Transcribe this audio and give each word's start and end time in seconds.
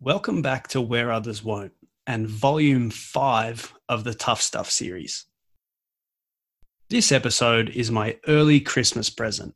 Welcome 0.00 0.42
back 0.42 0.68
to 0.68 0.80
Where 0.82 1.10
Others 1.10 1.42
Won't 1.42 1.72
and 2.06 2.28
volume 2.28 2.90
five 2.90 3.72
of 3.88 4.04
the 4.04 4.12
Tough 4.12 4.42
Stuff 4.42 4.70
series. 4.70 5.24
This 6.90 7.10
episode 7.10 7.70
is 7.70 7.90
my 7.90 8.18
early 8.28 8.60
Christmas 8.60 9.08
present 9.08 9.54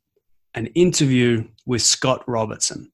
an 0.55 0.65
interview 0.67 1.47
with 1.67 1.83
Scott 1.83 2.23
Robertson. 2.27 2.91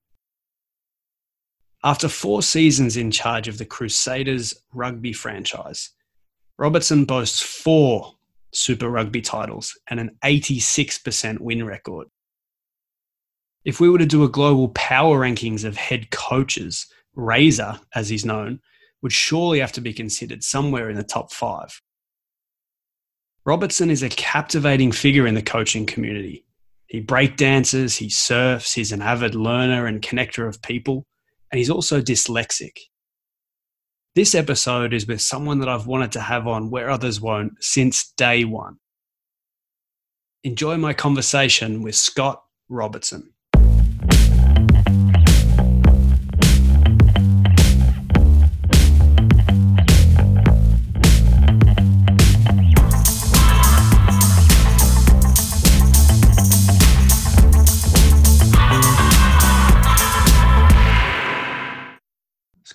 After 1.85 2.09
four 2.09 2.43
seasons 2.43 2.97
in 2.97 3.11
charge 3.11 3.47
of 3.47 3.57
the 3.57 3.65
Crusaders 3.65 4.53
rugby 4.73 5.13
franchise, 5.13 5.91
Robertson 6.57 7.05
boasts 7.05 7.41
four 7.41 8.15
Super 8.51 8.89
Rugby 8.89 9.21
titles 9.21 9.79
and 9.89 10.01
an 10.01 10.17
86% 10.21 11.39
win 11.39 11.65
record. 11.65 12.09
If 13.63 13.79
we 13.79 13.89
were 13.89 13.99
to 13.99 14.05
do 14.05 14.25
a 14.25 14.29
global 14.29 14.67
power 14.69 15.21
rankings 15.21 15.63
of 15.63 15.77
head 15.77 16.11
coaches, 16.11 16.87
Razor, 17.17 17.79
as 17.95 18.07
he's 18.07 18.25
known, 18.25 18.61
would 19.01 19.11
surely 19.11 19.59
have 19.59 19.71
to 19.73 19.81
be 19.81 19.91
considered 19.91 20.43
somewhere 20.43 20.89
in 20.89 20.95
the 20.95 21.03
top 21.03 21.33
five. 21.33 21.81
Robertson 23.43 23.89
is 23.89 24.03
a 24.03 24.09
captivating 24.09 24.91
figure 24.91 25.25
in 25.25 25.33
the 25.33 25.41
coaching 25.41 25.85
community. 25.85 26.45
He 26.85 27.01
breakdances, 27.01 27.97
he 27.97 28.09
surfs, 28.09 28.73
he's 28.73 28.91
an 28.91 29.01
avid 29.01 29.35
learner 29.35 29.87
and 29.87 30.01
connector 30.01 30.47
of 30.47 30.61
people, 30.61 31.05
and 31.51 31.57
he's 31.57 31.69
also 31.69 32.01
dyslexic. 32.01 32.77
This 34.15 34.35
episode 34.35 34.93
is 34.93 35.07
with 35.07 35.21
someone 35.21 35.59
that 35.59 35.69
I've 35.69 35.87
wanted 35.87 36.11
to 36.13 36.21
have 36.21 36.47
on 36.47 36.69
where 36.69 36.89
others 36.89 37.19
won't 37.19 37.53
since 37.63 38.11
day 38.17 38.45
one. 38.45 38.77
Enjoy 40.43 40.77
my 40.77 40.93
conversation 40.93 41.81
with 41.81 41.95
Scott 41.95 42.43
Robertson. 42.69 43.33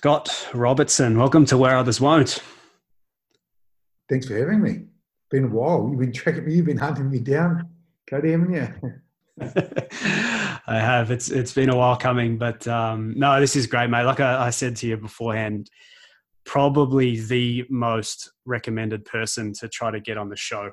Scott 0.03 0.49
Robertson, 0.53 1.17
welcome 1.17 1.45
to 1.45 1.57
Where 1.57 1.77
Others 1.77 2.01
Won't. 2.01 2.43
Thanks 4.09 4.27
for 4.27 4.37
having 4.37 4.61
me. 4.61 4.87
Been 5.31 5.45
a 5.45 5.47
while. 5.47 5.87
You've 5.89 6.01
been 6.01 6.11
tracking 6.11 6.43
me. 6.43 6.55
You've 6.55 6.65
been 6.65 6.75
hunting 6.75 7.09
me 7.09 7.19
down. 7.19 7.69
Cody, 8.09 8.31
haven't 8.31 8.51
you? 8.51 8.67
I 10.67 10.77
have. 10.77 11.09
It's 11.09 11.29
it's 11.29 11.53
been 11.53 11.69
a 11.69 11.77
while 11.77 11.95
coming, 11.95 12.37
but 12.37 12.67
um, 12.67 13.13
no, 13.15 13.39
this 13.39 13.55
is 13.55 13.65
great, 13.65 13.89
mate. 13.89 14.03
Like 14.03 14.19
I, 14.19 14.47
I 14.47 14.49
said 14.49 14.75
to 14.75 14.87
you 14.87 14.97
beforehand, 14.97 15.69
probably 16.43 17.21
the 17.21 17.63
most 17.69 18.29
recommended 18.43 19.05
person 19.05 19.53
to 19.53 19.69
try 19.69 19.89
to 19.89 20.01
get 20.01 20.17
on 20.17 20.27
the 20.27 20.35
show. 20.35 20.71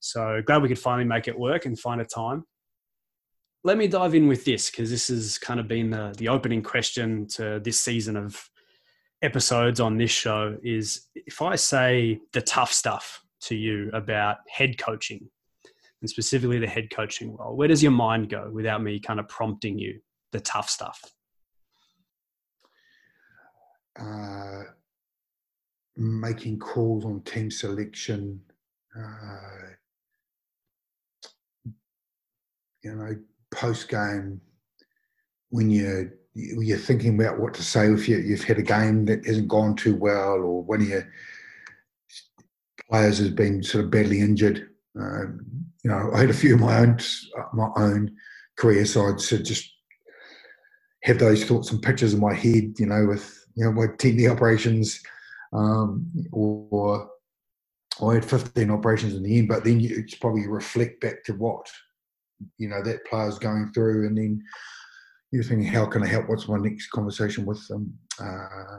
So 0.00 0.40
glad 0.46 0.62
we 0.62 0.68
could 0.68 0.78
finally 0.78 1.04
make 1.04 1.28
it 1.28 1.38
work 1.38 1.66
and 1.66 1.78
find 1.78 2.00
a 2.00 2.06
time 2.06 2.44
let 3.64 3.78
me 3.78 3.86
dive 3.86 4.14
in 4.14 4.26
with 4.26 4.44
this 4.44 4.70
because 4.70 4.90
this 4.90 5.06
has 5.06 5.38
kind 5.38 5.60
of 5.60 5.68
been 5.68 5.90
the, 5.90 6.12
the 6.18 6.28
opening 6.28 6.62
question 6.62 7.28
to 7.28 7.60
this 7.62 7.80
season 7.80 8.16
of 8.16 8.50
episodes 9.22 9.80
on 9.80 9.96
this 9.96 10.10
show 10.10 10.56
is 10.62 11.06
if 11.14 11.40
I 11.40 11.56
say 11.56 12.20
the 12.32 12.42
tough 12.42 12.72
stuff 12.72 13.24
to 13.42 13.54
you 13.54 13.90
about 13.92 14.38
head 14.48 14.78
coaching 14.78 15.28
and 16.00 16.10
specifically 16.10 16.58
the 16.58 16.66
head 16.66 16.88
coaching 16.90 17.36
role, 17.36 17.56
where 17.56 17.68
does 17.68 17.82
your 17.82 17.92
mind 17.92 18.28
go 18.28 18.50
without 18.52 18.82
me 18.82 18.98
kind 18.98 19.20
of 19.20 19.28
prompting 19.28 19.78
you 19.78 20.00
the 20.32 20.40
tough 20.40 20.68
stuff? 20.68 21.00
Uh, 23.98 24.62
making 25.96 26.58
calls 26.58 27.04
on 27.04 27.20
team 27.22 27.50
selection, 27.50 28.40
uh, 28.98 29.68
you 32.82 32.94
know, 32.94 33.14
post 33.52 33.88
game 33.88 34.40
when 35.50 35.70
you 35.70 36.10
you're 36.34 36.78
thinking 36.78 37.20
about 37.20 37.38
what 37.38 37.54
to 37.54 37.62
say 37.62 37.90
if 37.92 38.08
you, 38.08 38.18
you've 38.18 38.44
had 38.44 38.58
a 38.58 38.62
game 38.62 39.04
that 39.06 39.24
hasn't 39.26 39.48
gone 39.48 39.76
too 39.76 39.96
well, 39.96 40.42
or 40.42 40.62
when 40.62 40.80
your 40.80 41.06
players 42.90 43.18
has 43.18 43.30
been 43.30 43.62
sort 43.62 43.84
of 43.84 43.90
badly 43.90 44.20
injured. 44.20 44.68
Um, 44.98 45.44
you 45.84 45.90
know, 45.90 46.10
I 46.14 46.20
had 46.20 46.30
a 46.30 46.34
few 46.34 46.54
of 46.54 46.60
my 46.60 46.78
own 46.78 46.98
my 47.52 47.68
own 47.76 48.14
career 48.56 48.84
sides 48.84 49.28
to 49.28 49.38
just 49.42 49.70
have 51.02 51.18
those 51.18 51.44
thoughts 51.44 51.70
and 51.70 51.82
pictures 51.82 52.14
in 52.14 52.20
my 52.20 52.34
head. 52.34 52.74
You 52.78 52.86
know, 52.86 53.06
with 53.06 53.44
you 53.54 53.64
know 53.64 53.72
my 53.72 53.86
TV 53.86 54.30
operations, 54.30 55.02
um, 55.52 56.10
or, 56.32 57.10
or 57.98 58.12
I 58.12 58.14
had 58.14 58.24
15 58.24 58.70
operations 58.70 59.14
in 59.14 59.22
the 59.22 59.38
end. 59.38 59.48
But 59.48 59.64
then 59.64 59.80
you, 59.80 59.96
it's 59.98 60.14
probably 60.14 60.46
reflect 60.46 61.00
back 61.00 61.24
to 61.24 61.34
what 61.34 61.66
you 62.58 62.68
know 62.68 62.82
that 62.82 63.04
player's 63.06 63.38
going 63.38 63.72
through, 63.72 64.06
and 64.06 64.16
then 64.16 64.42
you're 65.32 65.42
thinking, 65.42 65.66
how 65.66 65.86
can 65.86 66.02
I 66.02 66.06
help? 66.06 66.28
What's 66.28 66.46
my 66.46 66.58
next 66.58 66.88
conversation 66.88 67.46
with 67.46 67.66
them? 67.66 67.98
Uh, 68.20 68.78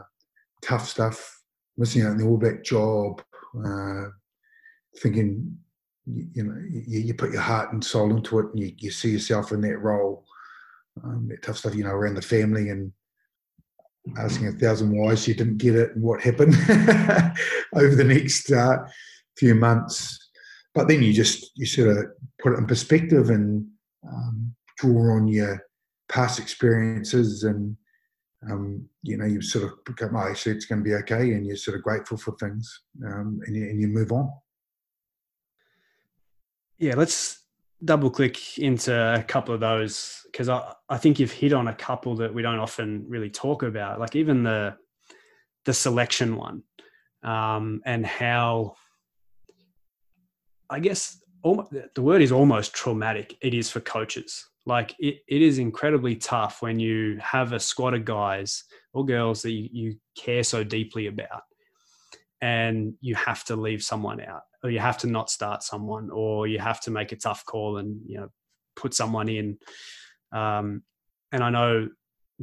tough 0.62 0.88
stuff, 0.88 1.42
missing 1.76 2.02
out 2.02 2.12
on 2.12 2.18
the 2.18 2.24
All 2.24 2.38
Black 2.38 2.62
job, 2.62 3.20
uh, 3.66 4.04
thinking, 5.02 5.58
you, 6.06 6.28
you 6.32 6.44
know, 6.44 6.54
you, 6.70 7.00
you, 7.00 7.14
put 7.14 7.32
your 7.32 7.40
heart 7.40 7.72
and 7.72 7.84
soul 7.84 8.14
into 8.14 8.38
it, 8.38 8.46
and 8.52 8.60
you, 8.60 8.72
you 8.78 8.90
see 8.92 9.10
yourself 9.10 9.50
in 9.50 9.60
that 9.62 9.78
role. 9.78 10.24
Um, 11.02 11.26
that 11.28 11.42
tough 11.42 11.58
stuff, 11.58 11.74
you 11.74 11.82
know, 11.82 11.90
around 11.90 12.14
the 12.14 12.22
family 12.22 12.70
and 12.70 12.92
asking 14.16 14.46
a 14.46 14.52
thousand 14.52 14.96
whys 14.96 15.26
you 15.26 15.34
didn't 15.34 15.58
get 15.58 15.74
it 15.74 15.90
and 15.94 16.02
what 16.02 16.20
happened 16.20 16.54
over 17.74 17.96
the 17.96 18.04
next 18.06 18.52
uh, 18.52 18.78
few 19.36 19.56
months. 19.56 20.30
But 20.72 20.86
then 20.86 21.02
you 21.02 21.12
just 21.12 21.50
you 21.56 21.66
sort 21.66 21.96
of 21.96 22.04
put 22.40 22.52
it 22.52 22.58
in 22.58 22.66
perspective 22.66 23.30
and 23.30 23.66
um, 24.06 24.54
draw 24.78 25.16
on 25.16 25.26
your 25.26 25.60
past 26.08 26.38
experiences 26.38 27.44
and 27.44 27.76
um, 28.50 28.86
you 29.02 29.16
know 29.16 29.24
you 29.24 29.40
sort 29.40 29.64
of 29.64 29.84
become 29.84 30.16
oh, 30.16 30.28
actually 30.28 30.52
it's 30.52 30.66
going 30.66 30.80
to 30.80 30.84
be 30.84 30.94
okay 30.94 31.32
and 31.32 31.46
you're 31.46 31.56
sort 31.56 31.76
of 31.76 31.82
grateful 31.82 32.16
for 32.16 32.36
things 32.36 32.82
um, 33.06 33.40
and, 33.46 33.56
you, 33.56 33.64
and 33.64 33.80
you 33.80 33.88
move 33.88 34.12
on. 34.12 34.30
Yeah 36.78 36.94
let's 36.96 37.44
double 37.84 38.10
click 38.10 38.58
into 38.58 38.94
a 38.94 39.22
couple 39.22 39.54
of 39.54 39.60
those 39.60 40.20
because 40.30 40.48
I, 40.48 40.72
I 40.88 40.98
think 40.98 41.18
you've 41.18 41.32
hit 41.32 41.52
on 41.52 41.68
a 41.68 41.74
couple 41.74 42.16
that 42.16 42.32
we 42.32 42.42
don't 42.42 42.58
often 42.58 43.04
really 43.08 43.30
talk 43.30 43.62
about 43.62 44.00
like 44.00 44.16
even 44.16 44.42
the 44.42 44.76
the 45.64 45.74
selection 45.74 46.36
one 46.36 46.62
um, 47.22 47.82
and 47.84 48.04
how 48.04 48.74
i 50.70 50.78
guess 50.78 51.20
the 51.42 52.02
word 52.02 52.22
is 52.22 52.32
almost 52.32 52.74
traumatic 52.74 53.36
it 53.42 53.54
is 53.54 53.70
for 53.70 53.80
coaches 53.80 54.48
like 54.66 54.94
it, 54.98 55.18
it 55.28 55.42
is 55.42 55.58
incredibly 55.58 56.16
tough 56.16 56.62
when 56.62 56.78
you 56.78 57.18
have 57.20 57.52
a 57.52 57.60
squad 57.60 57.94
of 57.94 58.04
guys 58.04 58.64
or 58.92 59.04
girls 59.04 59.42
that 59.42 59.52
you, 59.52 59.68
you 59.72 59.96
care 60.16 60.42
so 60.42 60.64
deeply 60.64 61.06
about 61.06 61.42
and 62.40 62.94
you 63.00 63.14
have 63.14 63.44
to 63.44 63.56
leave 63.56 63.82
someone 63.82 64.20
out 64.20 64.42
or 64.62 64.70
you 64.70 64.78
have 64.78 64.98
to 64.98 65.06
not 65.06 65.30
start 65.30 65.62
someone 65.62 66.10
or 66.10 66.46
you 66.46 66.58
have 66.58 66.80
to 66.80 66.90
make 66.90 67.12
a 67.12 67.16
tough 67.16 67.44
call 67.44 67.78
and 67.78 68.00
you 68.06 68.18
know 68.18 68.28
put 68.76 68.94
someone 68.94 69.28
in. 69.28 69.58
Um, 70.32 70.82
and 71.30 71.42
i 71.44 71.50
know 71.50 71.88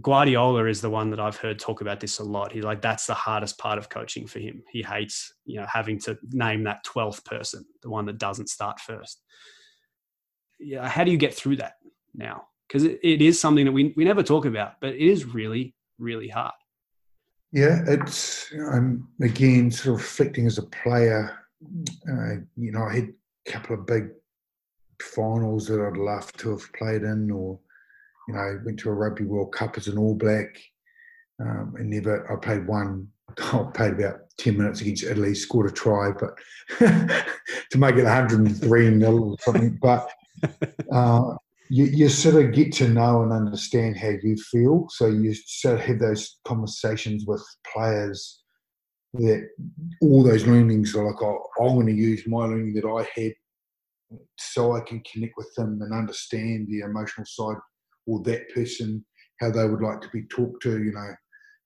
guardiola 0.02 0.66
is 0.66 0.80
the 0.80 0.90
one 0.90 1.10
that 1.10 1.20
i've 1.20 1.36
heard 1.36 1.60
talk 1.60 1.82
about 1.82 2.00
this 2.00 2.20
a 2.20 2.24
lot. 2.24 2.52
He's 2.54 2.64
like 2.64 2.82
that's 2.82 3.06
the 3.08 3.14
hardest 3.14 3.58
part 3.58 3.78
of 3.78 3.90
coaching 3.90 4.26
for 4.26 4.40
him. 4.40 4.64
He 4.72 4.82
hates 4.82 5.34
you 5.46 5.60
know 5.60 5.66
having 5.72 6.00
to 6.02 6.18
name 6.32 6.64
that 6.64 6.86
12th 6.86 7.26
person 7.26 7.66
the 7.82 7.90
one 7.90 8.06
that 8.06 8.18
doesn't 8.18 8.50
start 8.50 8.80
first. 8.80 9.22
Yeah 10.60 10.88
how 10.88 11.04
do 11.04 11.12
you 11.12 11.18
get 11.18 11.34
through 11.34 11.58
that 11.58 11.74
now 12.14 12.48
because 12.72 12.84
it, 12.86 13.00
it 13.04 13.22
is 13.22 13.40
something 13.40 13.66
that 13.66 13.72
we, 13.72 13.94
we 13.98 14.06
never 14.06 14.24
talk 14.24 14.46
about, 14.46 14.80
but 14.80 14.92
it 14.92 15.02
is 15.02 15.26
really, 15.26 15.76
really 16.00 16.30
hard. 16.30 16.54
Yeah, 17.52 17.84
it's, 17.86 18.50
I'm 18.72 19.10
again 19.22 19.72
sort 19.72 19.96
of 19.96 20.02
reflecting 20.02 20.48
as 20.48 20.58
a 20.58 20.64
player. 20.64 21.38
Uh, 22.10 22.36
you 22.56 22.72
know, 22.72 22.84
I 22.84 22.96
had 22.96 23.10
a 23.48 23.52
couple 23.52 23.76
of 23.76 23.86
big 23.86 24.08
finals 25.02 25.68
that 25.68 25.86
I'd 25.86 25.98
love 25.98 26.32
to 26.34 26.52
have 26.52 26.74
played 26.74 27.04
in, 27.04 27.30
or, 27.30 27.60
you 28.30 28.36
know, 28.36 28.62
went 28.64 28.80
to 28.80 28.90
a 28.90 28.94
Rugby 28.94 29.26
World 29.26 29.52
Cup 29.52 29.78
as 29.78 29.90
an 29.90 29.98
All 29.98 30.16
Black. 30.16 30.58
Um, 31.42 31.74
and 31.78 31.90
never, 31.90 32.32
I 32.32 32.38
played 32.38 32.68
one, 32.68 33.10
I 33.38 33.66
played 33.74 33.94
about 33.94 34.22
10 34.38 34.58
minutes 34.58 34.80
against 34.80 35.04
Italy, 35.04 35.36
scored 35.36 35.70
a 35.70 35.74
try, 35.74 36.12
but 36.12 36.38
to 36.80 37.78
make 37.78 37.96
it 37.96 38.04
103 38.04 38.90
nil 38.92 39.32
or 39.32 39.38
something. 39.42 39.78
But 39.82 40.10
uh, 40.92 41.36
you, 41.72 41.86
you 41.86 42.10
sort 42.10 42.44
of 42.44 42.52
get 42.52 42.74
to 42.74 42.90
know 42.90 43.22
and 43.24 43.32
understand 43.32 43.96
how 43.96 44.10
you 44.22 44.36
feel. 44.36 44.88
So 44.90 45.08
you 45.08 45.34
sort 45.34 45.76
of 45.76 45.86
have 45.86 46.00
those 46.00 46.38
conversations 46.44 47.24
with 47.26 47.42
players 47.74 48.44
that 49.14 49.48
all 50.02 50.22
those 50.22 50.46
learnings 50.46 50.94
are 50.94 51.06
like, 51.06 51.22
oh, 51.22 51.42
I'm 51.62 51.76
going 51.76 51.88
to 51.88 51.94
use 51.94 52.28
my 52.28 52.44
learning 52.44 52.74
that 52.74 52.86
I 52.86 53.08
had 53.18 53.32
so 54.38 54.76
I 54.76 54.82
can 54.82 55.02
connect 55.10 55.36
with 55.38 55.50
them 55.56 55.80
and 55.82 55.94
understand 55.94 56.68
the 56.68 56.82
emotional 56.82 57.26
side 57.26 57.56
or 58.06 58.22
that 58.24 58.54
person, 58.54 59.06
how 59.40 59.52
they 59.52 59.66
would 59.66 59.82
like 59.82 60.02
to 60.02 60.10
be 60.10 60.24
talked 60.24 60.62
to, 60.64 60.84
you 60.84 60.92
know. 60.92 61.16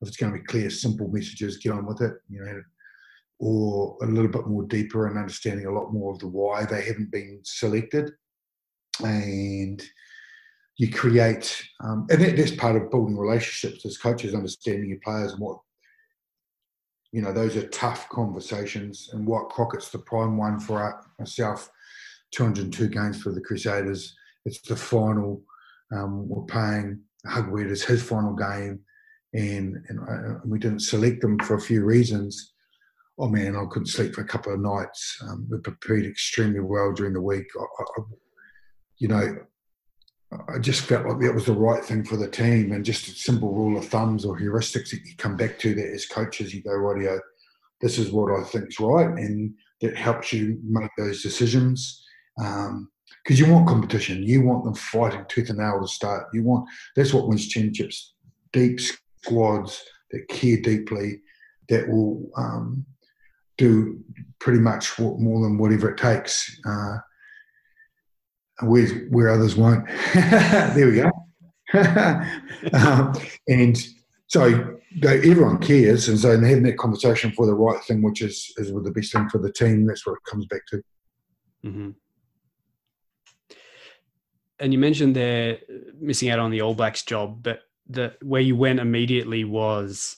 if 0.01 0.07
it's 0.07 0.17
going 0.17 0.33
to 0.33 0.37
be 0.37 0.45
clear, 0.45 0.69
simple 0.69 1.07
messages, 1.07 1.57
get 1.57 1.71
on 1.71 1.87
with 1.87 2.01
it. 2.01 2.13
You 2.29 2.45
know, 2.45 2.61
or 3.39 3.97
a 4.03 4.05
little 4.05 4.29
bit 4.29 4.45
more 4.45 4.63
deeper 4.63 5.07
and 5.07 5.17
understanding 5.17 5.65
a 5.65 5.71
lot 5.71 5.91
more 5.91 6.13
of 6.13 6.19
the 6.19 6.27
why 6.27 6.63
they 6.63 6.85
haven't 6.85 7.11
been 7.11 7.39
selected, 7.43 8.11
and 9.03 9.83
you 10.77 10.91
create, 10.91 11.61
um, 11.83 12.05
and 12.09 12.21
that, 12.21 12.37
that's 12.37 12.55
part 12.55 12.75
of 12.75 12.91
building 12.91 13.17
relationships 13.17 13.85
as 13.85 13.97
coaches, 13.97 14.35
understanding 14.35 14.89
your 14.89 14.99
players 15.03 15.31
and 15.31 15.41
what 15.41 15.59
you 17.15 17.21
know, 17.21 17.31
those 17.31 17.55
are 17.55 17.65
tough 17.69 18.09
conversations. 18.09 19.09
And 19.13 19.25
Wyatt 19.25 19.47
Crockett's 19.47 19.89
the 19.89 19.99
prime 19.99 20.35
one 20.35 20.59
for 20.59 21.01
myself. 21.17 21.71
202 22.31 22.89
games 22.89 23.21
for 23.21 23.31
the 23.31 23.39
Crusaders. 23.39 24.13
It's 24.45 24.59
the 24.59 24.75
final. 24.75 25.41
Um, 25.95 26.27
we're 26.27 26.43
paying 26.43 26.99
Hugweed 27.25 27.71
as 27.71 27.83
his 27.83 28.03
final 28.03 28.33
game, 28.33 28.81
and 29.33 29.77
and, 29.87 29.99
uh, 29.99 30.39
we 30.45 30.59
didn't 30.59 30.81
select 30.81 31.21
them 31.21 31.39
for 31.39 31.55
a 31.55 31.61
few 31.61 31.85
reasons. 31.85 32.53
Oh 33.17 33.29
man, 33.29 33.55
I 33.55 33.63
couldn't 33.71 33.87
sleep 33.87 34.13
for 34.13 34.21
a 34.21 34.27
couple 34.27 34.53
of 34.53 34.59
nights. 34.59 35.17
Um, 35.23 35.47
we 35.49 35.57
prepared 35.59 36.05
extremely 36.05 36.59
well 36.59 36.91
during 36.91 37.13
the 37.13 37.21
week. 37.21 37.47
I, 37.57 37.63
I, 37.63 38.03
you 38.97 39.07
know, 39.07 39.37
I 40.49 40.59
just 40.59 40.81
felt 40.81 41.05
like 41.05 41.19
that 41.21 41.33
was 41.33 41.45
the 41.45 41.53
right 41.53 41.83
thing 41.83 42.03
for 42.03 42.17
the 42.17 42.29
team, 42.29 42.71
and 42.71 42.83
just 42.83 43.07
a 43.07 43.11
simple 43.11 43.53
rule 43.53 43.77
of 43.77 43.85
thumbs 43.85 44.25
or 44.25 44.37
heuristics 44.37 44.89
that 44.91 45.01
you 45.05 45.15
come 45.17 45.37
back 45.37 45.59
to 45.59 45.73
that 45.75 45.93
as 45.93 46.05
coaches, 46.05 46.53
you 46.53 46.61
go, 46.63 46.71
rightio, 46.71 47.19
this 47.81 47.97
is 47.97 48.11
what 48.11 48.31
I 48.31 48.43
think's 48.43 48.79
right, 48.79 49.07
and 49.07 49.53
that 49.81 49.95
helps 49.95 50.33
you 50.33 50.59
make 50.63 50.89
those 50.97 51.21
decisions. 51.21 52.03
Because 52.37 52.67
um, 52.67 52.89
you 53.29 53.51
want 53.51 53.67
competition, 53.67 54.23
you 54.23 54.41
want 54.41 54.65
them 54.65 54.75
fighting 54.75 55.25
tooth 55.27 55.49
and 55.49 55.59
nail 55.59 55.79
to 55.81 55.87
start. 55.87 56.27
You 56.33 56.43
want 56.43 56.67
that's 56.95 57.13
what 57.13 57.27
wins 57.27 57.47
championships. 57.47 58.13
Deep 58.51 58.79
squads 59.23 59.83
that 60.11 60.27
care 60.27 60.57
deeply, 60.61 61.21
that 61.69 61.87
will 61.87 62.29
um, 62.37 62.85
do 63.57 63.99
pretty 64.39 64.59
much 64.59 64.97
more 64.99 65.41
than 65.43 65.57
whatever 65.57 65.89
it 65.91 65.97
takes. 65.97 66.59
Uh, 66.67 66.97
where, 68.61 68.87
where 69.09 69.29
others 69.29 69.55
won't. 69.55 69.87
there 70.13 70.87
we 70.87 70.95
go. 70.95 71.11
um, 72.73 73.13
and 73.47 73.87
so 74.27 74.77
everyone 75.03 75.57
cares, 75.59 76.07
and 76.07 76.19
so 76.19 76.31
having 76.31 76.63
that 76.63 76.77
conversation 76.77 77.31
for 77.31 77.45
the 77.45 77.53
right 77.53 77.83
thing, 77.83 78.01
which 78.01 78.21
is 78.21 78.53
is 78.57 78.71
the 78.71 78.91
best 78.91 79.11
thing 79.11 79.27
for 79.29 79.39
the 79.39 79.51
team. 79.51 79.85
That's 79.85 80.05
what 80.05 80.13
it 80.13 80.29
comes 80.29 80.45
back 80.45 80.61
to. 80.67 80.81
Mm-hmm. 81.65 81.89
And 84.59 84.73
you 84.73 84.79
mentioned 84.79 85.15
there 85.15 85.57
missing 85.99 86.29
out 86.29 86.39
on 86.39 86.51
the 86.51 86.61
All 86.61 86.75
Blacks 86.75 87.03
job, 87.03 87.43
but 87.43 87.61
the 87.89 88.13
where 88.21 88.41
you 88.41 88.55
went 88.55 88.79
immediately 88.79 89.43
was 89.43 90.17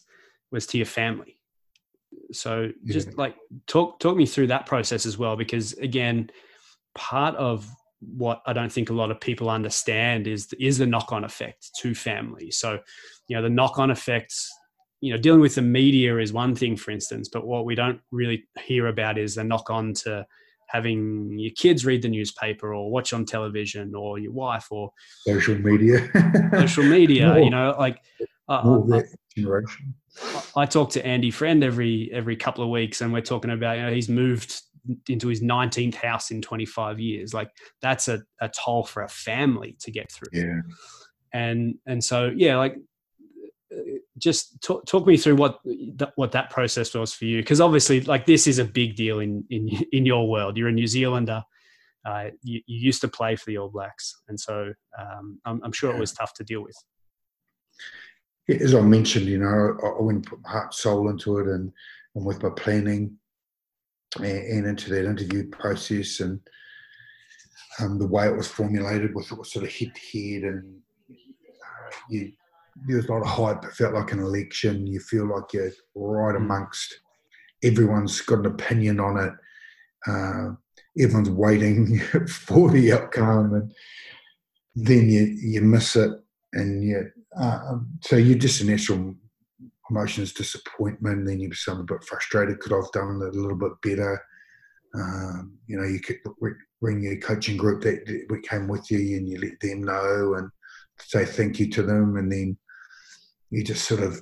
was 0.52 0.68
to 0.68 0.78
your 0.78 0.86
family. 0.86 1.38
So 2.32 2.72
just 2.86 3.10
yeah. 3.10 3.14
like 3.18 3.36
talk 3.68 4.00
talk 4.00 4.16
me 4.16 4.26
through 4.26 4.48
that 4.48 4.66
process 4.66 5.06
as 5.06 5.18
well, 5.18 5.36
because 5.36 5.74
again, 5.74 6.30
part 6.94 7.36
of 7.36 7.68
what 8.00 8.42
I 8.46 8.54
don't 8.54 8.72
think 8.72 8.90
a 8.90 8.94
lot 8.94 9.12
of 9.12 9.20
people 9.20 9.50
understand 9.50 10.28
is 10.28 10.54
is 10.60 10.78
the 10.78 10.86
knock 10.86 11.12
on 11.12 11.24
effect 11.24 11.72
to 11.82 11.96
family. 11.96 12.52
So, 12.52 12.80
you 13.28 13.36
know, 13.36 13.42
the 13.42 13.50
knock 13.50 13.80
on 13.80 13.92
effects. 13.92 14.52
You 15.00 15.14
know, 15.14 15.20
dealing 15.20 15.42
with 15.42 15.54
the 15.54 15.62
media 15.62 16.18
is 16.18 16.34
one 16.34 16.56
thing, 16.56 16.76
for 16.76 16.90
instance, 16.90 17.30
but 17.32 17.46
what 17.46 17.66
we 17.66 17.76
don't 17.76 18.02
really 18.12 18.46
hear 18.66 18.88
about 18.88 19.20
is 19.20 19.36
the 19.36 19.44
knock 19.44 19.70
on 19.70 19.94
to 19.94 20.26
having 20.68 21.38
your 21.38 21.52
kids 21.56 21.86
read 21.86 22.02
the 22.02 22.10
newspaper 22.10 22.74
or 22.74 22.92
watch 22.92 23.14
on 23.14 23.24
television 23.24 23.94
or 23.94 24.18
your 24.18 24.32
wife 24.32 24.68
or 24.72 24.92
social 25.26 25.56
media. 25.56 26.10
social 26.54 26.84
media, 26.84 27.28
more, 27.28 27.40
you 27.40 27.50
know, 27.52 27.76
like 27.78 28.02
uh, 28.50 28.80
I, 28.92 29.04
generation. 29.36 29.94
I 30.56 30.66
talk 30.66 30.92
to 30.92 31.06
Andy 31.06 31.32
Friend 31.32 31.64
every 31.64 32.10
every 32.12 32.36
couple 32.36 32.64
of 32.64 32.70
weeks, 32.70 33.02
and 33.02 33.14
we're 33.14 33.22
talking 33.22 33.52
about 33.52 33.78
you 33.78 33.84
know 33.84 33.94
he's 33.94 34.10
moved 34.10 34.62
into 35.08 35.28
his 35.28 35.42
19th 35.42 35.96
house 35.96 36.32
in 36.32 36.42
25 36.42 37.00
years. 37.00 37.34
Like 37.34 37.50
that's 37.82 38.08
a, 38.08 38.22
a 38.42 38.50
toll 38.50 38.84
for 38.84 39.04
a 39.04 39.10
family 39.10 39.76
to 39.82 39.92
get 39.92 40.12
through. 40.12 40.30
Yeah. 40.34 40.62
And 41.34 41.76
and 41.86 42.04
so 42.04 42.32
yeah 42.36 42.58
like 42.58 42.78
just 44.18 44.62
talk, 44.62 44.86
talk 44.86 45.06
me 45.06 45.18
through 45.18 45.36
what 45.36 45.60
what 46.16 46.32
that 46.32 46.50
process 46.50 46.94
was 46.94 47.14
for 47.14 47.26
you. 47.26 47.42
Because 47.42 47.62
obviously 47.62 48.02
like 48.02 48.26
this 48.26 48.48
is 48.48 48.60
a 48.60 48.66
big 48.66 48.96
deal 48.96 49.20
in 49.20 49.44
in 49.50 49.70
in 49.92 50.06
your 50.06 50.30
world. 50.30 50.58
You're 50.58 50.70
a 50.70 50.74
new 50.74 50.88
zealander. 50.88 51.44
Uh, 52.06 52.30
you, 52.42 52.62
you, 52.68 52.80
used 52.80 53.02
to 53.02 53.08
play 53.10 53.36
for 53.36 53.44
the 53.48 53.58
all 53.58 53.68
blacks. 53.68 54.22
And 54.30 54.40
so 54.40 54.72
um, 54.98 55.42
I'm, 55.44 55.60
I'm, 55.62 55.74
sure 55.74 55.94
it 55.94 56.00
was 56.00 56.14
tough 56.14 56.34
to 56.36 56.44
deal 56.46 56.64
with. 56.64 56.78
As 58.50 58.74
i 58.74 58.80
mentioned 58.80 59.26
you 59.26 59.40
know 59.40 59.78
i, 59.84 59.88
I 59.88 60.02
went 60.02 60.26
put 60.26 60.42
my 60.42 60.50
heart 60.50 60.74
soul 60.74 61.10
into 61.10 61.40
it 61.40 61.48
and 61.48 61.74
and 62.16 62.26
with 62.26 62.42
my 62.42 62.50
planning 62.50 63.18
and 64.16 64.66
into 64.66 64.90
that 64.90 65.06
interview 65.06 65.50
process 65.50 66.20
and 66.20 66.40
um, 67.80 68.00
the 68.00 68.08
way 68.08 68.28
it 68.28 68.36
was 68.36 68.48
formulated 68.48 69.14
with 69.14 69.26
sort 69.26 69.66
of 69.66 69.72
head 69.72 69.92
to 69.94 70.20
head 70.20 70.44
and 70.44 70.80
uh, 71.10 71.96
you, 72.10 72.32
there 72.86 72.98
was 72.98 73.06
a 73.08 73.12
lot 73.12 73.22
of 73.22 73.28
hype. 73.28 73.64
It 73.64 73.76
felt 73.76 73.94
like 73.94 74.12
an 74.12 74.20
election. 74.20 74.88
You 74.88 75.00
feel 75.00 75.26
like 75.26 75.54
you're 75.54 75.72
right 75.96 76.36
mm. 76.36 76.38
amongst 76.38 77.00
everyone's 77.64 78.22
got 78.22 78.40
an 78.40 78.48
opinion 78.48 79.00
on 79.00 79.18
it. 79.18 79.34
Uh, 80.06 80.56
everyone's 81.00 81.30
waiting 81.30 82.00
for 82.28 82.70
the 82.70 82.94
outcome, 82.94 83.54
and 83.54 83.74
then 84.76 85.10
you 85.10 85.22
you 85.42 85.62
miss 85.62 85.96
it, 85.96 86.12
and 86.54 86.84
you 86.84 87.12
uh, 87.40 87.60
um, 87.70 87.90
so 88.02 88.16
you're 88.16 88.38
just 88.38 88.62
a 88.62 88.66
natural 88.66 89.16
emotions, 89.90 90.34
disappointment, 90.34 91.26
then 91.26 91.40
you 91.40 91.50
become 91.50 91.80
a 91.80 91.84
bit 91.84 92.04
frustrated. 92.04 92.60
Could 92.60 92.74
I've 92.74 92.92
done 92.92 93.22
it 93.22 93.36
a 93.36 93.40
little 93.40 93.58
bit 93.58 93.74
better? 93.82 94.22
Um, 94.96 95.58
you 95.68 95.78
know, 95.78 95.86
you 95.86 96.00
could 96.00 96.18
bring 96.82 97.02
your 97.02 97.18
coaching 97.18 97.58
group 97.58 97.84
that, 97.84 98.06
that 98.06 98.44
came 98.44 98.68
with 98.68 98.90
you 98.90 99.18
and 99.18 99.28
you 99.28 99.40
let 99.40 99.60
them 99.60 99.84
know 99.84 100.36
and 100.36 100.50
say 101.00 101.26
thank 101.26 101.60
you 101.60 101.70
to 101.72 101.84
them, 101.84 102.18
and 102.18 102.32
then 102.32 102.58
you 103.50 103.64
just 103.64 103.86
sort 103.86 104.02
of 104.02 104.22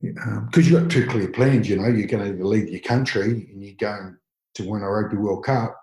because 0.00 0.26
um, 0.26 0.72
you've 0.72 0.82
got 0.82 0.90
two 0.90 1.06
clear 1.06 1.28
plans. 1.28 1.68
You 1.68 1.76
know, 1.76 1.88
you're 1.88 2.06
going 2.06 2.36
to 2.36 2.46
leave 2.46 2.68
your 2.68 2.80
country 2.80 3.48
and 3.52 3.62
you're 3.62 3.74
going 3.78 4.16
to 4.54 4.68
win 4.68 4.82
a 4.82 4.90
Rugby 4.90 5.16
World 5.16 5.44
Cup. 5.44 5.80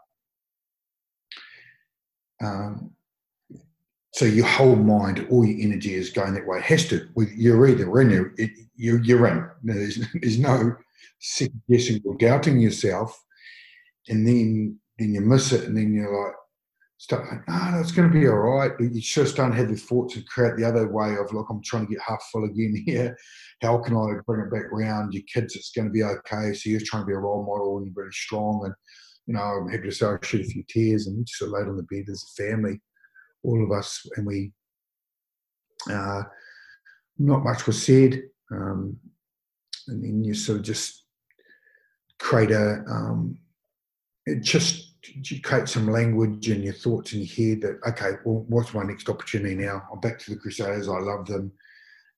Um, 2.44 2.92
so 4.13 4.25
your 4.25 4.46
whole 4.46 4.75
mind, 4.75 5.25
all 5.31 5.46
your 5.46 5.60
energy 5.66 5.94
is 5.94 6.10
going 6.10 6.34
that 6.34 6.46
way. 6.46 6.58
It 6.58 6.66
has 6.66 6.88
to. 6.90 7.08
You're 7.36 7.68
either 7.68 8.02
in 8.02 8.34
it, 8.38 8.52
you're, 8.75 9.02
you're 9.02 9.28
in. 9.28 9.50
There's, 9.63 10.00
there's 10.22 10.40
no 10.40 10.75
second 11.20 11.62
guessing 11.70 12.01
or 12.06 12.15
doubting 12.18 12.60
yourself, 12.60 13.18
and 14.10 14.27
then 14.27 14.77
then 15.00 15.13
you 15.13 15.22
miss 15.22 15.51
it, 15.51 15.63
and 15.63 15.75
then 15.75 15.94
you're 15.94 16.25
like, 16.25 16.36
start 16.98 17.25
like, 17.32 17.48
no, 17.48 17.56
oh, 17.60 17.80
it's 17.80 17.91
going 17.91 18.12
to 18.12 18.13
be 18.13 18.27
all 18.27 18.36
right. 18.36 18.72
You 18.80 19.01
just 19.01 19.36
don't 19.36 19.53
have 19.53 19.70
the 19.70 19.75
thoughts 19.75 20.15
and 20.15 20.27
create 20.27 20.58
the 20.58 20.65
other 20.65 20.88
way 20.88 21.15
of, 21.15 21.34
look, 21.34 21.48
I'm 21.50 21.63
trying 21.63 21.88
to 21.88 21.91
get 21.91 22.01
half 22.08 22.22
full 22.32 22.44
again 22.44 22.84
here. 22.86 23.18
How 23.63 23.80
can 23.80 23.96
I 23.96 24.22
bring 24.27 24.46
it 24.46 24.51
back 24.51 24.72
around? 24.72 25.13
Your 25.13 25.24
kids, 25.34 25.56
it's 25.56 25.72
going 25.72 25.88
to 25.88 25.91
be 25.91 26.03
okay. 26.03 26.53
So 26.53 26.70
you're 26.70 26.82
trying 26.86 27.01
to 27.01 27.08
be 27.08 27.13
a 27.13 27.18
role 27.18 27.44
model 27.44 27.77
and 27.77 27.88
you're 27.88 27.96
really 27.96 28.12
strong. 28.12 28.65
And, 28.65 28.75
you 29.25 29.34
know, 29.34 29.41
I'm 29.41 29.70
happy 29.70 29.89
to 29.89 29.91
say 29.91 30.06
I 30.06 30.18
shed 30.22 30.41
a 30.41 30.44
few 30.44 30.63
tears 30.70 31.08
and 31.08 31.25
just 31.25 31.41
laid 31.41 31.68
on 31.68 31.77
the 31.77 31.84
bed 31.89 32.06
as 32.08 32.24
a 32.24 32.44
family 32.44 32.80
all 33.43 33.63
of 33.63 33.71
us, 33.71 34.05
and 34.15 34.25
we 34.25 34.51
uh, 35.89 36.24
not 37.17 37.43
much 37.43 37.65
was 37.67 37.83
said, 37.83 38.24
um, 38.51 38.98
and 39.88 40.03
then 40.03 40.24
you 40.24 40.33
sort 40.33 40.60
of 40.60 40.65
just 40.65 41.05
create 42.19 42.51
a 42.51 42.83
um, 42.88 43.38
it 44.25 44.41
just 44.43 44.89
you 45.03 45.41
create 45.41 45.67
some 45.67 45.88
language 45.88 46.48
and 46.50 46.63
your 46.63 46.74
thoughts 46.74 47.13
in 47.13 47.21
your 47.21 47.27
head 47.36 47.62
that 47.62 47.79
okay, 47.89 48.17
well, 48.24 48.45
what's 48.48 48.74
my 48.74 48.83
next 48.83 49.10
opportunity 49.10 49.55
now? 49.55 49.83
I'm 49.91 50.00
back 50.00 50.19
to 50.19 50.31
the 50.31 50.38
Crusaders. 50.38 50.88
I 50.88 51.00
love 51.00 51.25
them. 51.25 51.51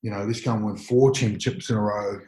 You 0.01 0.11
know, 0.11 0.23
let's 0.25 0.41
go 0.41 0.53
and 0.53 0.65
win 0.65 0.77
four 0.77 1.11
championships 1.11 1.69
in 1.69 1.77
a 1.77 1.81
row 1.81 2.19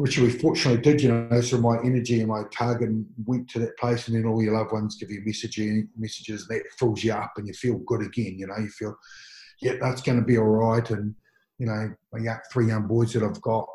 which 0.00 0.18
we 0.18 0.30
fortunately 0.30 0.80
did, 0.80 1.02
you 1.02 1.10
know, 1.12 1.40
so 1.42 1.58
my 1.58 1.76
energy 1.84 2.20
and 2.20 2.30
my 2.30 2.42
target 2.50 2.88
went 3.26 3.46
to 3.50 3.58
that 3.58 3.76
place 3.76 4.08
and 4.08 4.16
then 4.16 4.24
all 4.24 4.42
your 4.42 4.56
loved 4.56 4.72
ones 4.72 4.96
give 4.96 5.10
you 5.10 5.20
messaging, 5.28 5.86
messages 5.94 6.48
that 6.48 6.62
fills 6.78 7.04
you 7.04 7.12
up 7.12 7.30
and 7.36 7.46
you 7.46 7.52
feel 7.52 7.76
good 7.80 8.00
again, 8.00 8.34
you 8.38 8.46
know, 8.46 8.56
you 8.56 8.70
feel, 8.70 8.96
yeah, 9.60 9.74
that's 9.78 10.00
going 10.00 10.18
to 10.18 10.24
be 10.24 10.38
all 10.38 10.44
right. 10.44 10.88
And, 10.88 11.14
you 11.58 11.66
know, 11.66 11.92
my 12.14 12.34
three 12.50 12.68
young 12.68 12.86
boys 12.86 13.12
that 13.12 13.22
I've 13.22 13.42
got, 13.42 13.66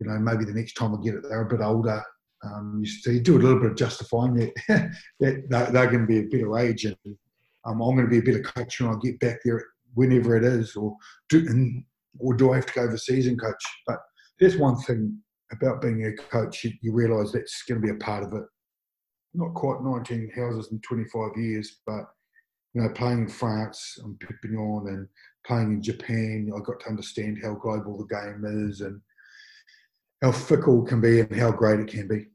you 0.00 0.06
know, 0.06 0.18
maybe 0.18 0.44
the 0.44 0.52
next 0.52 0.74
time 0.74 0.94
I 0.94 1.02
get 1.02 1.14
it, 1.14 1.22
they're 1.22 1.40
a 1.40 1.48
bit 1.48 1.62
older. 1.62 2.02
Um, 2.44 2.82
you, 2.84 2.86
so 2.86 3.10
you 3.10 3.20
do 3.20 3.38
a 3.38 3.40
little 3.40 3.58
bit 3.58 3.70
of 3.70 3.76
justifying 3.78 4.34
that, 4.34 4.52
that 4.68 5.48
they're, 5.48 5.70
they're, 5.70 5.90
going 5.90 6.00
to 6.00 6.06
be 6.06 6.18
a 6.18 6.24
better 6.24 6.58
age 6.58 6.84
and 6.84 6.96
um, 7.64 7.80
I'm 7.80 7.96
going 7.96 8.04
to 8.04 8.06
be 8.10 8.18
a 8.18 8.22
better 8.22 8.42
coach 8.42 8.82
when 8.82 8.90
I 8.90 8.98
get 9.02 9.18
back 9.18 9.38
there 9.42 9.64
whenever 9.94 10.36
it 10.36 10.44
is 10.44 10.76
or 10.76 10.94
do, 11.30 11.38
and, 11.38 11.84
or 12.18 12.34
do 12.34 12.52
I 12.52 12.56
have 12.56 12.66
to 12.66 12.72
go 12.74 12.82
overseas 12.82 13.28
and 13.28 13.40
coach? 13.40 13.64
But 13.86 14.00
there's 14.38 14.58
one 14.58 14.76
thing 14.76 15.22
about 15.54 15.82
being 15.82 16.04
a 16.06 16.12
coach, 16.12 16.64
you, 16.64 16.72
you 16.80 16.92
realise 16.92 17.32
that's 17.32 17.62
going 17.62 17.80
to 17.80 17.86
be 17.86 17.92
a 17.92 17.98
part 17.98 18.24
of 18.24 18.32
it. 18.32 18.44
Not 19.34 19.54
quite 19.54 19.82
19 19.82 20.30
houses 20.34 20.70
in 20.70 20.80
25 20.80 21.30
years, 21.36 21.80
but 21.86 22.04
you 22.74 22.82
know, 22.82 22.88
playing 22.90 23.20
in 23.20 23.28
France 23.28 23.98
and 24.02 24.18
Perpignan 24.20 24.88
and 24.88 25.08
playing 25.46 25.74
in 25.74 25.82
Japan, 25.82 26.50
I 26.54 26.60
got 26.60 26.80
to 26.80 26.88
understand 26.88 27.38
how 27.42 27.54
global 27.54 27.98
the 27.98 28.14
game 28.14 28.68
is 28.68 28.80
and 28.80 29.00
how 30.22 30.32
fickle 30.32 30.84
it 30.84 30.88
can 30.88 31.00
be 31.00 31.20
and 31.20 31.36
how 31.36 31.52
great 31.52 31.80
it 31.80 31.88
can 31.88 32.08
be. 32.08 32.26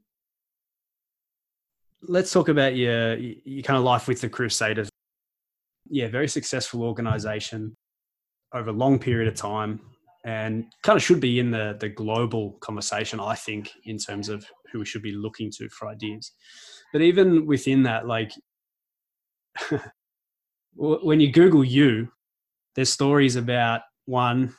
Let's 2.02 2.32
talk 2.32 2.48
about 2.48 2.76
your 2.76 3.16
your 3.16 3.62
kind 3.62 3.76
of 3.76 3.84
life 3.84 4.08
with 4.08 4.22
the 4.22 4.30
Crusaders. 4.30 4.88
Yeah, 5.90 6.08
very 6.08 6.28
successful 6.28 6.82
organization 6.82 7.74
over 8.54 8.70
a 8.70 8.72
long 8.72 8.98
period 8.98 9.28
of 9.28 9.34
time 9.34 9.80
and 10.24 10.66
kind 10.82 10.96
of 10.96 11.02
should 11.02 11.20
be 11.20 11.38
in 11.38 11.50
the 11.50 11.76
the 11.80 11.88
global 11.88 12.52
conversation 12.60 13.18
i 13.20 13.34
think 13.34 13.70
in 13.84 13.96
terms 13.96 14.28
of 14.28 14.44
who 14.72 14.80
we 14.80 14.84
should 14.84 15.02
be 15.02 15.12
looking 15.12 15.50
to 15.50 15.68
for 15.68 15.88
ideas. 15.88 16.32
But 16.92 17.02
even 17.02 17.46
within 17.46 17.84
that 17.84 18.06
like 18.06 18.32
when 20.74 21.20
you 21.20 21.30
google 21.30 21.64
you 21.64 22.08
there's 22.74 22.92
stories 22.92 23.36
about 23.36 23.82
one 24.06 24.54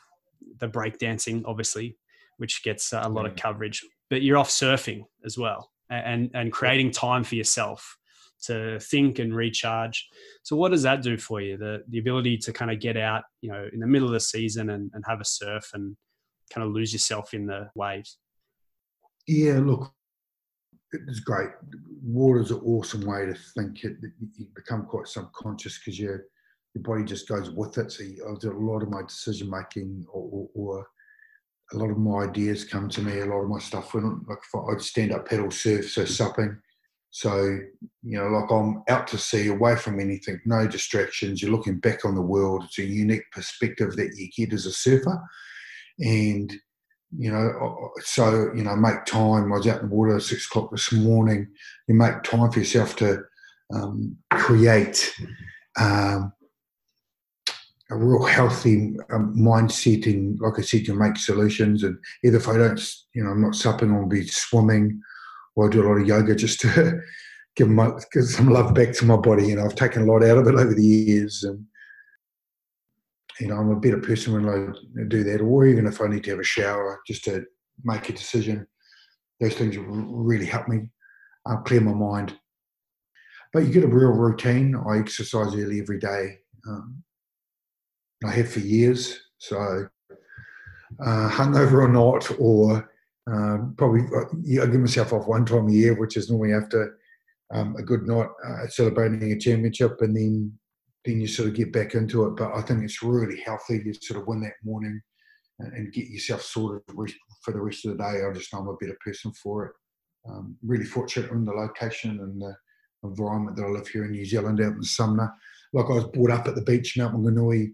the 0.60 0.68
breakdancing 0.68 1.42
obviously 1.46 1.98
which 2.38 2.64
gets 2.64 2.92
a 2.92 3.08
lot 3.08 3.26
of 3.26 3.34
mm. 3.34 3.42
coverage 3.42 3.82
but 4.10 4.22
you're 4.22 4.38
off 4.38 4.50
surfing 4.50 5.04
as 5.26 5.38
well 5.38 5.72
and 5.90 6.30
and 6.34 6.52
creating 6.52 6.92
time 6.92 7.24
for 7.24 7.36
yourself 7.36 7.98
to 8.44 8.80
think 8.80 9.20
and 9.20 9.36
recharge. 9.36 10.08
So 10.44 10.56
what 10.56 10.72
does 10.72 10.84
that 10.84 11.02
do 11.02 11.18
for 11.18 11.42
you? 11.42 11.58
The 11.58 11.84
the 11.90 12.00
ability 12.00 12.38
to 12.40 12.54
kind 12.54 12.72
of 12.72 12.80
get 12.80 12.98
out, 12.98 13.24
you 13.42 13.52
know, 13.52 13.68
in 13.72 13.80
the 13.80 13.88
middle 13.88 14.08
of 14.08 14.14
the 14.14 14.20
season 14.20 14.70
and, 14.70 14.92
and 14.94 15.04
have 15.08 15.22
a 15.22 15.26
surf 15.26 15.72
and 15.74 15.96
kind 16.54 16.66
of 16.66 16.74
lose 16.74 16.94
yourself 16.94 17.34
in 17.34 17.46
the 17.46 17.70
waves. 17.76 18.18
Yeah, 19.28 19.60
look, 19.60 19.94
it's 20.92 21.20
great. 21.20 21.50
Water's 22.04 22.52
an 22.52 22.62
awesome 22.66 23.06
way 23.06 23.26
to 23.26 23.36
think. 23.56 23.84
It 23.84 23.98
you 24.36 24.48
become 24.56 24.86
quite 24.86 25.08
subconscious 25.08 25.80
because 25.80 26.00
your 26.00 26.26
your 26.74 26.84
body 26.84 27.04
just 27.04 27.28
goes 27.28 27.50
with 27.52 27.78
it. 27.78 27.92
So 27.92 28.04
I 28.04 28.36
do 28.40 28.52
a 28.52 28.54
lot 28.54 28.82
of 28.82 28.90
my 28.90 29.02
decision 29.02 29.50
making 29.50 30.06
or, 30.12 30.30
or, 30.32 30.50
or, 30.54 30.88
a 31.74 31.78
lot 31.78 31.90
of 31.90 31.98
my 31.98 32.24
ideas 32.24 32.66
come 32.66 32.90
to 32.90 33.02
me. 33.02 33.20
A 33.20 33.26
lot 33.26 33.44
of 33.44 33.50
my 33.50 33.60
stuff 33.60 33.94
when 33.94 34.26
like 34.28 34.40
I'd 34.70 34.82
stand 34.82 35.14
up 35.14 35.28
paddle 35.30 35.52
surf, 35.52 35.90
so 35.90 36.04
supping 36.04 36.58
so, 37.12 37.60
you 38.04 38.18
know, 38.18 38.28
like 38.28 38.50
I'm 38.50 38.84
out 38.88 39.06
to 39.10 39.18
sea, 39.18 39.50
away 39.50 39.76
from 39.76 40.00
anything, 40.00 40.40
no 40.46 40.66
distractions. 40.66 41.42
You're 41.42 41.52
looking 41.52 41.78
back 41.78 42.06
on 42.06 42.16
the 42.16 42.22
world. 42.22 42.64
It's 42.64 42.80
a 42.80 42.84
unique 42.84 43.30
perspective 43.34 43.98
that 43.98 44.16
you 44.16 44.30
get 44.36 44.54
as 44.54 44.66
a 44.66 44.72
surfer. 44.72 45.22
And, 46.00 46.54
you 47.18 47.30
know, 47.30 47.92
so, 48.00 48.50
you 48.56 48.64
know, 48.64 48.78
make 48.78 49.04
time. 49.04 49.52
I 49.52 49.58
was 49.58 49.68
out 49.68 49.82
in 49.82 49.90
the 49.90 49.96
water 49.96 50.16
at 50.16 50.22
six 50.22 50.48
o'clock 50.48 50.72
this 50.72 50.94
morning. 50.94 51.48
You 51.90 51.96
make 51.96 52.24
time 52.24 52.50
for 52.50 52.60
yourself 52.60 52.96
to 52.98 53.24
um, 53.74 54.16
create 54.32 55.14
um, 55.78 56.32
a 57.90 57.98
real 57.98 58.24
healthy 58.24 58.96
um, 59.12 59.36
mindset. 59.36 60.06
And 60.06 60.40
like 60.40 60.60
I 60.60 60.62
said, 60.62 60.88
you 60.88 60.94
make 60.94 61.18
solutions. 61.18 61.84
And 61.84 61.98
either 62.24 62.38
if 62.38 62.48
I 62.48 62.58
don't, 62.58 62.82
you 63.14 63.26
know, 63.26 63.32
I'm 63.32 63.42
not 63.42 63.56
supping, 63.56 63.92
I'll 63.92 64.08
be 64.08 64.26
swimming 64.26 65.02
or 65.56 65.68
I 65.68 65.72
do 65.72 65.82
a 65.82 65.88
lot 65.88 66.02
of 66.02 66.08
yoga 66.08 66.36
just 66.36 66.60
to 66.62 67.02
give, 67.56 67.70
my, 67.70 67.92
give 68.12 68.26
some 68.26 68.50
love 68.50 68.74
back 68.74 68.94
to 68.94 69.06
my 69.06 69.18
body. 69.18 69.48
You 69.48 69.56
know, 69.56 69.66
I've 69.66 69.76
taken 69.76 70.04
a 70.04 70.06
lot 70.06 70.24
out 70.24 70.38
of 70.38 70.48
it 70.48 70.56
over 70.56 70.74
the 70.74 70.84
years, 70.84 71.44
and 71.44 71.66
you 73.40 73.48
know, 73.48 73.56
I'm 73.56 73.72
a 73.72 73.80
better 73.80 74.00
person 74.00 74.34
when 74.34 74.48
I 74.48 75.04
do 75.08 75.24
that. 75.24 75.42
Or 75.42 75.66
even 75.66 75.88
if 75.88 76.02
I 76.02 76.08
need 76.08 76.24
to 76.26 76.32
have 76.32 76.40
a 76.40 76.44
shower, 76.44 77.02
just 77.08 77.24
to 77.26 77.44
make 77.84 78.08
a 78.10 78.14
decision, 78.14 78.68
those 79.40 79.56
things 79.56 79.78
really 79.78 80.46
help 80.46 80.68
me 80.68 80.88
uh, 81.50 81.58
clear 81.58 81.82
my 81.82 81.94
mind. 81.94 82.38
But 83.54 83.64
you 83.64 83.74
get 83.74 83.84
a 83.84 83.88
real 83.88 84.12
routine. 84.12 84.76
I 84.76 85.00
exercise 85.00 85.56
early 85.56 85.82
every 85.82 86.00
day. 86.00 86.38
Um, 86.68 87.04
I 88.24 88.32
have 88.32 88.52
for 88.52 88.60
years. 88.60 89.20
So, 89.40 89.88
uh, 91.04 91.30
hungover 91.30 91.84
or 91.84 91.88
not, 91.88 92.30
or 92.40 92.91
um, 93.28 93.76
probably 93.78 94.02
uh, 94.16 94.64
I 94.64 94.66
give 94.66 94.80
myself 94.80 95.14
off 95.14 95.28
one 95.28 95.46
time 95.46 95.68
a 95.68 95.72
year, 95.72 96.00
which 96.00 96.18
is 96.18 96.30
normally 96.30 96.54
after 96.54 96.98
um, 97.54 97.76
a 97.78 97.84
good 97.84 98.08
night 98.08 98.30
uh, 98.46 98.68
celebrating 98.68 99.32
a 99.32 99.40
championship, 99.40 99.98
and 100.02 100.16
then 100.16 100.54
then 101.06 101.20
you 101.20 101.28
sort 101.28 101.50
of 101.50 101.56
get 101.56 101.74
back 101.74 101.96
into 101.96 102.26
it. 102.26 102.36
But 102.36 102.54
I 102.54 102.62
think 102.62 102.84
it's 102.84 103.04
really 103.04 103.40
healthy 103.42 103.84
to 103.84 103.94
sort 103.94 104.22
of 104.22 104.28
win 104.28 104.42
that 104.42 104.54
morning 104.64 105.02
and, 105.60 105.74
and 105.74 105.94
get 105.94 106.08
yourself 106.08 106.42
sorted 106.42 106.84
for 107.44 107.54
the 107.54 107.62
rest 107.62 107.86
of 107.86 107.98
the 107.98 108.04
day. 108.04 108.24
I 108.24 108.34
just 108.34 108.54
know 108.54 108.60
I'm 108.60 108.68
a 108.68 108.76
better 108.78 108.98
person 109.04 109.32
for 109.34 109.66
it. 109.66 109.72
Um, 110.30 110.56
really 110.64 110.86
fortunate 110.86 111.32
in 111.32 111.46
the 111.46 111.52
location 111.52 112.20
and 112.20 112.40
the 112.40 112.56
environment 113.04 113.58
that 113.58 113.66
I 113.66 113.70
live 113.70 113.88
here 113.88 114.06
in 114.06 114.12
New 114.12 114.26
Zealand, 114.26 114.62
out 114.62 114.74
in 114.74 114.84
Sumner. 114.84 115.34
Like 115.74 115.86
I 115.86 115.94
was 115.94 116.06
brought 116.06 116.32
up 116.32 116.48
at 116.48 116.56
the 116.56 116.62
beach, 116.62 116.98
Mount 116.98 117.16
Maunganui, 117.16 117.74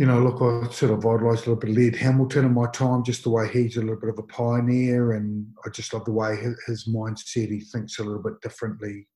you 0.00 0.06
know, 0.06 0.18
look, 0.18 0.40
I 0.40 0.72
sort 0.72 0.92
of 0.92 1.00
idolised 1.00 1.46
a 1.46 1.50
little 1.50 1.56
bit 1.56 1.68
of 1.68 1.76
Laird 1.76 1.96
Hamilton 1.96 2.46
in 2.46 2.54
my 2.54 2.70
time, 2.70 3.04
just 3.04 3.22
the 3.22 3.28
way 3.28 3.50
he's 3.52 3.76
a 3.76 3.80
little 3.80 4.00
bit 4.00 4.08
of 4.08 4.18
a 4.18 4.22
pioneer, 4.22 5.12
and 5.12 5.46
I 5.66 5.68
just 5.68 5.92
love 5.92 6.06
the 6.06 6.10
way 6.10 6.38
his, 6.66 6.88
mindset. 6.88 7.50
He 7.50 7.60
thinks 7.60 7.98
a 7.98 8.02
little 8.02 8.22
bit 8.22 8.40
differently. 8.40 9.06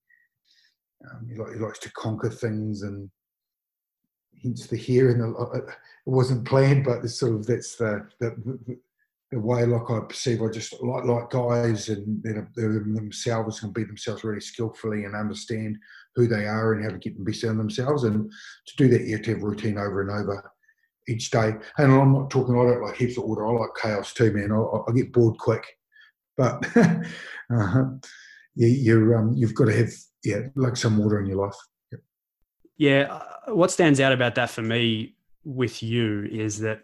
Um, 1.10 1.26
he, 1.26 1.36
he, 1.54 1.58
likes 1.58 1.78
to 1.78 1.92
conquer 1.92 2.28
things, 2.28 2.82
and 2.82 3.08
hence 4.42 4.66
the 4.66 4.76
here 4.76 5.10
and 5.10 5.22
the, 5.22 5.38
uh, 5.38 5.56
it 5.56 5.74
wasn't 6.04 6.46
planned, 6.46 6.84
but 6.84 7.02
it's 7.02 7.18
sort 7.18 7.32
of 7.32 7.46
that's 7.46 7.76
the 7.76 8.06
the, 8.20 8.36
the, 8.66 8.78
the 9.32 9.40
way 9.40 9.64
like 9.64 9.90
I 9.90 10.00
perceive. 10.06 10.42
I 10.42 10.50
just 10.50 10.74
like 10.82 11.04
like 11.04 11.30
guys 11.30 11.88
and 11.88 12.22
they're, 12.22 12.50
they're 12.54 12.84
themselves 12.84 13.60
can 13.60 13.72
be 13.72 13.84
themselves 13.84 14.22
really 14.22 14.42
skillfully 14.42 15.06
and 15.06 15.16
understand 15.16 15.78
who 16.14 16.26
they 16.26 16.44
are 16.44 16.74
and 16.74 16.84
how 16.84 16.90
to 16.90 16.98
get 16.98 17.16
the 17.16 17.24
best 17.24 17.42
out 17.44 17.52
of 17.52 17.56
themselves. 17.56 18.04
And 18.04 18.30
to 18.66 18.76
do 18.76 18.88
that, 18.88 19.06
you 19.06 19.16
have 19.16 19.24
to 19.24 19.30
have 19.32 19.42
routine 19.42 19.78
over 19.78 20.02
and 20.02 20.10
over 20.10 20.50
each 21.08 21.30
day. 21.30 21.52
And 21.78 21.92
I'm 21.92 22.12
not 22.12 22.30
talking, 22.30 22.54
I 22.54 22.64
don't 22.64 22.82
like 22.82 22.96
heaps 22.96 23.18
of 23.18 23.24
order. 23.24 23.46
I 23.46 23.52
like 23.52 23.70
chaos 23.80 24.12
too, 24.12 24.32
man. 24.32 24.52
I, 24.52 24.90
I 24.90 24.92
get 24.94 25.12
bored 25.12 25.38
quick. 25.38 25.64
But 26.36 26.64
uh, 26.76 27.84
you, 28.54 28.66
you're, 28.66 29.18
um, 29.18 29.34
you've 29.34 29.54
got 29.54 29.66
to 29.66 29.76
have, 29.76 29.92
yeah, 30.24 30.40
like 30.54 30.76
some 30.76 30.98
order 31.00 31.20
in 31.20 31.26
your 31.26 31.44
life. 31.44 31.56
Yep. 31.92 32.00
Yeah. 32.76 33.20
Uh, 33.46 33.54
what 33.54 33.70
stands 33.70 34.00
out 34.00 34.12
about 34.12 34.34
that 34.36 34.50
for 34.50 34.62
me 34.62 35.14
with 35.44 35.82
you 35.82 36.26
is 36.30 36.58
that, 36.60 36.80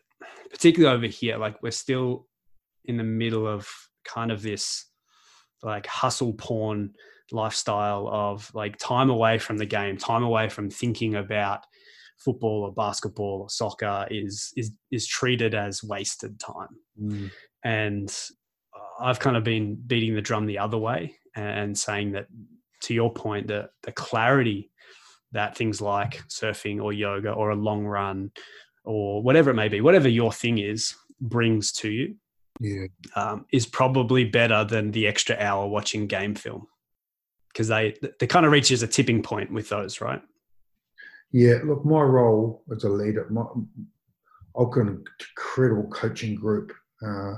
particularly 0.50 0.94
over 0.96 1.06
here, 1.06 1.36
like 1.36 1.62
we're 1.62 1.70
still 1.70 2.26
in 2.84 2.96
the 2.96 3.04
middle 3.04 3.46
of 3.46 3.68
kind 4.04 4.32
of 4.32 4.42
this 4.42 4.86
like 5.62 5.86
hustle 5.86 6.32
porn 6.32 6.94
lifestyle 7.32 8.08
of 8.08 8.52
like 8.54 8.76
time 8.76 9.10
away 9.10 9.38
from 9.38 9.58
the 9.58 9.66
game, 9.66 9.96
time 9.96 10.22
away 10.22 10.48
from 10.48 10.70
thinking 10.70 11.14
about 11.14 11.64
football 12.20 12.64
or 12.64 12.72
basketball 12.72 13.42
or 13.42 13.50
soccer 13.50 14.06
is 14.10 14.52
is 14.56 14.72
is 14.90 15.06
treated 15.06 15.54
as 15.54 15.82
wasted 15.82 16.38
time. 16.38 16.76
Mm. 17.00 17.30
And 17.64 18.14
I've 19.00 19.18
kind 19.18 19.36
of 19.36 19.44
been 19.44 19.76
beating 19.86 20.14
the 20.14 20.20
drum 20.20 20.46
the 20.46 20.58
other 20.58 20.78
way 20.78 21.16
and 21.34 21.76
saying 21.76 22.12
that 22.12 22.26
to 22.82 22.94
your 22.94 23.12
point 23.12 23.48
that 23.48 23.70
the 23.82 23.92
clarity 23.92 24.70
that 25.32 25.56
things 25.56 25.80
like 25.80 26.22
surfing 26.28 26.82
or 26.82 26.92
yoga 26.92 27.30
or 27.32 27.50
a 27.50 27.56
long 27.56 27.84
run 27.84 28.30
or 28.84 29.22
whatever 29.22 29.50
it 29.50 29.54
may 29.54 29.68
be, 29.68 29.80
whatever 29.80 30.08
your 30.08 30.32
thing 30.32 30.58
is, 30.58 30.94
brings 31.20 31.70
to 31.72 31.90
you, 31.90 32.16
yeah. 32.58 32.86
um, 33.14 33.46
is 33.52 33.66
probably 33.66 34.24
better 34.24 34.64
than 34.64 34.90
the 34.90 35.06
extra 35.06 35.36
hour 35.38 35.68
watching 35.68 36.06
game 36.06 36.34
film 36.34 36.66
because 37.52 37.68
they 37.68 37.94
they 38.18 38.26
kind 38.26 38.46
of 38.46 38.52
reaches 38.52 38.82
a 38.82 38.86
tipping 38.86 39.22
point 39.22 39.52
with 39.52 39.68
those, 39.68 40.00
right? 40.00 40.22
Yeah, 41.32 41.58
look, 41.64 41.84
my 41.84 42.02
role 42.02 42.64
as 42.74 42.84
a 42.84 42.88
leader, 42.88 43.26
my, 43.30 43.44
I've 44.58 44.70
got 44.70 44.86
an 44.86 45.04
incredible 45.20 45.88
coaching 45.90 46.34
group 46.34 46.72
uh, 47.06 47.34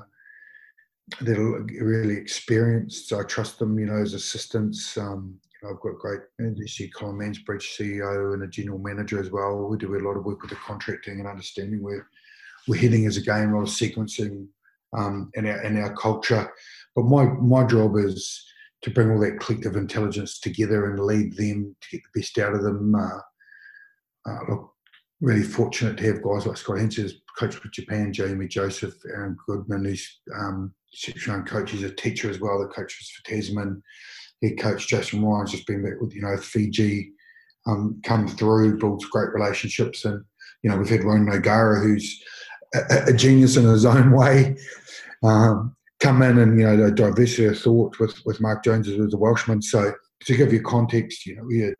that 1.20 1.38
are 1.38 1.62
really 1.80 2.16
experienced. 2.16 3.08
So 3.08 3.20
I 3.20 3.25
trust 3.25 3.58
them, 3.58 3.78
you 3.78 3.87
know, 3.87 4.00
as 4.00 4.14
assistants. 4.14 4.96
Um, 4.96 5.38
you 5.44 5.68
know, 5.68 5.75
I've 5.75 5.82
got 5.82 5.99
great, 5.99 6.20
you 6.38 6.66
see 6.66 6.88
Colin 6.88 7.16
Mansbridge, 7.16 7.76
CEO, 7.76 8.34
and 8.34 8.42
a 8.42 8.49
general 8.49 8.78
manager 8.78 9.20
as 9.20 9.30
well. 9.30 9.68
We 9.68 9.76
do 9.76 9.94
a 9.94 10.04
lot 10.06 10.16
of 10.16 10.25
work 10.25 10.40
with 10.40 10.50
the 10.50 10.56
contracting 10.56 11.20
and 11.20 11.28
understanding 11.28 11.82
where 11.82 12.08
we're 12.66 12.80
heading 12.80 13.06
as 13.06 13.16
a 13.16 13.22
game, 13.22 13.52
a 13.52 13.56
lot 13.56 13.62
of 13.62 13.68
sequencing 13.68 14.46
um, 14.96 15.30
in, 15.34 15.46
our, 15.46 15.62
in 15.62 15.76
our 15.78 15.94
culture. 15.94 16.50
But 16.96 17.04
my, 17.04 17.25
my 17.25 17.64
job 17.64 17.96
is 17.96 18.44
to 18.82 18.90
bring 18.90 19.11
all 19.11 19.20
that 19.20 19.40
collective 19.40 19.76
intelligence 19.76 20.40
together 20.40 20.90
and 20.90 21.04
lead 21.04 21.37
them 21.37 21.76
to 21.80 21.88
get 21.90 22.02
the 22.02 22.20
best 22.20 22.38
out 22.38 22.54
of 22.54 22.62
them. 22.62 22.94
Uh, 22.94 23.18
uh, 24.28 24.38
look, 24.48 24.72
really 25.20 25.42
fortunate 25.42 25.96
to 25.96 26.04
have 26.04 26.22
guys 26.22 26.46
like 26.46 26.56
Scott 26.56 26.78
Hansen's 26.78 27.14
coach 27.38 27.54
for 27.54 27.68
Japan, 27.68 28.12
Jamie 28.12 28.48
Joseph, 28.48 28.94
Aaron 29.06 29.36
Goodman, 29.46 29.84
who's 29.84 30.20
um, 30.36 30.74
shown 30.92 31.44
coach. 31.44 31.72
A 31.74 31.90
teacher 31.90 32.28
as 32.28 32.40
well. 32.40 32.58
The 32.58 32.66
coach 32.66 32.98
was 32.98 33.10
for 33.10 33.30
Tasman. 33.30 33.82
Head 34.42 34.58
coach 34.58 34.88
Jason 34.88 35.24
Ryan's 35.24 35.52
just 35.52 35.66
been 35.66 35.84
back 35.84 36.00
with 36.00 36.14
you 36.14 36.22
know 36.22 36.36
Fiji, 36.36 37.12
um, 37.66 38.00
come 38.04 38.26
through, 38.26 38.78
builds 38.78 39.04
great 39.06 39.32
relationships, 39.32 40.04
and 40.04 40.22
you 40.62 40.70
know 40.70 40.76
we've 40.76 40.88
had 40.88 41.04
Ronan 41.04 41.32
O'Gara, 41.32 41.80
who's 41.80 42.22
a, 42.74 43.04
a, 43.08 43.12
genius 43.12 43.56
in 43.56 43.64
his 43.64 43.84
own 43.84 44.10
way. 44.10 44.56
Um, 45.22 45.76
come 46.00 46.22
in 46.22 46.38
and 46.38 46.58
you 46.58 46.66
know 46.66 46.76
the 46.76 46.90
diversity 46.90 47.46
of 47.46 47.58
thought 47.58 47.98
with 48.00 48.18
with 48.26 48.40
Mark 48.40 48.64
Jones 48.64 48.88
as 48.88 49.14
a 49.14 49.16
Welshman. 49.16 49.62
So 49.62 49.92
to 50.24 50.36
give 50.36 50.52
you 50.52 50.60
context, 50.60 51.24
you 51.24 51.36
know 51.36 51.44
we 51.44 51.60
had 51.60 51.74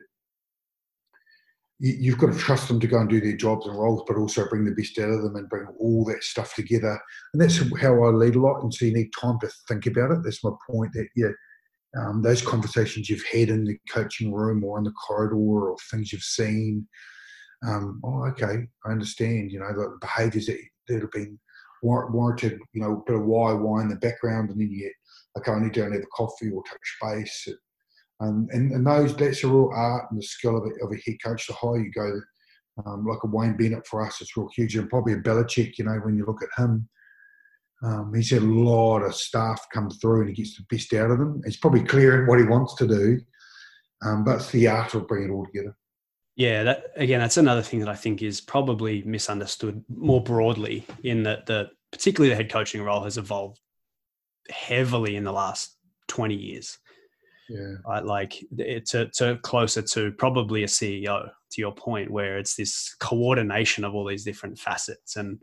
you, 1.85 2.13
have 2.13 2.21
got 2.21 2.33
to 2.33 2.39
trust 2.39 2.69
them 2.69 2.79
to 2.79 2.87
go 2.87 2.99
and 2.99 3.11
do 3.11 3.21
their 3.21 3.37
jobs 3.37 3.67
and 3.67 3.77
roles, 3.77 4.05
but 4.07 4.17
also 4.17 4.49
bring 4.49 4.65
the 4.65 4.71
best 4.71 4.97
out 5.01 5.11
of 5.11 5.23
them 5.23 5.35
and 5.35 5.49
bring 5.49 5.67
all 5.81 6.05
that 6.05 6.23
stuff 6.23 6.55
together. 6.55 6.97
And 7.33 7.43
that's 7.43 7.59
how 7.81 8.05
I 8.05 8.09
lead 8.11 8.37
a 8.37 8.41
lot. 8.41 8.63
And 8.63 8.73
so 8.73 8.85
you 8.85 8.95
need 8.95 9.11
time 9.21 9.37
to 9.41 9.51
think 9.67 9.87
about 9.87 10.13
it. 10.13 10.19
That's 10.23 10.45
my 10.45 10.53
point. 10.71 10.93
That 10.93 11.09
yeah, 11.17 11.31
um, 12.01 12.23
those 12.23 12.41
conversations 12.41 13.11
you've 13.11 13.27
had 13.27 13.49
in 13.49 13.65
the 13.65 13.77
coaching 13.91 14.33
room 14.33 14.63
or 14.63 14.79
in 14.79 14.85
the 14.85 14.93
corridor 14.93 15.35
or 15.35 15.77
things 15.91 16.13
you've 16.13 16.23
seen. 16.23 16.87
Um, 17.67 18.01
oh, 18.05 18.27
okay, 18.27 18.65
I 18.87 18.91
understand. 18.91 19.51
You 19.51 19.59
know 19.59 19.73
the 19.73 19.99
behaviours 20.01 20.47
that 20.47 20.59
that 20.87 21.01
have 21.01 21.11
been 21.11 21.37
warranted. 21.83 22.61
You 22.75 22.83
know, 22.83 22.93
a 22.93 23.11
bit 23.11 23.17
of 23.17 23.25
why, 23.25 23.55
why 23.55 23.83
in 23.83 23.89
the 23.89 23.97
background, 23.97 24.51
and 24.51 24.61
then 24.61 24.71
you 24.71 24.85
get 24.85 24.93
okay, 25.39 25.51
I 25.51 25.61
need 25.61 25.75
to 25.75 25.83
have 25.83 25.93
a 25.93 26.07
coffee 26.15 26.51
or 26.53 26.63
touch 26.63 26.99
base. 27.03 27.49
Um, 28.23 28.47
and, 28.53 28.71
and 28.71 28.87
those 28.87 29.17
that's 29.17 29.43
a 29.43 29.49
real 29.49 29.71
art 29.75 30.05
and 30.11 30.21
the 30.21 30.25
skill 30.25 30.57
of 30.57 30.65
a, 30.65 30.85
of 30.85 30.93
a 30.93 31.01
head 31.05 31.17
coach. 31.25 31.47
The 31.47 31.55
higher 31.55 31.81
you 31.81 31.91
go, 31.91 32.21
um, 32.87 33.05
like 33.05 33.19
a 33.25 33.27
Wayne 33.27 33.57
Bennett 33.57 33.87
for 33.87 34.07
us, 34.07 34.21
it's 34.21 34.37
real 34.37 34.49
huge, 34.55 34.77
and 34.77 34.89
probably 34.89 35.15
a 35.15 35.17
Belichick. 35.17 35.77
You 35.79 35.87
know, 35.87 35.99
when 36.05 36.17
you 36.17 36.25
look 36.25 36.43
at 36.43 36.63
him, 36.63 36.89
um, 37.83 38.13
he's 38.15 38.31
had 38.31 38.43
a 38.43 38.47
lot 38.47 39.01
of 39.01 39.15
staff 39.15 39.67
come 39.73 39.91
through, 39.91 40.21
and 40.21 40.29
he 40.29 40.37
gets 40.37 40.57
the 40.57 40.65
best 40.71 40.93
out 40.95 41.11
of 41.11 41.19
them. 41.19 41.43
He's 41.45 41.57
probably 41.57 41.83
clear 41.83 42.21
in 42.21 42.29
what 42.29 42.39
he 42.39 42.45
wants 42.45 42.77
to 42.77 42.87
do, 42.87 43.21
um, 44.05 44.23
but 44.25 44.37
it's 44.37 44.51
the 44.53 44.69
art 44.69 44.95
of 44.95 45.09
bringing 45.09 45.31
it 45.31 45.33
all 45.33 45.47
together. 45.47 45.77
Yeah, 46.37 46.63
that 46.63 46.85
again, 46.97 47.21
that's 47.21 47.37
another 47.39 47.63
thing 47.63 47.81
that 47.81 47.89
I 47.89 47.97
think 47.97 48.23
is 48.23 48.41
probably 48.41 49.03
misunderstood 49.03 49.85
more 49.89 50.23
broadly. 50.23 50.87
In 51.03 51.25
that 51.25 51.47
the 51.47 51.71
particularly 51.91 52.31
the 52.31 52.37
head 52.37 52.53
coaching 52.53 52.83
role 52.83 53.03
has 53.03 53.19
evolved 53.19 53.59
heavily 54.49 55.17
in 55.17 55.25
the 55.25 55.33
last 55.33 55.77
twenty 56.07 56.37
years. 56.37 56.79
Yeah. 57.53 57.75
Right? 57.87 58.05
Like 58.05 58.45
it's 58.57 58.95
a, 58.95 59.03
it's 59.03 59.21
closer 59.43 59.83
to 59.83 60.13
probably 60.13 60.65
a 60.65 60.67
CEO, 60.67 61.29
to 61.53 61.61
your 61.61 61.73
point, 61.73 62.11
where 62.11 62.39
it's 62.39 62.57
this 62.57 62.95
coordination 62.99 63.85
of 63.85 63.95
all 63.95 64.07
these 64.07 64.25
different 64.25 64.59
facets. 64.59 65.17
And, 65.17 65.39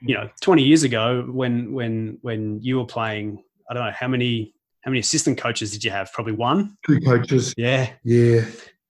you 0.00 0.14
know, 0.14 0.28
20 0.42 0.62
years 0.62 0.82
ago 0.82 1.26
when, 1.30 1.72
when, 1.72 2.18
when 2.22 2.60
you 2.62 2.78
were 2.78 2.86
playing, 2.86 3.42
I 3.70 3.74
don't 3.74 3.84
know, 3.84 3.92
how 3.98 4.08
many, 4.08 4.54
how 4.82 4.90
many 4.90 5.00
assistant 5.00 5.38
coaches 5.38 5.72
did 5.72 5.84
you 5.84 5.90
have? 5.90 6.12
Probably 6.12 6.34
one? 6.34 6.76
Two 6.86 7.00
coaches. 7.00 7.54
Yeah. 7.56 7.90
Yeah. 8.04 8.44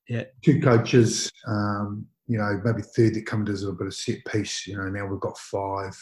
Yeah. 0.09 0.25
Two 0.43 0.61
coaches, 0.61 1.31
um, 1.47 2.07
you 2.27 2.39
know, 2.39 2.61
maybe 2.65 2.83
third 2.83 3.15
that 3.15 3.27
come 3.27 3.47
as 3.47 3.65
a 3.65 3.73
bit 3.73 3.87
of 3.87 3.95
set 3.95 4.25
piece. 4.25 4.67
You 4.67 4.77
know, 4.77 4.89
now 4.89 5.07
we've 5.07 5.21
got 5.21 5.39
five. 5.39 5.97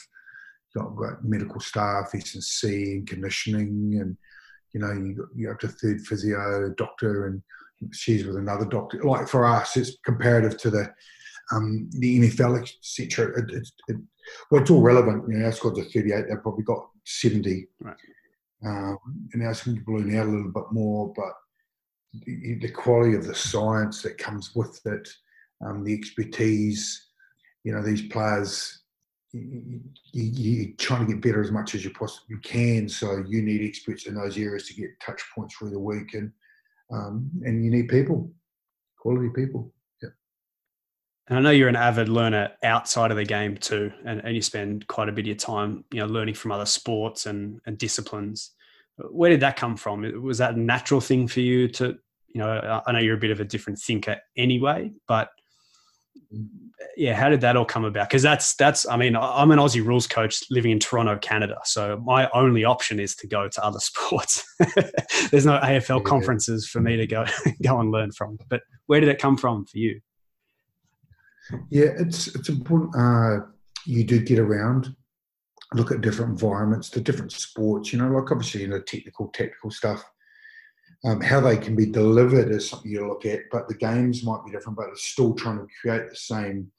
Got, 0.76 0.96
got 0.96 1.24
medical 1.24 1.60
staff, 1.60 2.10
S 2.14 2.34
and 2.34 2.44
C, 2.44 2.92
and 2.92 3.06
conditioning, 3.06 3.98
and 4.00 4.16
you 4.72 4.80
know, 4.80 4.92
you, 4.92 5.28
you 5.34 5.48
have 5.48 5.58
to 5.58 5.68
third 5.68 6.00
physio, 6.02 6.72
doctor, 6.76 7.26
and 7.26 7.42
she's 7.92 8.26
with 8.26 8.36
another 8.36 8.66
doctor. 8.66 9.02
Like 9.02 9.28
for 9.28 9.44
us, 9.44 9.76
it's 9.76 9.96
comparative 10.04 10.58
to 10.58 10.70
the 10.70 10.92
um, 11.50 11.88
the 11.92 12.20
NFL, 12.20 12.60
etc. 12.60 13.38
It, 13.38 13.50
it, 13.50 13.68
it, 13.88 13.96
well, 14.50 14.60
it's 14.60 14.70
all 14.70 14.82
relevant. 14.82 15.24
You 15.28 15.38
know, 15.38 15.46
our 15.46 15.52
squads 15.52 15.78
are 15.78 15.84
38. 15.84 16.26
They've 16.28 16.42
probably 16.42 16.64
got 16.64 16.86
70. 17.04 17.66
Right. 17.80 17.96
Um, 18.64 18.98
and 19.32 19.42
our 19.42 19.54
squad 19.54 19.84
balloon 19.84 20.16
out 20.16 20.26
a 20.26 20.30
little 20.30 20.52
bit 20.52 20.64
more, 20.72 21.12
but 21.16 21.32
the, 22.26 22.58
the, 22.60 22.70
quality 22.70 23.14
of 23.14 23.24
the 23.24 23.34
science 23.34 24.02
that 24.02 24.18
comes 24.18 24.54
with 24.54 24.80
it, 24.84 25.08
um, 25.64 25.84
the 25.84 25.94
expertise, 25.94 27.08
you 27.64 27.72
know, 27.72 27.82
these 27.82 28.02
players 28.08 28.82
you, 29.32 29.80
you, 30.12 30.62
are 30.62 30.76
trying 30.78 31.06
to 31.06 31.12
get 31.12 31.22
better 31.22 31.42
as 31.42 31.50
much 31.50 31.74
as 31.74 31.84
you 31.84 31.90
possibly 31.90 32.36
can. 32.42 32.88
So 32.88 33.22
you 33.28 33.42
need 33.42 33.62
experts 33.62 34.06
in 34.06 34.14
those 34.14 34.38
areas 34.38 34.66
to 34.68 34.74
get 34.74 34.98
touch 35.00 35.22
points 35.34 35.56
through 35.56 35.70
the 35.70 35.78
week, 35.78 36.14
and 36.14 36.32
um, 36.90 37.30
and 37.44 37.64
you 37.64 37.70
need 37.70 37.88
people, 37.88 38.30
quality 38.98 39.28
people. 39.34 39.72
Yeah. 40.02 40.08
And 41.28 41.38
I 41.38 41.42
know 41.42 41.50
you're 41.50 41.68
an 41.68 41.76
avid 41.76 42.08
learner 42.08 42.52
outside 42.62 43.10
of 43.10 43.18
the 43.18 43.24
game 43.24 43.56
too, 43.58 43.92
and, 44.06 44.20
and 44.24 44.34
you 44.34 44.40
spend 44.40 44.86
quite 44.86 45.08
a 45.08 45.12
bit 45.12 45.22
of 45.22 45.26
your 45.26 45.36
time, 45.36 45.84
you 45.92 46.00
know, 46.00 46.06
learning 46.06 46.34
from 46.34 46.52
other 46.52 46.66
sports 46.66 47.26
and, 47.26 47.60
and 47.66 47.76
disciplines. 47.76 48.52
Where 49.10 49.30
did 49.30 49.40
that 49.40 49.56
come 49.56 49.76
from? 49.76 50.22
Was 50.22 50.38
that 50.38 50.54
a 50.54 50.58
natural 50.58 51.00
thing 51.00 51.28
for 51.28 51.40
you 51.40 51.68
to, 51.68 51.98
you 52.28 52.40
know, 52.40 52.82
I 52.86 52.92
know 52.92 52.98
you're 52.98 53.16
a 53.16 53.20
bit 53.20 53.30
of 53.30 53.40
a 53.40 53.44
different 53.44 53.78
thinker 53.78 54.16
anyway, 54.36 54.90
but 55.06 55.28
yeah, 56.96 57.14
how 57.14 57.28
did 57.28 57.40
that 57.40 57.56
all 57.56 57.64
come 57.64 57.84
about? 57.84 58.08
Because 58.08 58.22
that's 58.22 58.54
that's 58.54 58.86
I 58.88 58.96
mean, 58.96 59.16
I'm 59.16 59.50
an 59.50 59.58
Aussie 59.58 59.84
rules 59.84 60.06
coach 60.06 60.42
living 60.50 60.70
in 60.70 60.78
Toronto, 60.78 61.16
Canada, 61.18 61.56
so 61.64 62.00
my 62.04 62.28
only 62.34 62.64
option 62.64 63.00
is 63.00 63.14
to 63.16 63.26
go 63.26 63.48
to 63.48 63.64
other 63.64 63.78
sports. 63.80 64.44
There's 65.30 65.46
no 65.46 65.58
AFL 65.58 65.98
yeah. 65.98 66.04
conferences 66.04 66.68
for 66.68 66.80
me 66.80 66.96
to 66.96 67.06
go 67.06 67.24
go 67.62 67.80
and 67.80 67.90
learn 67.90 68.12
from. 68.12 68.38
But 68.48 68.62
where 68.86 69.00
did 69.00 69.08
it 69.08 69.20
come 69.20 69.36
from 69.36 69.64
for 69.66 69.78
you? 69.78 70.00
Yeah, 71.70 71.90
it's 71.98 72.28
it's 72.34 72.48
important. 72.48 72.94
Uh, 72.96 73.46
you 73.86 74.04
do 74.04 74.20
get 74.20 74.38
around, 74.38 74.94
look 75.74 75.90
at 75.90 76.00
different 76.00 76.32
environments, 76.32 76.90
the 76.90 77.00
different 77.00 77.32
sports. 77.32 77.92
You 77.92 78.00
know, 78.00 78.08
like 78.08 78.30
obviously 78.30 78.62
you 78.62 78.68
know 78.68 78.80
technical, 78.80 79.28
technical 79.28 79.70
stuff 79.70 80.04
um, 81.04 81.20
how 81.20 81.40
they 81.40 81.56
can 81.56 81.76
be 81.76 81.86
delivered 81.86 82.50
is 82.50 82.68
something 82.68 82.90
you 82.90 83.06
look 83.06 83.24
at, 83.24 83.42
but 83.52 83.68
the 83.68 83.74
games 83.74 84.24
might 84.24 84.44
be 84.44 84.50
different, 84.50 84.76
but 84.76 84.88
it's 84.88 85.04
still 85.04 85.34
trying 85.34 85.58
to 85.58 85.66
create 85.80 86.08
the 86.10 86.16
same 86.16 86.70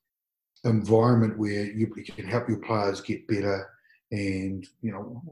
environment 0.66 1.38
where 1.38 1.66
you, 1.66 1.88
can 1.88 2.28
help 2.28 2.50
your 2.50 2.60
players 2.60 3.00
get 3.02 3.28
better 3.28 3.70
and, 4.12 4.68
you 4.82 4.92
know, 4.92 5.24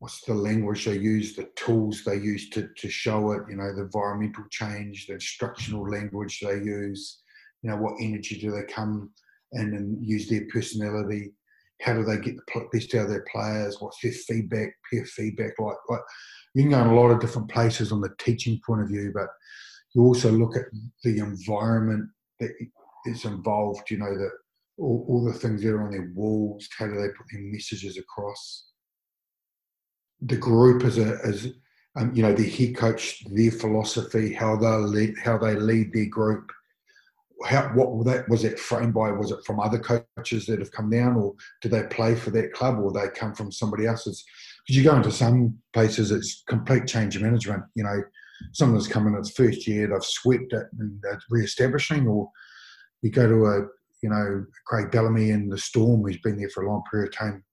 what's 0.00 0.22
the 0.22 0.34
language 0.34 0.86
they 0.86 0.96
use, 0.96 1.36
the 1.36 1.48
tools 1.56 2.02
they 2.04 2.16
use 2.16 2.48
to, 2.50 2.68
to 2.78 2.88
show 2.88 3.32
it, 3.32 3.42
you 3.48 3.56
know, 3.56 3.72
the 3.74 3.82
environmental 3.82 4.44
change, 4.50 5.06
the 5.06 5.14
instructional 5.14 5.88
language 5.88 6.40
they 6.40 6.54
use, 6.54 7.20
you 7.62 7.70
know, 7.70 7.76
what 7.76 7.94
energy 8.00 8.40
do 8.40 8.50
they 8.50 8.72
come 8.72 9.10
in 9.52 9.74
and 9.74 10.04
use 10.04 10.28
their 10.28 10.46
personality, 10.52 11.32
how 11.82 11.92
do 11.92 12.02
they 12.02 12.18
get 12.18 12.36
the 12.36 12.68
best 12.72 12.94
out 12.94 13.04
of 13.04 13.10
their 13.10 13.26
players, 13.30 13.76
what's 13.80 14.00
their 14.02 14.12
feedback, 14.12 14.70
peer 14.90 15.04
feedback 15.04 15.52
like, 15.58 15.76
like 15.88 16.00
you 16.54 16.62
can 16.62 16.70
go 16.70 16.80
in 16.80 16.88
a 16.88 16.94
lot 16.94 17.10
of 17.10 17.20
different 17.20 17.50
places 17.50 17.92
on 17.92 18.00
the 18.00 18.14
teaching 18.18 18.60
point 18.66 18.82
of 18.82 18.88
view, 18.88 19.12
but 19.14 19.28
you 19.94 20.02
also 20.02 20.30
look 20.30 20.56
at 20.56 20.66
the 21.04 21.18
environment 21.18 22.08
that 22.38 22.50
is 23.06 23.24
involved, 23.24 23.90
you 23.90 23.98
know, 23.98 24.16
that 24.16 24.32
all, 24.78 25.04
all 25.08 25.24
the 25.24 25.38
things 25.38 25.62
that 25.62 25.70
are 25.70 25.82
on 25.82 25.90
their 25.90 26.10
walls, 26.14 26.68
how 26.78 26.86
do 26.86 26.94
they 26.94 27.08
put 27.08 27.26
their 27.32 27.42
messages 27.42 27.98
across? 27.98 28.66
The 30.22 30.36
group 30.36 30.84
as 30.84 30.98
a 30.98 31.18
as 31.24 31.52
um, 31.96 32.14
you 32.14 32.22
know, 32.22 32.32
the 32.32 32.48
head 32.48 32.76
coach, 32.76 33.24
their 33.30 33.50
philosophy, 33.50 34.32
how 34.32 34.56
they 34.56 34.68
lead, 34.68 35.14
how 35.18 35.38
they 35.38 35.54
lead 35.54 35.92
their 35.92 36.06
group. 36.06 36.52
How 37.44 37.68
what 37.68 38.04
that 38.04 38.28
was 38.28 38.44
it 38.44 38.58
framed 38.58 38.94
by? 38.94 39.10
Was 39.10 39.30
it 39.30 39.44
from 39.46 39.60
other 39.60 39.78
coaches 39.78 40.46
that 40.46 40.58
have 40.58 40.70
come 40.72 40.90
down, 40.90 41.16
or 41.16 41.34
do 41.62 41.68
they 41.68 41.84
play 41.84 42.14
for 42.14 42.30
that 42.30 42.52
club, 42.52 42.78
or 42.78 42.92
they 42.92 43.08
come 43.08 43.34
from 43.34 43.50
somebody 43.50 43.86
else's? 43.86 44.24
Because 44.70 44.84
you 44.84 44.88
go 44.88 44.96
into 44.96 45.10
some 45.10 45.58
places 45.72 46.12
it's 46.12 46.44
complete 46.46 46.86
change 46.86 47.16
of 47.16 47.22
management. 47.22 47.64
You 47.74 47.82
know, 47.82 48.04
someone 48.52 48.78
that's 48.78 48.86
come 48.86 49.08
in 49.08 49.16
its 49.16 49.32
first 49.32 49.66
year, 49.66 49.88
they've 49.88 50.04
swept 50.04 50.52
it 50.52 50.66
and 50.78 50.96
they're 51.02 51.20
re-establishing, 51.28 52.06
or 52.06 52.30
you 53.02 53.10
go 53.10 53.28
to 53.28 53.46
a 53.46 53.66
you 54.00 54.10
know 54.10 54.44
Craig 54.68 54.92
Bellamy 54.92 55.30
in 55.30 55.48
the 55.48 55.58
Storm, 55.58 56.02
who's 56.02 56.20
been 56.20 56.38
there 56.38 56.50
for 56.50 56.62
a 56.62 56.70
long 56.70 56.84
period 56.88 57.08
of 57.08 57.18
time, 57.18 57.44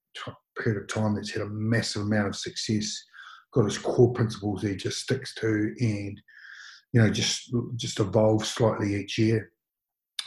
period 0.60 0.80
of 0.80 0.88
time 0.88 1.16
that's 1.16 1.32
had 1.32 1.42
a 1.42 1.50
massive 1.50 2.04
amount 2.04 2.28
of 2.28 2.36
success, 2.36 2.96
got 3.52 3.66
his 3.66 3.80
core 3.80 4.14
principles 4.14 4.62
he 4.62 4.76
just 4.76 5.00
sticks 5.00 5.34
to, 5.36 5.74
and 5.80 6.22
you 6.94 7.02
know 7.02 7.10
just 7.10 7.52
just 7.78 8.00
evolves 8.00 8.48
slightly 8.48 8.94
each 8.94 9.18
year 9.18 9.52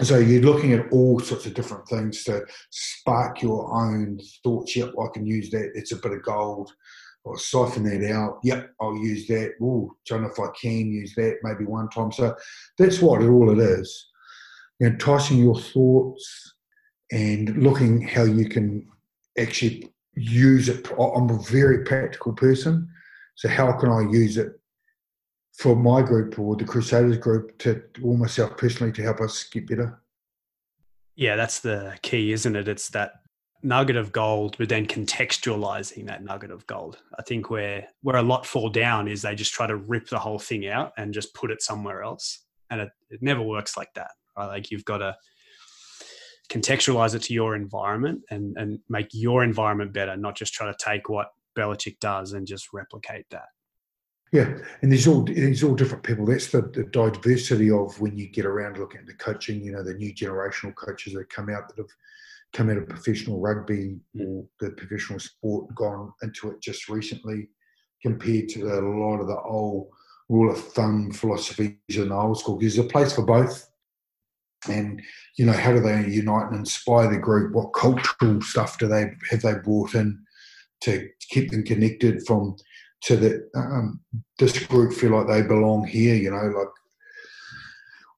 so 0.02 0.18
you're 0.18 0.42
looking 0.42 0.72
at 0.72 0.90
all 0.92 1.20
sorts 1.20 1.46
of 1.46 1.54
different 1.54 1.88
things 1.88 2.24
to 2.24 2.44
spark 2.70 3.42
your 3.42 3.72
own 3.74 4.18
thoughts. 4.42 4.76
Yep, 4.76 4.94
I 5.00 5.06
can 5.12 5.26
use 5.26 5.50
that. 5.50 5.72
It's 5.74 5.92
a 5.92 5.96
bit 5.96 6.12
of 6.12 6.22
gold. 6.22 6.72
Or 7.22 7.38
siphon 7.38 7.84
that 7.84 8.10
out. 8.10 8.38
Yep, 8.44 8.70
I'll 8.80 8.96
use 8.96 9.26
that. 9.26 9.52
Oh, 9.62 9.94
know 10.10 10.24
if 10.24 10.40
I 10.40 10.46
can 10.58 10.90
use 10.90 11.14
that 11.16 11.36
maybe 11.42 11.66
one 11.66 11.90
time. 11.90 12.10
So 12.12 12.34
that's 12.78 13.00
what 13.00 13.20
it, 13.20 13.28
all 13.28 13.50
it 13.50 13.62
is. 13.62 14.08
Enticing 14.82 15.36
your 15.36 15.60
thoughts 15.60 16.54
and 17.12 17.62
looking 17.62 18.00
how 18.00 18.22
you 18.22 18.48
can 18.48 18.86
actually 19.38 19.92
use 20.14 20.70
it. 20.70 20.90
I'm 20.92 21.28
a 21.28 21.42
very 21.42 21.84
practical 21.84 22.32
person. 22.32 22.88
So 23.34 23.50
how 23.50 23.72
can 23.72 23.90
I 23.90 24.10
use 24.10 24.38
it 24.38 24.59
for 25.60 25.76
my 25.76 26.00
group 26.00 26.38
or 26.38 26.56
the 26.56 26.64
Crusaders 26.64 27.18
group 27.18 27.58
to 27.58 27.82
or 28.02 28.16
myself 28.16 28.56
personally 28.56 28.92
to 28.92 29.02
help 29.02 29.20
us 29.20 29.44
get 29.44 29.68
better. 29.68 30.00
Yeah, 31.16 31.36
that's 31.36 31.60
the 31.60 31.98
key, 32.00 32.32
isn't 32.32 32.56
it? 32.56 32.66
It's 32.66 32.88
that 32.90 33.12
nugget 33.62 33.96
of 33.96 34.10
gold, 34.10 34.56
but 34.58 34.70
then 34.70 34.86
contextualizing 34.86 36.06
that 36.06 36.24
nugget 36.24 36.50
of 36.50 36.66
gold. 36.66 36.96
I 37.18 37.22
think 37.22 37.50
where 37.50 37.86
where 38.00 38.16
a 38.16 38.22
lot 38.22 38.46
fall 38.46 38.70
down 38.70 39.06
is 39.06 39.20
they 39.20 39.34
just 39.34 39.52
try 39.52 39.66
to 39.66 39.76
rip 39.76 40.08
the 40.08 40.18
whole 40.18 40.38
thing 40.38 40.66
out 40.66 40.92
and 40.96 41.12
just 41.12 41.34
put 41.34 41.50
it 41.50 41.60
somewhere 41.60 42.02
else, 42.02 42.46
and 42.70 42.80
it, 42.80 42.90
it 43.10 43.20
never 43.22 43.42
works 43.42 43.76
like 43.76 43.92
that. 43.96 44.12
Right? 44.38 44.46
Like 44.46 44.70
you've 44.70 44.86
got 44.86 44.98
to 44.98 45.14
contextualize 46.48 47.14
it 47.14 47.22
to 47.24 47.34
your 47.34 47.54
environment 47.54 48.22
and 48.30 48.56
and 48.56 48.78
make 48.88 49.08
your 49.12 49.44
environment 49.44 49.92
better, 49.92 50.16
not 50.16 50.36
just 50.36 50.54
try 50.54 50.66
to 50.66 50.76
take 50.82 51.10
what 51.10 51.28
Belichick 51.54 52.00
does 52.00 52.32
and 52.32 52.46
just 52.46 52.72
replicate 52.72 53.26
that. 53.30 53.48
Yeah, 54.32 54.58
and 54.82 54.92
there's 54.92 55.08
all 55.08 55.24
there's 55.24 55.64
all 55.64 55.74
different 55.74 56.04
people. 56.04 56.24
That's 56.24 56.52
the, 56.52 56.62
the, 56.62 56.84
diversity 56.84 57.70
of 57.70 58.00
when 58.00 58.16
you 58.16 58.28
get 58.28 58.46
around 58.46 58.78
looking 58.78 59.00
at 59.00 59.06
the 59.06 59.14
coaching. 59.14 59.60
You 59.60 59.72
know, 59.72 59.82
the 59.82 59.94
new 59.94 60.14
generational 60.14 60.74
coaches 60.76 61.14
that 61.14 61.30
come 61.30 61.50
out 61.50 61.68
that 61.68 61.78
have 61.78 61.90
come 62.52 62.70
out 62.70 62.76
of 62.76 62.88
professional 62.88 63.40
rugby 63.40 63.98
mm. 64.16 64.26
or 64.26 64.44
the 64.60 64.70
professional 64.70 65.18
sport, 65.18 65.74
gone 65.74 66.12
into 66.22 66.50
it 66.50 66.60
just 66.60 66.88
recently, 66.88 67.48
compared 68.02 68.48
to 68.50 68.60
the, 68.60 68.78
a 68.78 68.80
lot 68.80 69.20
of 69.20 69.26
the 69.26 69.40
old 69.40 69.88
rule 70.28 70.52
of 70.52 70.72
thumb 70.72 71.10
philosophies 71.10 71.74
in 71.88 72.10
the 72.10 72.14
old 72.14 72.38
school. 72.38 72.58
There's 72.58 72.78
a 72.78 72.84
place 72.84 73.12
for 73.12 73.26
both. 73.26 73.68
And 74.68 75.02
you 75.36 75.46
know, 75.46 75.52
how 75.52 75.72
do 75.72 75.80
they 75.80 76.06
unite 76.06 76.50
and 76.50 76.56
inspire 76.56 77.10
the 77.10 77.18
group? 77.18 77.52
What 77.52 77.70
cultural 77.70 78.40
stuff 78.42 78.78
do 78.78 78.86
they 78.86 79.10
have 79.30 79.42
they 79.42 79.54
brought 79.54 79.94
in 79.94 80.22
to 80.82 81.08
keep 81.30 81.50
them 81.50 81.64
connected 81.64 82.24
from 82.26 82.56
so 83.02 83.16
that 83.16 83.48
um, 83.54 84.00
this 84.38 84.64
group 84.66 84.92
feel 84.92 85.10
like 85.10 85.26
they 85.26 85.42
belong 85.42 85.86
here. 85.86 86.14
You 86.14 86.30
know, 86.30 86.58
like 86.58 86.68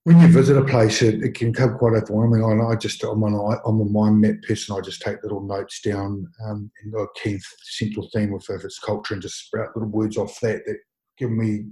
when 0.05 0.21
you 0.21 0.29
visit 0.29 0.57
a 0.57 0.65
place, 0.65 1.01
it, 1.03 1.23
it 1.23 1.35
can 1.35 1.53
come 1.53 1.79
quite 1.79 1.95
overwhelming. 1.95 2.45
I, 2.45 2.73
I 2.73 2.77
just 2.77 3.03
I'm 3.05 3.23
an 3.23 3.35
I'm 3.65 3.81
a 3.81 3.85
mind 3.85 4.21
map 4.21 4.37
person. 4.47 4.77
I 4.77 4.81
just 4.81 5.03
take 5.03 5.23
little 5.23 5.43
notes 5.43 5.81
down 5.81 6.27
um, 6.47 6.71
and 6.83 6.95
a 6.95 7.07
key 7.23 7.39
central 7.63 8.09
theme 8.13 8.35
of 8.35 8.45
its 8.49 8.79
culture 8.79 9.15
and 9.15 9.23
just 9.23 9.47
sprout 9.47 9.77
little 9.77 9.91
words 9.91 10.17
off 10.17 10.39
that 10.41 10.63
that 10.67 10.79
give 11.19 11.31
me. 11.31 11.67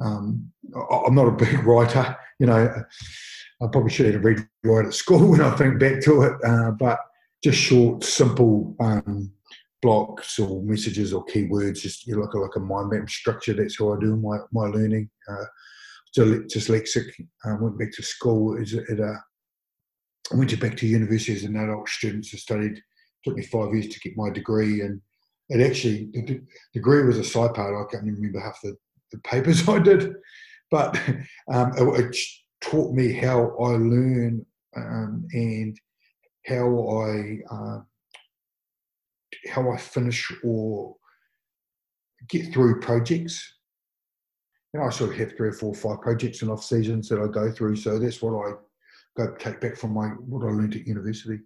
Um, 0.00 0.50
I'm 0.90 1.14
not 1.14 1.28
a 1.28 1.32
big 1.32 1.62
writer, 1.64 2.16
you 2.38 2.46
know. 2.46 2.74
I 3.62 3.66
probably 3.70 3.90
should 3.90 4.12
have 4.12 4.24
read 4.24 4.44
right 4.64 4.86
at 4.86 4.94
school 4.94 5.24
when 5.30 5.40
I 5.40 5.54
think 5.54 5.78
back 5.78 6.02
to 6.02 6.22
it, 6.22 6.32
uh, 6.44 6.72
but 6.72 6.98
just 7.44 7.58
short, 7.58 8.02
simple 8.02 8.74
um, 8.80 9.30
blocks 9.82 10.38
or 10.38 10.62
messages 10.62 11.12
or 11.12 11.26
keywords. 11.26 11.80
Just 11.80 12.06
you 12.06 12.18
look 12.18 12.34
like 12.34 12.56
a 12.56 12.60
mind 12.60 12.90
map 12.90 13.10
structure. 13.10 13.52
That's 13.52 13.78
how 13.78 13.94
I 13.94 14.00
do 14.00 14.16
my 14.16 14.38
my 14.52 14.68
learning. 14.68 15.10
Uh, 15.28 15.44
dyslexic. 16.16 17.10
I 17.44 17.54
went 17.54 17.78
back 17.78 17.92
to 17.92 18.02
school 18.02 18.58
as 18.60 18.72
a. 18.72 19.18
I 20.32 20.36
went 20.36 20.58
back 20.60 20.76
to 20.78 20.86
university 20.86 21.34
as 21.34 21.44
an 21.44 21.56
adult 21.56 21.88
student. 21.88 22.24
So 22.26 22.38
studied. 22.38 22.80
Took 23.24 23.36
me 23.36 23.42
five 23.42 23.72
years 23.72 23.88
to 23.88 24.00
get 24.00 24.16
my 24.16 24.30
degree, 24.30 24.80
and 24.80 25.00
it 25.48 25.60
actually 25.60 26.10
the 26.12 26.40
degree 26.72 27.04
was 27.04 27.18
a 27.18 27.24
side 27.24 27.54
part. 27.54 27.74
I 27.74 27.90
can't 27.90 28.04
even 28.06 28.16
remember 28.16 28.40
half 28.40 28.58
the, 28.62 28.76
the 29.12 29.18
papers 29.18 29.68
I 29.68 29.78
did, 29.78 30.14
but 30.70 30.96
um, 31.52 31.72
it, 31.76 32.00
it, 32.00 32.16
taught 32.60 32.94
me 32.94 33.12
how 33.12 33.56
I 33.58 33.70
learn 33.70 34.46
um, 34.76 35.26
and 35.32 35.76
how 36.46 37.00
I 37.00 37.38
uh, 37.50 37.80
how 39.48 39.70
I 39.70 39.76
finish 39.76 40.32
or 40.44 40.96
get 42.28 42.52
through 42.52 42.80
projects. 42.80 43.58
Know, 44.74 44.84
I 44.84 44.90
sort 44.90 45.10
of 45.10 45.16
have 45.16 45.36
three 45.36 45.48
or 45.48 45.52
four, 45.52 45.70
or 45.70 45.74
five 45.74 46.00
projects 46.00 46.40
in 46.40 46.48
off 46.48 46.64
seasons 46.64 47.08
that 47.10 47.20
I 47.20 47.26
go 47.26 47.50
through. 47.50 47.76
So 47.76 47.98
that's 47.98 48.22
what 48.22 48.32
I 48.32 48.52
go 49.16 49.34
take 49.34 49.60
back 49.60 49.76
from 49.76 49.92
my 49.92 50.08
what 50.08 50.46
I 50.46 50.50
learned 50.50 50.74
at 50.74 50.86
university. 50.86 51.40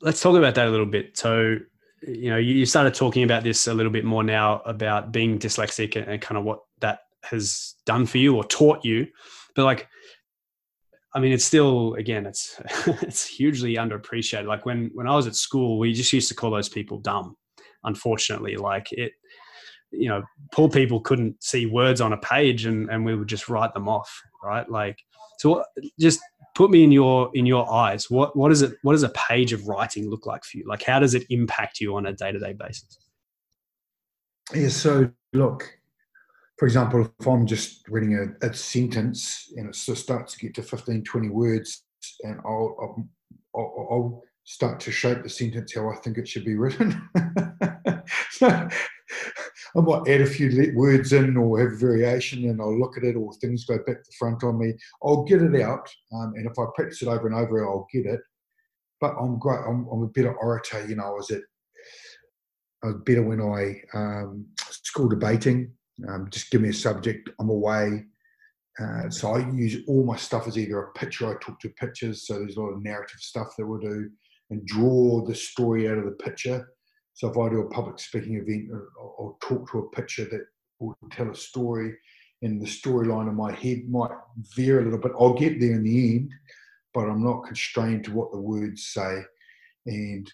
Let's 0.00 0.22
talk 0.22 0.36
about 0.36 0.54
that 0.54 0.66
a 0.66 0.70
little 0.70 0.86
bit. 0.86 1.16
So, 1.16 1.58
you 2.06 2.30
know, 2.30 2.38
you 2.38 2.64
started 2.64 2.94
talking 2.94 3.24
about 3.24 3.42
this 3.42 3.66
a 3.66 3.74
little 3.74 3.92
bit 3.92 4.04
more 4.04 4.22
now 4.22 4.60
about 4.64 5.12
being 5.12 5.38
dyslexic 5.38 5.96
and, 5.96 6.08
and 6.08 6.22
kind 6.22 6.38
of 6.38 6.44
what 6.44 6.60
that 6.80 7.00
has 7.24 7.74
done 7.84 8.06
for 8.06 8.18
you 8.18 8.36
or 8.36 8.44
taught 8.44 8.84
you. 8.84 9.06
But 9.54 9.64
like, 9.64 9.88
I 11.14 11.20
mean, 11.20 11.32
it's 11.32 11.44
still 11.44 11.94
again, 11.94 12.26
it's 12.26 12.60
it's 12.86 13.26
hugely 13.26 13.76
underappreciated. 13.76 14.46
Like 14.46 14.66
when 14.66 14.90
when 14.94 15.06
I 15.06 15.14
was 15.14 15.26
at 15.26 15.36
school, 15.36 15.78
we 15.78 15.92
just 15.92 16.12
used 16.12 16.28
to 16.28 16.34
call 16.34 16.50
those 16.50 16.68
people 16.68 16.98
dumb. 16.98 17.36
Unfortunately, 17.84 18.56
like 18.56 18.92
it, 18.92 19.12
you 19.90 20.08
know, 20.08 20.22
poor 20.52 20.68
people 20.68 21.00
couldn't 21.00 21.42
see 21.42 21.66
words 21.66 22.00
on 22.00 22.12
a 22.12 22.18
page, 22.18 22.66
and 22.66 22.90
and 22.90 23.04
we 23.04 23.14
would 23.14 23.28
just 23.28 23.48
write 23.48 23.72
them 23.74 23.88
off, 23.88 24.12
right? 24.42 24.68
Like, 24.68 24.98
so 25.38 25.64
just 26.00 26.20
put 26.54 26.70
me 26.70 26.82
in 26.82 26.90
your 26.90 27.30
in 27.34 27.46
your 27.46 27.70
eyes. 27.72 28.10
What 28.10 28.36
what 28.36 28.50
is 28.50 28.62
it? 28.62 28.74
What 28.82 28.92
does 28.92 29.02
a 29.04 29.10
page 29.10 29.52
of 29.52 29.68
writing 29.68 30.10
look 30.10 30.26
like 30.26 30.44
for 30.44 30.58
you? 30.58 30.64
Like, 30.66 30.82
how 30.82 30.98
does 30.98 31.14
it 31.14 31.24
impact 31.30 31.80
you 31.80 31.94
on 31.96 32.06
a 32.06 32.12
day 32.12 32.32
to 32.32 32.38
day 32.38 32.54
basis? 32.54 32.98
Yeah. 34.52 34.68
So 34.68 35.10
look, 35.32 35.78
for 36.56 36.66
example, 36.66 37.10
if 37.18 37.26
I'm 37.26 37.46
just 37.46 37.88
reading 37.88 38.36
a, 38.42 38.46
a 38.46 38.54
sentence 38.54 39.52
and 39.56 39.68
it 39.68 39.74
starts 39.74 40.34
to 40.34 40.38
get 40.38 40.54
to 40.54 40.62
15, 40.62 41.02
20 41.02 41.28
words, 41.30 41.84
and 42.22 42.40
I'll, 42.44 42.76
I'll, 42.80 43.88
I'll 43.90 44.22
start 44.44 44.78
to 44.80 44.92
shape 44.92 45.22
the 45.22 45.28
sentence 45.28 45.74
how 45.74 45.90
I 45.90 45.96
think 45.96 46.18
it 46.18 46.28
should 46.28 46.44
be 46.44 46.54
written. 46.54 47.08
so 48.30 48.46
I 49.76 49.80
might 49.80 50.08
add 50.08 50.20
a 50.20 50.26
few 50.26 50.72
words 50.76 51.12
in 51.12 51.36
or 51.36 51.58
have 51.58 51.72
a 51.72 51.76
variation 51.76 52.48
and 52.48 52.60
I'll 52.60 52.78
look 52.78 52.96
at 52.96 53.04
it 53.04 53.16
or 53.16 53.32
things 53.34 53.64
go 53.64 53.78
back 53.78 54.04
to 54.04 54.16
front 54.16 54.44
on 54.44 54.58
me. 54.58 54.74
I'll 55.02 55.24
get 55.24 55.42
it 55.42 55.60
out. 55.60 55.88
Um, 56.12 56.34
and 56.36 56.46
if 56.46 56.58
I 56.58 56.66
practice 56.76 57.02
it 57.02 57.08
over 57.08 57.26
and 57.26 57.34
over, 57.34 57.66
I'll 57.66 57.88
get 57.92 58.06
it. 58.06 58.20
But 59.00 59.14
I'm 59.20 59.38
great. 59.38 59.60
I'm, 59.66 59.88
I'm 59.90 60.02
a 60.02 60.08
better 60.08 60.34
orator. 60.34 60.86
You 60.86 60.96
know, 60.96 61.06
I 61.06 61.10
was 61.10 61.30
at, 61.30 61.42
I 62.84 62.88
was 62.88 62.96
better 63.04 63.22
when 63.22 63.40
I 63.40 63.80
um, 63.98 64.46
school 64.56 65.08
debating 65.08 65.72
um, 66.08 66.28
just 66.30 66.50
give 66.50 66.60
me 66.60 66.70
a 66.70 66.74
subject, 66.74 67.30
I'm 67.38 67.48
away. 67.48 68.04
Uh, 68.80 69.08
so 69.08 69.34
I 69.34 69.50
use 69.52 69.84
all 69.86 70.04
my 70.04 70.16
stuff 70.16 70.48
as 70.48 70.58
either 70.58 70.80
a 70.80 70.92
picture, 70.92 71.30
I 71.30 71.40
talk 71.40 71.60
to 71.60 71.68
pictures, 71.70 72.26
so 72.26 72.38
there's 72.38 72.56
a 72.56 72.60
lot 72.60 72.72
of 72.72 72.82
narrative 72.82 73.20
stuff 73.20 73.54
that 73.56 73.66
we'll 73.66 73.78
do, 73.78 74.10
and 74.50 74.66
draw 74.66 75.24
the 75.24 75.34
story 75.34 75.88
out 75.88 75.98
of 75.98 76.04
the 76.04 76.10
picture. 76.12 76.68
So 77.12 77.30
if 77.30 77.38
I 77.38 77.48
do 77.48 77.60
a 77.60 77.70
public 77.70 78.00
speaking 78.00 78.34
event, 78.34 78.70
I'll, 78.98 79.14
I'll 79.18 79.38
talk 79.40 79.70
to 79.70 79.78
a 79.78 79.90
picture 79.90 80.24
that 80.24 80.44
will 80.80 80.96
tell 81.12 81.30
a 81.30 81.34
story, 81.36 81.94
and 82.42 82.60
the 82.60 82.66
storyline 82.66 83.28
in 83.28 83.36
my 83.36 83.52
head 83.52 83.88
might 83.88 84.10
veer 84.56 84.80
a 84.80 84.84
little 84.84 84.98
bit. 84.98 85.12
I'll 85.18 85.34
get 85.34 85.60
there 85.60 85.74
in 85.74 85.84
the 85.84 86.16
end, 86.16 86.32
but 86.92 87.08
I'm 87.08 87.22
not 87.22 87.44
constrained 87.44 88.04
to 88.04 88.12
what 88.12 88.32
the 88.32 88.40
words 88.40 88.88
say. 88.88 89.22
And 89.86 90.30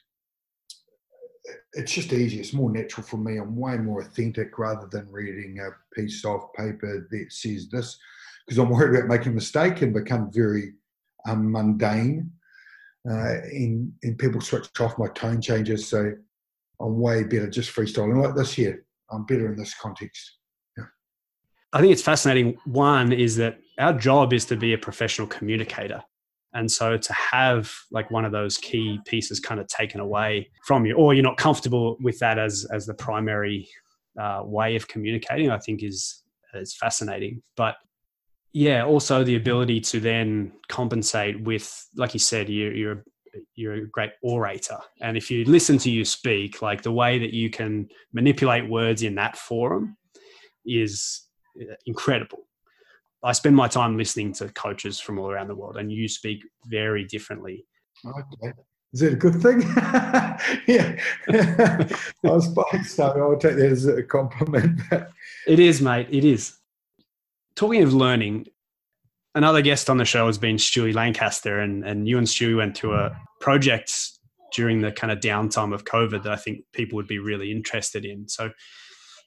it's 1.72 1.92
just 1.92 2.12
easier. 2.12 2.40
It's 2.40 2.52
more 2.52 2.70
natural 2.70 3.06
for 3.06 3.16
me. 3.16 3.38
I'm 3.38 3.56
way 3.56 3.76
more 3.76 4.02
authentic 4.02 4.58
rather 4.58 4.88
than 4.90 5.10
reading 5.10 5.58
a 5.60 5.70
piece 5.94 6.24
of 6.24 6.52
paper 6.54 7.08
that 7.10 7.26
says 7.32 7.68
this, 7.68 7.98
because 8.46 8.58
I'm 8.58 8.70
worried 8.70 8.98
about 8.98 9.08
making 9.08 9.32
a 9.32 9.34
mistake 9.36 9.82
and 9.82 9.94
become 9.94 10.30
very 10.32 10.74
um, 11.26 11.50
mundane. 11.52 12.30
Uh, 13.08 13.40
and, 13.52 13.92
and 14.02 14.18
people 14.18 14.40
switch 14.42 14.68
off 14.78 14.98
my 14.98 15.08
tone 15.08 15.40
changes. 15.40 15.88
So 15.88 16.12
I'm 16.80 17.00
way 17.00 17.24
better 17.24 17.48
just 17.48 17.74
freestyling 17.74 18.22
like 18.22 18.34
this 18.34 18.52
here. 18.52 18.84
I'm 19.10 19.24
better 19.24 19.46
in 19.46 19.56
this 19.56 19.74
context. 19.74 20.36
Yeah. 20.76 20.84
I 21.72 21.80
think 21.80 21.92
it's 21.92 22.02
fascinating. 22.02 22.58
One 22.66 23.12
is 23.12 23.36
that 23.36 23.58
our 23.78 23.94
job 23.94 24.34
is 24.34 24.44
to 24.46 24.56
be 24.56 24.74
a 24.74 24.78
professional 24.78 25.26
communicator. 25.26 26.02
And 26.52 26.70
so 26.70 26.96
to 26.96 27.12
have 27.12 27.72
like 27.90 28.10
one 28.10 28.24
of 28.24 28.32
those 28.32 28.58
key 28.58 28.98
pieces 29.06 29.40
kind 29.40 29.60
of 29.60 29.68
taken 29.68 30.00
away 30.00 30.50
from 30.66 30.84
you, 30.84 30.94
or 30.96 31.14
you're 31.14 31.22
not 31.22 31.36
comfortable 31.36 31.96
with 32.00 32.18
that 32.18 32.38
as 32.38 32.66
as 32.72 32.86
the 32.86 32.94
primary 32.94 33.68
uh, 34.20 34.42
way 34.44 34.76
of 34.76 34.88
communicating, 34.88 35.50
I 35.50 35.58
think 35.58 35.82
is 35.82 36.22
is 36.54 36.74
fascinating. 36.74 37.42
But 37.56 37.76
yeah, 38.52 38.84
also 38.84 39.22
the 39.22 39.36
ability 39.36 39.80
to 39.80 40.00
then 40.00 40.52
compensate 40.68 41.40
with, 41.42 41.88
like 41.96 42.14
you 42.14 42.20
said, 42.20 42.48
you, 42.48 42.70
you're 42.70 43.04
you're 43.54 43.74
a 43.74 43.86
great 43.86 44.10
orator, 44.22 44.78
and 45.00 45.16
if 45.16 45.30
you 45.30 45.44
listen 45.44 45.78
to 45.78 45.90
you 45.90 46.04
speak, 46.04 46.62
like 46.62 46.82
the 46.82 46.90
way 46.90 47.18
that 47.20 47.32
you 47.32 47.48
can 47.48 47.88
manipulate 48.12 48.68
words 48.68 49.04
in 49.04 49.14
that 49.14 49.36
forum 49.36 49.96
is 50.66 51.28
uh, 51.60 51.74
incredible 51.86 52.40
I 53.22 53.32
spend 53.32 53.54
my 53.54 53.68
time 53.68 53.96
listening 53.96 54.32
to 54.34 54.48
coaches 54.48 54.98
from 55.00 55.18
all 55.18 55.30
around 55.30 55.48
the 55.48 55.54
world, 55.54 55.76
and 55.76 55.92
you 55.92 56.08
speak 56.08 56.42
very 56.66 57.04
differently. 57.04 57.66
Okay. 58.06 58.52
Is 58.92 59.02
it 59.02 59.12
a 59.12 59.16
good 59.16 59.40
thing? 59.40 59.60
yeah. 60.66 60.98
I 61.28 61.88
was 62.22 62.52
so 62.86 63.04
I 63.04 63.26
would 63.26 63.40
take 63.40 63.56
that 63.56 63.70
as 63.70 63.86
a 63.86 64.02
compliment. 64.02 64.80
it 65.46 65.60
is, 65.60 65.80
mate. 65.80 66.08
It 66.10 66.24
is. 66.24 66.56
Talking 67.54 67.82
of 67.82 67.94
learning, 67.94 68.46
another 69.34 69.62
guest 69.62 69.88
on 69.90 69.98
the 69.98 70.04
show 70.04 70.26
has 70.26 70.38
been 70.38 70.56
Stewie 70.56 70.94
Lancaster, 70.94 71.60
and, 71.60 71.84
and 71.84 72.08
you 72.08 72.18
and 72.18 72.26
Stewie 72.26 72.56
went 72.56 72.74
to 72.76 72.94
a 72.94 73.16
project 73.40 73.92
during 74.52 74.80
the 74.80 74.90
kind 74.90 75.12
of 75.12 75.20
downtime 75.20 75.72
of 75.72 75.84
COVID 75.84 76.24
that 76.24 76.32
I 76.32 76.36
think 76.36 76.64
people 76.72 76.96
would 76.96 77.06
be 77.06 77.20
really 77.20 77.52
interested 77.52 78.04
in. 78.04 78.28
So 78.28 78.50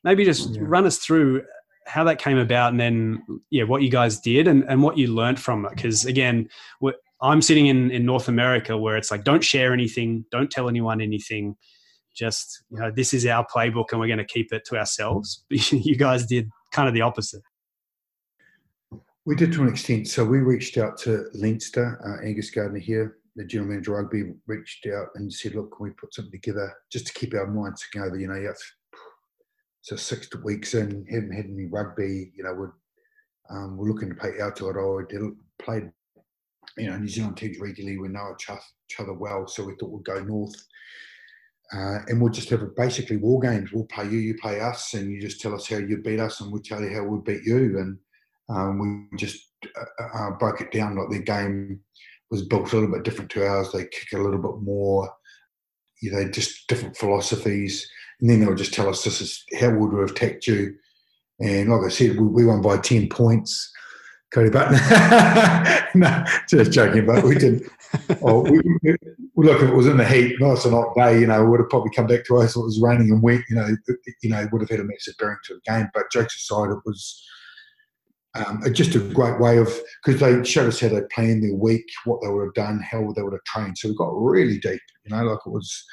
maybe 0.03 0.25
just 0.25 0.56
yeah. 0.56 0.62
run 0.63 0.86
us 0.86 0.97
through 0.97 1.43
how 1.86 2.04
that 2.04 2.19
came 2.19 2.38
about 2.38 2.72
and 2.72 2.80
then 2.80 3.24
yeah 3.50 3.63
what 3.63 3.82
you 3.82 3.89
guys 3.89 4.19
did 4.19 4.48
and, 4.48 4.63
and 4.67 4.82
what 4.82 4.98
you 4.98 5.08
learned 5.08 5.39
from 5.39 5.65
it. 5.65 5.76
Because 5.76 6.06
again 6.06 6.50
i'm 7.22 7.41
sitting 7.41 7.67
in, 7.67 7.89
in 7.91 8.06
north 8.06 8.28
america 8.28 8.78
where 8.78 8.98
it's 8.98 9.10
like 9.10 9.24
don't 9.24 9.43
share 9.43 9.72
anything 9.72 10.26
don't 10.32 10.52
tell 10.52 10.69
anyone 10.69 11.02
anything. 11.02 11.56
Just 12.15 12.63
you 12.69 12.80
know 12.80 12.91
this 12.91 13.13
is 13.13 13.26
our 13.26 13.46
playbook 13.46 13.86
and 13.91 14.00
we're 14.00 14.08
going 14.08 14.19
to 14.19 14.26
keep 14.26 14.54
it 14.54 14.63
to 14.65 14.78
ourselves. 14.78 15.46
You 15.50 15.96
guys 15.96 16.26
did 16.26 16.50
kind 16.72 16.88
of 16.88 16.93
the 16.93 17.02
opposite. 17.02 17.41
We 19.26 19.36
did 19.36 19.54
to 19.54 19.63
an 19.63 19.69
extent. 19.69 20.10
So 20.10 20.24
we 20.26 20.39
reached 20.39 20.78
out 20.78 20.98
to 21.00 21.26
leinster 21.34 22.00
uh, 22.06 22.24
angus 22.26 22.52
gardner 22.52 22.80
here 22.80 23.17
the 23.36 23.46
general 23.46 23.69
manager 23.69 23.93
rugby 23.93 24.34
reached 24.48 24.86
out 24.88 25.08
and 25.15 25.32
said 25.32 25.56
look 25.56 25.76
can 25.76 25.86
we 25.86 25.89
put 25.91 26.13
something 26.13 26.32
together 26.32 26.74
just 26.91 27.08
to 27.08 27.13
keep 27.13 27.34
our 27.34 27.48
minds 27.48 27.84
together 27.91 28.17
you 28.17 28.28
know 28.28 28.36
you 28.36 28.48
have 28.48 28.58
so 29.84 29.98
six 29.98 30.34
weeks 30.43 30.74
in, 30.74 31.06
haven't 31.10 31.34
had 31.34 31.46
any 31.46 31.67
rugby. 31.67 32.32
You 32.36 32.46
know, 32.46 32.54
we're 32.54 32.72
um, 33.50 33.78
we're 33.78 33.89
looking 33.89 34.10
to 34.10 34.15
play 34.15 34.32
Aotearoa. 34.32 35.10
Did, 35.10 35.22
played, 35.60 35.91
you 36.78 36.89
know, 36.89 36.98
New 36.98 37.08
Zealand 37.10 37.36
teams 37.36 37.60
regularly. 37.60 37.98
We 37.98 38.08
know 38.08 38.34
each 38.34 38.50
other 38.98 39.13
well, 39.13 39.46
so 39.46 39.65
we 39.65 39.76
thought 39.76 39.91
we'd 39.91 40.06
go 40.06 40.24
north. 40.24 40.56
Uh, 41.74 42.00
and 42.08 42.22
we'll 42.22 42.32
just 42.32 42.50
have 42.50 42.62
a, 42.62 42.67
basically 42.78 43.17
war 43.17 43.41
games. 43.41 43.74
We'll 43.74 43.86
play 43.86 44.06
you, 44.06 44.19
you 44.19 44.36
play 44.36 44.62
us, 44.62 44.93
and 44.93 45.12
you 45.12 45.19
just 45.19 45.41
tell 45.41 45.54
us 45.54 45.67
how 45.67 45.78
you 45.78 45.98
beat 45.98 46.19
us, 46.19 46.39
and 46.39 46.52
we'll 46.52 46.62
tell 46.62 46.82
you 46.82 46.93
how 46.93 47.04
we 47.04 47.19
beat 47.19 47.43
you. 47.43 47.78
And 47.80 47.98
um, 48.48 49.10
we 49.12 49.17
just 49.17 49.50
uh, 49.76 50.04
uh, 50.04 50.32
broke 50.32 50.62
it 50.62 50.72
down 50.72 50.96
like 50.96 51.10
their 51.10 51.19
game 51.19 51.82
was 52.32 52.43
built 52.43 52.72
a 52.72 52.76
little 52.76 52.91
bit 52.91 53.04
different 53.04 53.30
to 53.32 53.46
ours. 53.46 53.72
They 53.72 53.84
kick 53.84 54.13
a 54.13 54.22
little 54.22 54.41
bit 54.41 54.62
more, 54.62 55.12
you 56.02 56.12
know, 56.12 56.30
just 56.30 56.67
different 56.69 56.96
philosophies. 56.96 57.86
And 58.23 58.29
then 58.29 58.39
they'll 58.39 58.55
just 58.55 58.73
tell 58.73 58.88
us 58.88 59.03
this 59.03 59.19
is 59.19 59.43
how 59.59 59.69
would 59.71 59.91
we 59.91 59.99
have 59.99 60.12
attacked 60.12 60.47
you. 60.47 60.73
And 61.41 61.69
like 61.69 61.81
I 61.86 61.89
said, 61.89 62.17
we, 62.17 62.25
we 62.25 62.45
won 62.45 62.62
by 62.62 62.77
10 62.77 63.09
points. 63.09 63.69
Cody 64.33 64.49
Button. 64.49 64.75
no, 65.99 66.23
just 66.47 66.71
joking, 66.71 67.05
but 67.05 67.21
we 67.25 67.36
did. 67.36 67.69
oh, 68.21 68.43
we, 68.43 68.62
we, 68.81 68.95
look, 69.45 69.62
if 69.62 69.69
it 69.69 69.75
was 69.75 69.88
in 69.88 69.97
the 69.97 70.05
heat, 70.05 70.39
nice 70.39 70.63
and 70.63 70.73
hot 70.73 70.95
day, 70.95 71.19
you 71.19 71.27
know, 71.27 71.43
would 71.43 71.59
have 71.59 71.69
probably 71.69 71.91
come 71.93 72.07
back 72.07 72.23
to 72.27 72.38
us. 72.38 72.51
If 72.51 72.62
it 72.62 72.63
was 72.63 72.81
raining 72.81 73.12
and 73.12 73.21
wet, 73.21 73.41
you 73.49 73.57
know, 73.57 73.67
you 74.21 74.29
know, 74.29 74.47
would 74.53 74.62
have 74.62 74.69
had 74.69 74.79
a 74.79 74.86
massive 74.86 75.15
bearing 75.19 75.38
to 75.43 75.55
the 75.55 75.71
game. 75.71 75.89
But 75.93 76.09
jokes 76.09 76.38
aside, 76.38 76.71
it 76.71 76.79
was 76.86 77.21
um, 78.36 78.63
just 78.71 78.95
a 78.95 78.99
great 78.99 79.38
way 79.41 79.57
of 79.57 79.67
because 80.05 80.21
they 80.21 80.41
showed 80.45 80.69
us 80.69 80.79
how 80.79 80.88
they 80.88 81.01
planned 81.13 81.43
their 81.43 81.55
week, 81.55 81.86
what 82.05 82.21
they 82.21 82.29
would 82.29 82.45
have 82.45 82.53
done, 82.53 82.79
how 82.89 83.12
they 83.12 83.21
would 83.21 83.33
have 83.33 83.43
trained. 83.43 83.77
So 83.77 83.89
we 83.89 83.95
got 83.95 84.15
really 84.15 84.59
deep, 84.59 84.79
you 85.03 85.13
know, 85.13 85.23
like 85.23 85.39
it 85.45 85.49
was 85.49 85.83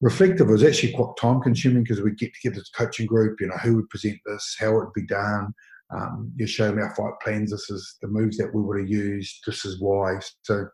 reflective. 0.00 0.48
Was 0.48 0.64
actually 0.64 0.92
quite 0.92 1.16
time 1.20 1.40
consuming 1.40 1.82
because 1.82 2.00
we'd 2.00 2.18
get 2.18 2.32
together 2.34 2.60
as 2.60 2.70
a 2.74 2.76
coaching 2.76 3.06
group, 3.06 3.40
you 3.40 3.48
know, 3.48 3.56
who 3.56 3.76
would 3.76 3.90
present 3.90 4.18
this, 4.26 4.56
how 4.58 4.68
it 4.68 4.84
would 4.84 4.92
be 4.94 5.06
done. 5.06 5.52
Um, 5.90 6.32
you 6.36 6.46
show 6.46 6.66
them 6.66 6.78
our 6.78 6.94
fight 6.94 7.14
plans. 7.22 7.50
This 7.50 7.70
is 7.70 7.96
the 8.02 8.08
moves 8.08 8.36
that 8.36 8.54
we 8.54 8.62
would 8.62 8.80
have 8.80 8.88
used. 8.88 9.40
This 9.46 9.64
is 9.64 9.80
why. 9.80 10.18
So 10.42 10.68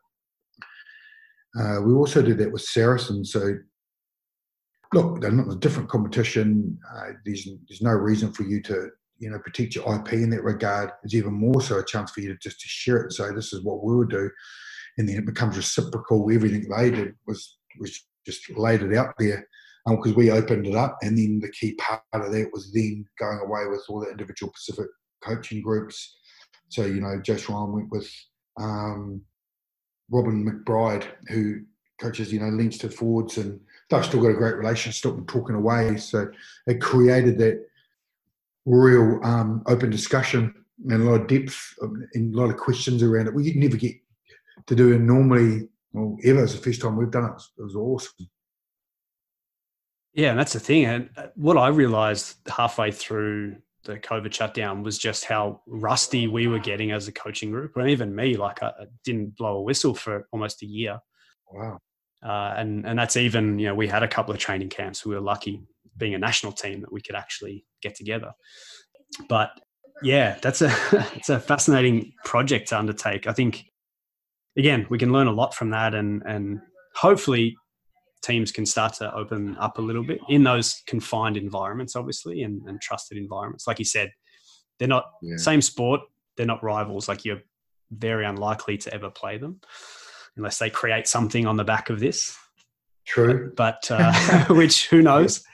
uh, 1.59 1.81
we 1.83 1.93
also 1.93 2.21
did 2.21 2.39
that 2.39 2.53
with 2.53 2.63
Saracen. 2.63 3.25
So 3.25 3.55
look, 4.93 5.21
they're 5.21 5.31
not 5.31 5.53
a 5.53 5.59
different 5.59 5.89
competition. 5.89 6.79
Uh, 6.97 7.13
there's 7.25 7.49
there's 7.69 7.83
no 7.83 7.93
reason 7.93 8.33
for 8.33 8.43
you 8.43 8.61
to 8.63 8.91
you 9.19 9.31
know 9.31 9.39
protect 9.39 9.77
your 9.77 9.95
IP 9.95 10.15
in 10.15 10.31
that 10.31 10.43
regard. 10.43 10.91
It's 11.05 11.15
even 11.15 11.33
more 11.33 11.61
so 11.61 11.79
a 11.79 11.85
chance 11.85 12.11
for 12.11 12.21
you 12.21 12.29
to 12.29 12.39
just 12.39 12.61
to 12.61 12.69
share 12.69 12.99
it. 13.05 13.13
So 13.13 13.31
this 13.33 13.53
is 13.53 13.63
what 13.63 13.85
we 13.85 13.95
would 13.95 14.11
do, 14.11 14.29
and 14.99 15.09
then 15.09 15.17
it 15.17 15.27
becomes 15.27 15.57
reciprocal. 15.57 16.29
Everything 16.33 16.69
they 16.69 16.91
did 16.91 17.15
was 17.27 17.59
was 17.79 18.05
just 18.25 18.51
laid 18.57 18.83
it 18.83 18.97
out 18.97 19.15
there 19.19 19.47
because 19.87 20.13
um, 20.13 20.17
we 20.17 20.31
opened 20.31 20.67
it 20.67 20.75
up, 20.75 20.99
and 21.03 21.17
then 21.17 21.41
the 21.41 21.51
key 21.51 21.75
part 21.75 22.03
of 22.13 22.33
that 22.33 22.51
was 22.53 22.73
then 22.73 23.05
going 23.19 23.41
away 23.41 23.67
with 23.69 23.85
all 23.89 24.01
the 24.01 24.11
individual 24.11 24.53
Pacific 24.53 24.87
coaching 25.23 25.61
groups. 25.61 26.17
So 26.69 26.87
you 26.87 27.01
know, 27.01 27.21
Josh 27.21 27.49
Ryan 27.49 27.73
went 27.73 27.91
with 27.91 28.11
um, 28.59 29.21
Robin 30.11 30.45
McBryde, 30.45 31.07
who 31.29 31.61
coaches 32.01 32.33
you 32.33 32.41
know 32.41 32.49
Leinster 32.49 32.89
forwards, 32.89 33.37
and 33.37 33.61
they've 33.91 34.05
still 34.05 34.23
got 34.23 34.31
a 34.31 34.35
great 34.35 34.57
relationship, 34.57 34.97
still 34.97 35.25
talking 35.27 35.57
away. 35.57 35.97
So 35.99 36.31
it 36.67 36.81
created 36.81 37.39
that 37.39 37.67
real 38.67 39.21
um, 39.23 39.63
open 39.67 39.91
discussion 39.91 40.55
and 40.89 41.03
a 41.03 41.11
lot 41.11 41.21
of 41.21 41.27
depth 41.27 41.75
and 42.15 42.35
a 42.35 42.39
lot 42.39 42.51
of 42.51 42.57
questions 42.57 43.03
around 43.03 43.27
it. 43.27 43.35
We 43.35 43.53
never 43.55 43.77
get 43.77 43.95
to 44.67 44.75
do 44.75 44.93
it 44.93 45.01
normally, 45.01 45.69
well, 45.95 46.19
ever. 46.25 46.43
It's 46.43 46.55
the 46.55 46.59
first 46.59 46.83
time 46.83 46.97
we've 46.97 47.11
done 47.11 47.25
it. 47.25 47.43
It 47.57 47.63
was 47.63 47.77
awesome. 47.77 48.29
Yeah, 50.13 50.31
and 50.31 50.39
that's 50.39 50.53
the 50.53 50.61
thing. 50.61 50.85
And 50.85 51.11
uh, 51.17 51.27
what 51.37 51.57
I 51.57 51.69
realized 51.69 52.37
halfway 52.49 52.91
through 52.91 53.57
the 53.85 53.97
COVID 53.97 54.33
shutdown 54.33 54.83
was 54.83 54.99
just 54.99 55.25
how 55.25 55.63
rusty 55.67 56.27
we 56.27 56.49
were 56.49 56.59
getting 56.59 56.91
as 56.91 57.07
a 57.07 57.13
coaching 57.13 57.53
group, 57.53 57.77
and 57.77 57.89
even 57.89 58.15
me. 58.15 58.37
Like 58.37 58.63
I 58.63 58.73
didn't 59.05 59.37
blow 59.37 59.59
a 59.59 59.63
whistle 59.63 59.95
for 59.95 60.27
almost 60.33 60.63
a 60.63 60.67
year. 60.67 60.99
Wow. 61.51 61.79
Uh, 62.25 62.55
and 62.57 62.85
and 62.87 62.99
that's 62.99 63.17
even 63.17 63.59
you 63.59 63.67
know 63.69 63.75
we 63.75 63.87
had 63.87 64.03
a 64.03 64.09
couple 64.09 64.35
of 64.35 64.41
training 64.41 64.71
camps. 64.71 65.07
We 65.07 65.15
were 65.15 65.21
lucky 65.21 65.63
being 65.97 66.15
a 66.15 66.19
national 66.19 66.53
team 66.53 66.81
that 66.81 66.93
we 66.93 67.03
could 67.03 67.15
actually 67.15 67.65
get 67.83 67.95
together. 67.95 68.33
But 69.29 69.53
yeah, 70.03 70.39
that's 70.43 70.61
a 70.61 70.75
it's 71.15 71.29
a 71.29 71.39
fascinating 71.39 72.15
project 72.25 72.69
to 72.69 72.79
undertake. 72.79 73.29
I 73.29 73.33
think 73.33 73.67
again 74.57 74.87
we 74.91 74.99
can 74.99 75.13
learn 75.13 75.27
a 75.27 75.33
lot 75.33 75.55
from 75.55 75.71
that, 75.71 75.95
and 75.95 76.23
and 76.27 76.61
hopefully 76.95 77.57
teams 78.25 78.51
can 78.51 78.65
start 78.65 78.95
to 78.95 79.15
open 79.15 79.57
up 79.59 79.79
a 79.79 79.83
little 79.83 80.03
bit 80.03 80.19
in 80.29 80.43
those 80.43 80.83
confined 80.87 81.37
environments, 81.37 81.95
obviously, 81.95 82.43
and, 82.43 82.67
and 82.67 82.81
trusted 82.81 83.19
environments. 83.19 83.67
Like 83.67 83.79
you 83.79 83.85
said, 83.85 84.11
they're 84.79 84.89
not 84.89 85.05
yeah. 85.23 85.37
same 85.37 85.61
sport. 85.61 86.01
They're 86.37 86.47
not 86.47 86.63
rivals. 86.63 87.07
Like 87.07 87.25
you're 87.25 87.43
very 87.91 88.25
unlikely 88.25 88.79
to 88.79 88.95
ever 88.95 89.11
play 89.11 89.39
them 89.39 89.61
unless 90.37 90.59
they 90.59 90.71
create 90.71 91.07
something 91.07 91.47
on 91.47 91.57
the 91.57 91.65
back 91.65 91.91
of 91.91 92.01
this. 92.01 92.37
True, 93.07 93.53
but, 93.57 93.87
uh, 93.91 94.13
which 94.49 94.89
who 94.89 95.03
knows? 95.03 95.45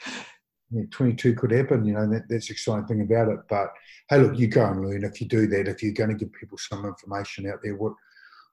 Yeah, 0.70 0.84
22 0.92 1.34
could 1.34 1.50
happen, 1.50 1.84
you 1.84 1.94
know, 1.94 2.08
that, 2.08 2.22
that's 2.28 2.46
the 2.46 2.52
exciting 2.52 2.86
thing 2.86 3.00
about 3.00 3.28
it. 3.28 3.40
But 3.48 3.70
hey, 4.08 4.18
look, 4.18 4.38
you 4.38 4.46
go 4.46 4.64
and 4.64 4.86
learn. 4.86 5.04
If 5.04 5.20
you 5.20 5.26
do 5.26 5.48
that, 5.48 5.66
if 5.66 5.82
you're 5.82 5.92
going 5.92 6.10
to 6.10 6.16
give 6.16 6.32
people 6.32 6.58
some 6.58 6.86
information 6.86 7.50
out 7.50 7.58
there, 7.62 7.74
what 7.74 7.94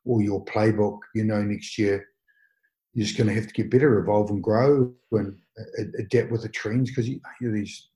or 0.07 0.21
your 0.21 0.43
playbook, 0.45 0.99
you 1.13 1.23
know, 1.23 1.41
next 1.41 1.77
year 1.77 2.07
you're 2.97 3.05
just 3.05 3.15
going 3.15 3.27
to 3.27 3.35
have 3.35 3.45
to 3.45 3.53
get 3.53 3.69
better, 3.69 3.99
evolve 3.99 4.31
and 4.31 4.41
grow 4.41 4.91
and 5.11 5.37
adapt 5.99 6.31
with 6.31 6.41
the 6.41 6.49
trends 6.49 6.89
because 6.89 7.07
you, 7.07 7.21
you 7.39 7.47
know, 7.47 7.53
these 7.53 7.89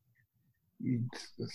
you, 0.79 1.01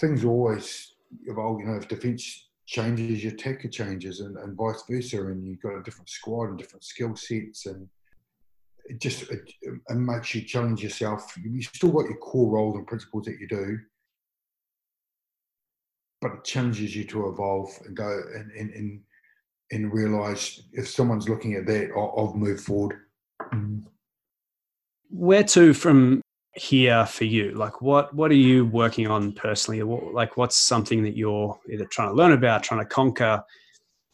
things 0.01 0.25
always 0.25 0.95
evolve. 1.27 1.61
You 1.61 1.66
know, 1.66 1.77
if 1.77 1.87
defence 1.87 2.49
changes, 2.66 3.23
your 3.23 3.35
attacker 3.35 3.69
changes, 3.69 4.19
and, 4.19 4.37
and 4.37 4.57
vice 4.57 4.83
versa, 4.90 5.27
and 5.27 5.47
you've 5.47 5.62
got 5.62 5.77
a 5.77 5.83
different 5.85 6.09
squad 6.09 6.49
and 6.49 6.59
different 6.59 6.83
skill 6.83 7.14
sets, 7.14 7.66
and 7.66 7.88
it 8.87 9.01
just 9.01 9.31
it, 9.31 9.49
it 9.62 9.95
makes 9.95 10.35
you 10.35 10.42
challenge 10.42 10.83
yourself. 10.83 11.33
You 11.40 11.62
still 11.62 11.92
got 11.92 12.07
your 12.07 12.19
core 12.19 12.51
roles 12.51 12.77
and 12.77 12.87
principles 12.87 13.27
that 13.27 13.38
you 13.38 13.47
do, 13.47 13.79
but 16.21 16.33
it 16.33 16.45
challenges 16.45 16.97
you 16.97 17.05
to 17.05 17.29
evolve 17.29 17.71
and 17.85 17.97
go 17.97 18.23
and 18.35 18.51
and 18.51 18.71
and, 18.75 19.01
and 19.72 19.92
realize 19.92 20.62
if 20.72 20.88
someone's 20.88 21.29
looking 21.29 21.55
at 21.55 21.66
that, 21.66 21.90
I'll, 21.96 22.14
I'll 22.16 22.35
move 22.35 22.61
forward 22.61 22.96
where 25.11 25.44
to 25.44 25.72
from 25.72 26.20
here 26.55 27.07
for 27.07 27.24
you? 27.24 27.52
Like, 27.52 27.83
what 27.83 28.14
what 28.14 28.31
are 28.31 28.35
you 28.35 28.66
working 28.66 29.07
on 29.07 29.33
personally? 29.33 29.83
What, 29.83 30.14
like, 30.14 30.37
what's 30.37 30.57
something 30.57 31.02
that 31.05 31.16
you're 31.16 31.59
either 31.70 31.87
trying 31.87 32.09
to 32.09 32.14
learn 32.14 32.33
about, 32.33 32.62
trying 32.62 32.81
to 32.81 32.87
conquer 32.87 33.42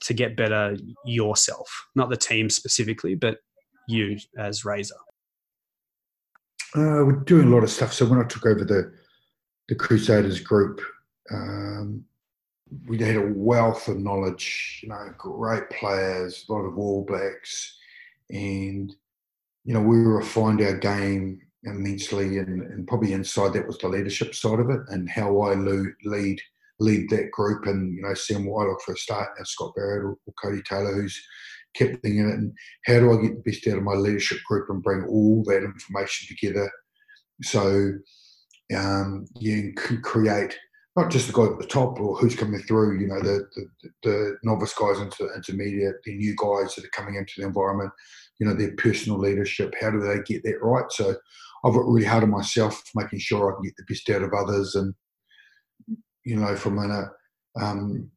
to 0.00 0.14
get 0.14 0.36
better 0.36 0.76
yourself? 1.04 1.68
Not 1.94 2.10
the 2.10 2.16
team 2.16 2.50
specifically, 2.50 3.14
but 3.14 3.38
you 3.88 4.18
as 4.38 4.64
Razor. 4.64 4.94
Uh, 6.74 7.04
we're 7.04 7.22
doing 7.26 7.48
a 7.48 7.54
lot 7.54 7.64
of 7.64 7.70
stuff. 7.70 7.92
So 7.92 8.06
when 8.06 8.20
I 8.20 8.24
took 8.24 8.46
over 8.46 8.64
the 8.64 8.92
the 9.68 9.74
Crusaders 9.74 10.40
group, 10.40 10.80
um, 11.30 12.04
we 12.86 12.98
had 12.98 13.16
a 13.16 13.32
wealth 13.34 13.88
of 13.88 13.98
knowledge. 13.98 14.80
You 14.82 14.90
know, 14.90 15.14
great 15.18 15.68
players, 15.70 16.44
a 16.48 16.52
lot 16.52 16.64
of 16.64 16.78
All 16.78 17.04
Blacks, 17.04 17.76
and 18.30 18.94
you 19.64 19.74
know, 19.74 19.80
we 19.80 19.98
refined 19.98 20.60
our 20.62 20.76
game 20.76 21.40
immensely, 21.64 22.38
and, 22.38 22.62
and 22.62 22.88
probably 22.88 23.12
inside 23.12 23.52
that 23.52 23.66
was 23.66 23.78
the 23.78 23.88
leadership 23.88 24.34
side 24.34 24.58
of 24.58 24.70
it 24.70 24.80
and 24.88 25.08
how 25.08 25.40
I 25.42 25.54
lead 25.54 26.40
lead 26.80 27.10
that 27.10 27.30
group. 27.30 27.66
And 27.66 27.94
you 27.96 28.02
know, 28.02 28.14
Sam 28.14 28.46
Whitelock 28.46 28.82
for 28.82 28.94
a 28.94 28.96
start, 28.96 29.30
and 29.36 29.46
Scott 29.46 29.74
Barrett 29.76 30.04
or, 30.04 30.18
or 30.26 30.34
Codie 30.42 30.64
Taylor, 30.64 30.94
who's 30.94 31.20
kept 31.74 32.02
thinking 32.02 32.28
it. 32.28 32.34
And 32.34 32.52
how 32.86 33.00
do 33.00 33.12
I 33.12 33.22
get 33.22 33.44
the 33.44 33.50
best 33.50 33.66
out 33.68 33.78
of 33.78 33.84
my 33.84 33.94
leadership 33.94 34.38
group 34.44 34.68
and 34.68 34.82
bring 34.82 35.04
all 35.04 35.42
that 35.44 35.64
information 35.64 36.28
together 36.28 36.70
so 37.42 37.92
um, 38.76 39.26
you 39.38 39.72
can 39.74 40.00
create 40.02 40.56
not 40.96 41.10
just 41.10 41.26
the 41.26 41.32
guy 41.32 41.44
at 41.44 41.58
the 41.58 41.66
top 41.66 41.98
or 41.98 42.16
who's 42.16 42.36
coming 42.36 42.60
through, 42.60 43.00
you 43.00 43.06
know, 43.06 43.20
the, 43.20 43.48
the, 43.56 43.90
the 44.02 44.36
novice 44.42 44.74
guys 44.74 44.98
into 44.98 45.24
the 45.24 45.34
intermediate, 45.34 45.96
the 46.04 46.14
new 46.14 46.34
guys 46.36 46.74
that 46.74 46.84
are 46.84 46.88
coming 46.88 47.14
into 47.14 47.32
the 47.38 47.46
environment, 47.46 47.90
you 48.38 48.46
know, 48.46 48.54
their 48.54 48.74
personal 48.76 49.18
leadership. 49.18 49.74
How 49.80 49.90
do 49.90 50.00
they 50.00 50.18
get 50.26 50.42
that 50.44 50.58
right? 50.60 50.84
So 50.90 51.14
I've 51.64 51.74
worked 51.74 51.88
really 51.88 52.04
hard 52.04 52.24
on 52.24 52.30
myself, 52.30 52.82
making 52.94 53.20
sure 53.20 53.50
I 53.50 53.54
can 53.54 53.62
get 53.62 53.74
the 53.76 53.84
best 53.88 54.10
out 54.10 54.22
of 54.22 54.34
others, 54.34 54.74
and 54.74 54.94
you 56.24 56.36
know, 56.36 56.54
from 56.56 56.78
an, 56.78 56.90
uh, 56.90 57.64
um, 57.64 58.10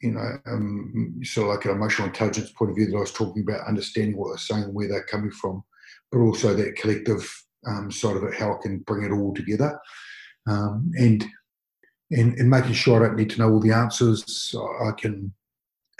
you 0.00 0.12
know, 0.12 0.38
um, 0.46 1.20
sort 1.24 1.48
of 1.48 1.54
like 1.56 1.64
an 1.64 1.72
emotional 1.72 2.08
intelligence 2.08 2.50
point 2.52 2.70
of 2.70 2.76
view 2.76 2.86
that 2.86 2.96
I 2.96 3.00
was 3.00 3.12
talking 3.12 3.42
about, 3.42 3.66
understanding 3.66 4.16
what 4.16 4.28
they're 4.28 4.38
saying, 4.38 4.72
where 4.72 4.88
they're 4.88 5.04
coming 5.04 5.30
from, 5.30 5.62
but 6.10 6.20
also 6.20 6.54
that 6.54 6.76
collective 6.76 7.28
um, 7.66 7.90
side 7.90 8.16
of 8.16 8.24
it, 8.24 8.34
how 8.34 8.54
I 8.54 8.62
can 8.62 8.78
bring 8.80 9.04
it 9.04 9.12
all 9.12 9.34
together, 9.34 9.78
um, 10.46 10.90
and, 10.98 11.24
and 12.10 12.34
and 12.38 12.50
making 12.50 12.72
sure 12.72 13.02
I 13.02 13.08
don't 13.08 13.16
need 13.16 13.30
to 13.30 13.38
know 13.38 13.50
all 13.50 13.60
the 13.60 13.72
answers. 13.72 14.54
I 14.84 14.92
can, 14.92 15.32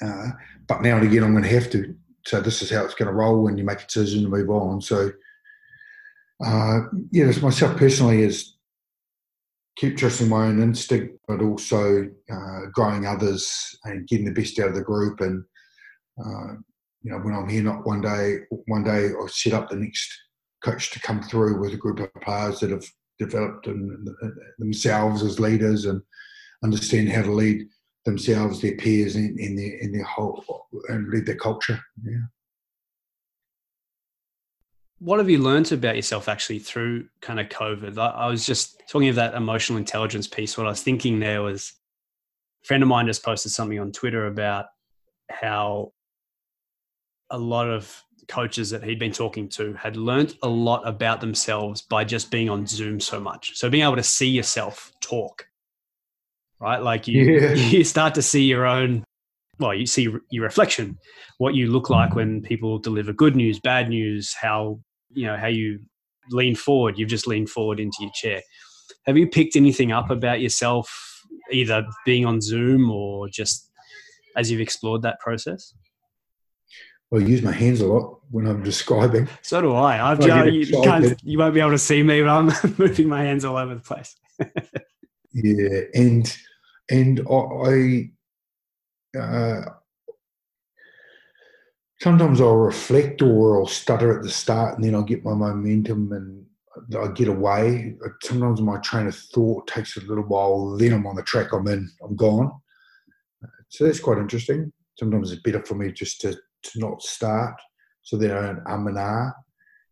uh, 0.03 0.29
but 0.67 0.83
now 0.83 0.97
and 0.97 1.07
again, 1.07 1.25
I'm 1.25 1.33
going 1.33 1.45
to 1.45 1.51
have 1.51 1.71
to 1.71 1.95
so 2.27 2.41
this 2.41 2.63
is 2.63 2.71
how 2.71 2.85
it's 2.85 2.95
going 2.95 3.09
to 3.09 3.15
roll 3.15 3.43
when 3.43 3.57
you 3.57 3.65
make 3.65 3.81
a 3.81 3.87
decision 3.87 4.23
to 4.23 4.29
move 4.29 4.51
on. 4.51 4.81
So, 4.81 5.13
uh, 6.45 6.81
yeah, 7.11 7.27
as 7.27 7.43
myself 7.43 7.77
personally 7.77 8.23
is 8.23 8.57
keep 9.77 9.97
trusting 9.97 10.29
my 10.29 10.47
own 10.47 10.63
instinct, 10.63 11.19
but 11.27 11.41
also 11.41 12.11
uh, 12.31 12.61
growing 12.73 13.07
others 13.07 13.77
and 13.85 14.07
getting 14.07 14.27
the 14.27 14.33
best 14.33 14.59
out 14.59 14.69
of 14.69 14.75
the 14.75 14.83
group. 14.83 15.21
And 15.21 15.45
uh, 16.23 16.55
you 17.03 17.11
know, 17.11 17.19
when 17.19 17.35
I'm 17.35 17.49
here, 17.49 17.63
not 17.63 17.87
one 17.87 18.03
day, 18.03 18.41
one 18.67 18.85
day 18.85 19.11
I'll 19.19 19.29
set 19.29 19.55
up 19.55 19.71
the 19.71 19.77
next 19.77 20.11
coach 20.63 20.91
to 20.91 21.01
come 21.01 21.23
through 21.23 21.59
with 21.59 21.73
a 21.73 21.79
group 21.79 22.01
of 22.01 22.13
players 22.23 22.61
that 22.61 22.71
have 22.71 22.85
developed 23.21 23.67
in, 23.67 24.05
in 24.23 24.37
themselves 24.59 25.23
as 25.23 25.39
leaders 25.39 25.85
and 25.85 26.03
understand 26.65 27.11
how 27.11 27.23
to 27.23 27.31
lead 27.31 27.69
themselves, 28.05 28.61
their 28.61 28.77
peers, 28.77 29.15
in, 29.15 29.37
in 29.39 29.55
their 29.55 29.75
in 29.79 29.93
their 29.93 30.05
whole 30.05 30.67
and 30.89 31.09
lead 31.11 31.27
their 31.27 31.37
culture. 31.37 31.79
Yeah. 32.03 32.27
What 34.99 35.19
have 35.19 35.31
you 35.31 35.39
learned 35.39 35.71
about 35.73 35.97
yourself 35.97 36.29
actually 36.29 36.59
through 36.59 37.09
kind 37.21 37.41
of 37.41 37.49
COVID? 37.49 37.97
I, 37.97 38.09
I 38.09 38.27
was 38.27 38.45
just 38.45 38.83
talking 38.89 39.09
of 39.09 39.17
that 39.17 39.35
emotional 39.35 39.79
intelligence 39.79 40.27
piece. 40.27 40.59
What 40.59 40.67
I 40.67 40.71
was 40.71 40.83
thinking 40.83 41.21
there 41.21 41.43
was 41.43 41.73
a 42.63 42.67
friend 42.67 42.83
of 42.83 42.89
mine 42.89 43.07
just 43.07 43.25
posted 43.25 43.53
something 43.53 43.79
on 43.79 43.93
Twitter 43.93 44.27
about 44.27 44.67
how 45.31 45.93
a 47.31 47.39
lot 47.39 47.69
of 47.69 48.03
coaches 48.29 48.71
that 48.71 48.83
he'd 48.85 48.99
been 48.99 49.13
talking 49.13 49.49
to 49.49 49.73
had 49.75 49.97
learned 49.97 50.35
a 50.43 50.49
lot 50.49 50.87
about 50.87 51.21
themselves 51.21 51.83
by 51.83 52.05
just 52.05 52.31
being 52.31 52.49
on 52.49 52.67
Zoom 52.67 53.01
so 53.01 53.21
much. 53.21 53.57
So 53.57 53.71
being 53.71 53.85
able 53.85 53.97
to 53.97 54.03
see 54.03 54.29
yourself 54.29 54.93
talk, 55.01 55.47
right? 56.61 56.83
Like 56.83 57.09
you, 57.09 57.23
yeah. 57.23 57.53
you 57.55 57.85
start 57.85 58.15
to 58.17 58.23
see 58.23 58.45
your 58.45 58.67
own, 58.67 59.05
well, 59.59 59.75
you 59.75 59.87
see 59.87 60.09
your 60.31 60.45
reflection, 60.45 60.99
what 61.39 61.55
you 61.55 61.71
look 61.71 61.91
like 61.91 62.15
when 62.15 62.43
people 62.43 62.79
deliver 62.79 63.13
good 63.13 63.37
news, 63.37 63.61
bad 63.61 63.89
news, 63.89 64.35
how, 64.35 64.81
you 65.13 65.27
know, 65.27 65.37
how 65.37 65.49
you 65.49 65.81
lean 66.31 66.55
forward. 66.55 66.99
You've 66.99 67.09
just 67.09 67.27
leaned 67.27 67.51
forward 67.51 67.81
into 67.81 67.99
your 68.01 68.13
chair. 68.15 68.43
Have 69.07 69.17
you 69.17 69.27
picked 69.27 69.57
anything 69.57 69.93
up 69.93 70.11
about 70.11 70.41
yourself, 70.41 71.23
either 71.51 71.85
being 72.05 72.27
on 72.27 72.41
Zoom 72.41 72.91
or 72.91 73.29
just 73.29 73.71
as 74.37 74.51
you've 74.51 74.61
explored 74.61 75.03
that 75.03 75.19
process? 75.21 75.75
I 77.13 77.19
use 77.19 77.43
my 77.43 77.53
hands 77.53 77.81
a 77.81 77.87
lot 77.87 78.21
when 78.31 78.47
I'm 78.47 78.63
describing. 78.73 79.29
So 79.43 79.61
do 79.61 79.75
I. 79.75 80.13
I've 80.13 80.21
I 80.21 80.47
you, 80.47 80.83
can't, 80.83 81.21
you 81.23 81.39
won't 81.39 81.55
be 81.55 81.61
able 81.61 81.71
to 81.71 81.79
see 81.79 82.03
me, 82.03 82.23
but 82.23 82.31
I'm 82.31 82.47
moving 82.79 83.09
my 83.09 83.23
hands 83.23 83.45
all 83.45 83.57
over 83.57 83.75
the 83.75 83.81
place. 83.81 84.17
yeah, 85.33 85.81
and 85.95 86.37
and 86.91 87.21
I, 87.31 88.11
uh, 89.19 89.63
sometimes 92.01 92.41
I'll 92.41 92.57
reflect 92.57 93.23
or 93.23 93.61
I'll 93.61 93.67
stutter 93.67 94.17
at 94.17 94.23
the 94.23 94.31
start, 94.31 94.77
and 94.77 94.85
then 94.85 94.95
I'll 94.95 95.03
get 95.03 95.25
my 95.25 95.35
momentum 95.35 96.13
and 96.13 96.47
I 96.97 97.09
get 97.09 97.29
away. 97.29 97.97
Sometimes 98.23 98.61
my 98.61 98.79
train 98.79 99.09
of 99.09 99.17
thought 99.17 99.67
takes 99.67 99.97
a 99.97 100.01
little 100.01 100.25
while. 100.25 100.77
Then 100.77 100.93
I'm 100.93 101.07
on 101.07 101.17
the 101.17 101.23
track. 101.23 101.53
I'm 101.53 101.67
in. 101.67 101.91
I'm 102.03 102.17
gone. 102.17 102.53
So 103.69 103.85
that's 103.85 104.01
quite 104.01 104.19
interesting. 104.19 104.73
Sometimes 104.99 105.33
it's 105.33 105.43
better 105.43 105.63
for 105.65 105.75
me 105.75 105.93
just 105.93 106.21
to 106.23 106.37
to 106.63 106.79
not 106.79 107.03
start, 107.03 107.55
so 108.03 108.17
they 108.17 108.29
don't 108.29 108.63
um 108.67 108.87
and 108.87 108.99
ah. 108.99 109.33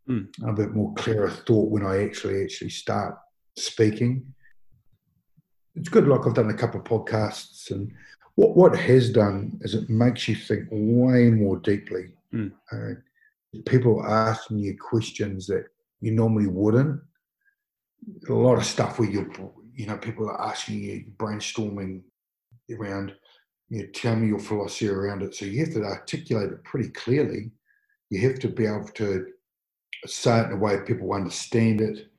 Mm. 0.09 0.29
A 0.47 0.53
bit 0.55 0.75
more 0.75 0.95
clearer 0.95 1.31
thought 1.31 1.71
when 1.71 1.85
I 1.85 2.03
actually 2.05 2.43
actually 2.43 2.71
start 2.71 3.17
speaking. 3.57 4.25
It's 5.75 5.91
good. 5.91 6.09
Like 6.09 6.27
I've 6.27 6.35
done 6.35 6.51
a 6.51 6.55
couple 6.55 6.81
of 6.81 6.87
podcasts, 6.87 7.71
and 7.71 7.93
what 8.37 8.57
what 8.57 8.77
has 8.77 9.11
done 9.11 9.59
is 9.61 9.75
it 9.75 9.91
makes 9.91 10.27
you 10.27 10.35
think 10.35 10.67
way 10.71 11.31
more 11.31 11.59
deeply. 11.59 12.09
Mm. 12.33 12.53
Uh, 12.73 12.95
people 13.67 14.05
asking 14.05 14.59
you 14.59 14.77
questions 14.79 15.47
that 15.49 15.67
you 16.01 16.13
normally 16.13 16.47
wouldn't. 16.47 17.01
A 18.29 18.33
lot 18.33 18.57
of 18.57 18.65
stuff 18.65 18.99
where 18.99 19.11
you 19.11 19.31
you 19.75 19.87
know 19.87 19.99
people 19.99 20.29
are 20.29 20.41
asking 20.41 20.83
you 20.83 21.05
brainstorming 21.19 22.03
around 22.71 23.15
you 23.71 23.83
know, 23.83 23.89
tell 23.93 24.17
me 24.17 24.29
your 24.29 24.39
philosophy 24.39 24.89
around 24.89 25.23
it. 25.23 25.35
So 25.35 25.45
you 25.45 25.65
have 25.65 25.75
to 25.75 25.85
articulate 25.85 26.51
it 26.51 26.65
pretty 26.65 26.91
clearly. 26.91 27.51
You 28.11 28.29
have 28.29 28.39
to 28.41 28.49
be 28.49 28.67
able 28.67 28.89
to 28.95 29.27
say 30.07 30.41
it 30.41 30.47
in 30.47 30.53
a 30.53 30.57
way 30.57 30.79
people 30.81 31.13
understand 31.13 31.81
it. 31.81 32.11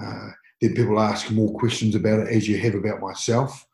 Uh, 0.00 0.30
then 0.60 0.74
people 0.74 0.98
ask 0.98 1.30
more 1.30 1.52
questions 1.58 1.94
about 1.94 2.20
it 2.20 2.28
as 2.28 2.48
you 2.48 2.58
have 2.58 2.74
about 2.74 3.00
myself. 3.00 3.66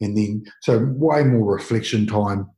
And 0.00 0.16
then, 0.16 0.44
so 0.60 0.78
way 0.96 1.24
more 1.24 1.54
reflection 1.54 2.06
time. 2.06 2.50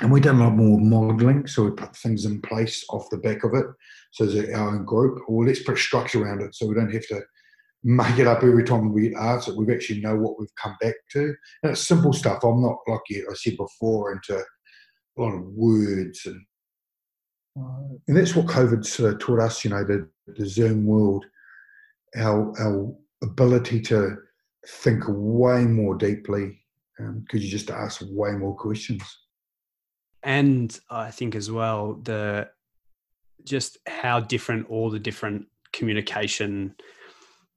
And 0.00 0.10
we've 0.10 0.22
done 0.22 0.40
a 0.40 0.44
lot 0.44 0.56
more 0.56 0.80
modeling. 0.80 1.46
So 1.46 1.64
we 1.64 1.70
put 1.70 1.94
things 1.96 2.24
in 2.24 2.40
place 2.40 2.84
off 2.88 3.10
the 3.10 3.18
back 3.18 3.44
of 3.44 3.54
it. 3.54 3.66
So 4.10 4.24
our 4.54 4.70
own 4.70 4.84
group, 4.84 5.20
or 5.28 5.46
let's 5.46 5.62
put 5.62 5.78
structure 5.78 6.24
around 6.24 6.40
it 6.40 6.54
so 6.54 6.66
we 6.66 6.74
don't 6.74 6.92
have 6.92 7.06
to 7.08 7.22
make 7.84 8.18
it 8.18 8.26
up 8.26 8.42
every 8.42 8.64
time 8.64 8.92
we 8.92 9.08
get 9.08 9.18
asked 9.18 9.46
that 9.46 9.56
we 9.56 9.72
actually 9.72 10.00
know 10.00 10.16
what 10.16 10.38
we've 10.38 10.54
come 10.54 10.76
back 10.80 10.94
to. 11.12 11.34
And 11.62 11.72
it's 11.72 11.86
simple 11.86 12.12
stuff. 12.12 12.44
I'm 12.44 12.62
not 12.62 12.76
like 12.86 13.00
you, 13.08 13.26
I 13.30 13.34
said 13.34 13.56
before 13.56 14.12
into 14.12 14.36
a 14.38 15.20
lot 15.20 15.34
of 15.34 15.44
words 15.46 16.26
and 16.26 16.40
and 17.56 18.16
that's 18.16 18.34
what 18.34 18.46
COVID 18.46 18.84
sort 18.84 19.12
of 19.12 19.20
taught 19.20 19.40
us. 19.40 19.64
You 19.64 19.70
know, 19.70 19.84
the 19.84 20.08
the 20.26 20.46
Zoom 20.46 20.86
world, 20.86 21.26
our 22.16 22.52
our 22.58 22.94
ability 23.22 23.80
to 23.82 24.16
think 24.66 25.04
way 25.06 25.64
more 25.64 25.96
deeply 25.96 26.58
because 26.96 27.08
um, 27.08 27.24
you 27.32 27.48
just 27.48 27.70
ask 27.70 28.00
way 28.08 28.32
more 28.32 28.56
questions. 28.56 29.02
And 30.22 30.78
I 30.88 31.10
think 31.10 31.34
as 31.34 31.50
well 31.50 31.94
the 31.94 32.48
just 33.44 33.78
how 33.86 34.20
different 34.20 34.70
all 34.70 34.88
the 34.88 35.00
different 35.00 35.46
communication 35.72 36.74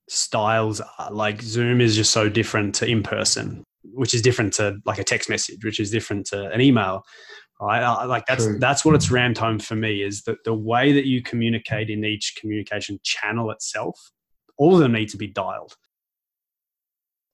styles 0.10 0.82
are. 0.82 1.12
Like 1.12 1.42
Zoom 1.42 1.82
is 1.82 1.96
just 1.96 2.12
so 2.12 2.30
different 2.30 2.76
to 2.76 2.88
in 2.88 3.04
person, 3.04 3.64
which 3.84 4.14
is 4.14 4.22
different 4.22 4.54
to 4.54 4.78
like 4.86 5.00
a 5.00 5.04
text 5.04 5.30
message, 5.30 5.64
which 5.64 5.80
is 5.80 5.92
different 5.92 6.26
to 6.28 6.50
an 6.52 6.62
email. 6.62 7.04
Right, 7.62 7.82
uh, 7.82 8.06
like 8.08 8.26
that's 8.26 8.44
True. 8.44 8.60
that's 8.60 8.84
what 8.84 8.96
it's 8.96 9.10
rammed 9.10 9.38
home 9.38 9.60
for 9.60 9.76
me 9.76 10.04
is 10.04 10.24
that 10.24 10.44
the 10.44 10.54
way 10.54 10.92
that 10.92 11.06
you 11.06 11.24
communicate 11.24 11.90
in 11.90 12.04
each 12.04 12.36
communication 12.40 13.00
channel 13.04 13.50
itself, 13.50 14.12
all 14.58 14.74
of 14.74 14.80
them 14.82 14.92
need 14.92 15.08
to 15.10 15.18
be 15.18 15.28
dialed. 15.28 15.74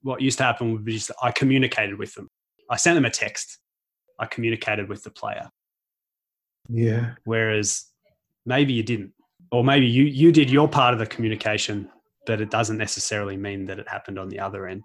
What 0.03 0.21
used 0.21 0.37
to 0.37 0.43
happen 0.43 0.73
would 0.73 0.85
be 0.85 0.93
just 0.93 1.11
I 1.23 1.31
communicated 1.31 1.97
with 1.97 2.13
them. 2.13 2.29
I 2.69 2.75
sent 2.75 2.95
them 2.95 3.05
a 3.05 3.09
text. 3.09 3.57
I 4.19 4.27
communicated 4.27 4.89
with 4.89 5.03
the 5.03 5.09
player. 5.09 5.49
Yeah. 6.69 7.15
Whereas 7.23 7.85
maybe 8.45 8.73
you 8.73 8.83
didn't, 8.83 9.13
or 9.51 9.63
maybe 9.63 9.87
you 9.87 10.03
you 10.03 10.31
did 10.31 10.51
your 10.51 10.67
part 10.67 10.93
of 10.93 10.99
the 10.99 11.07
communication 11.07 11.89
but 12.25 12.41
it 12.41 12.49
doesn't 12.49 12.77
necessarily 12.77 13.37
mean 13.37 13.65
that 13.65 13.79
it 13.79 13.87
happened 13.87 14.19
on 14.19 14.29
the 14.29 14.39
other 14.39 14.67
end. 14.67 14.83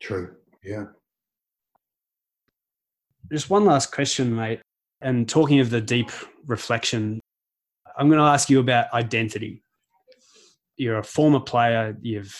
True. 0.00 0.36
Yeah. 0.62 0.86
Just 3.30 3.50
one 3.50 3.64
last 3.64 3.92
question, 3.92 4.34
mate. 4.34 4.60
And 5.00 5.28
talking 5.28 5.60
of 5.60 5.70
the 5.70 5.80
deep 5.80 6.10
reflection, 6.46 7.20
I'm 7.96 8.08
going 8.08 8.20
to 8.20 8.24
ask 8.24 8.48
you 8.48 8.60
about 8.60 8.92
identity. 8.92 9.62
You're 10.76 10.98
a 10.98 11.04
former 11.04 11.40
player, 11.40 11.96
you've 12.00 12.38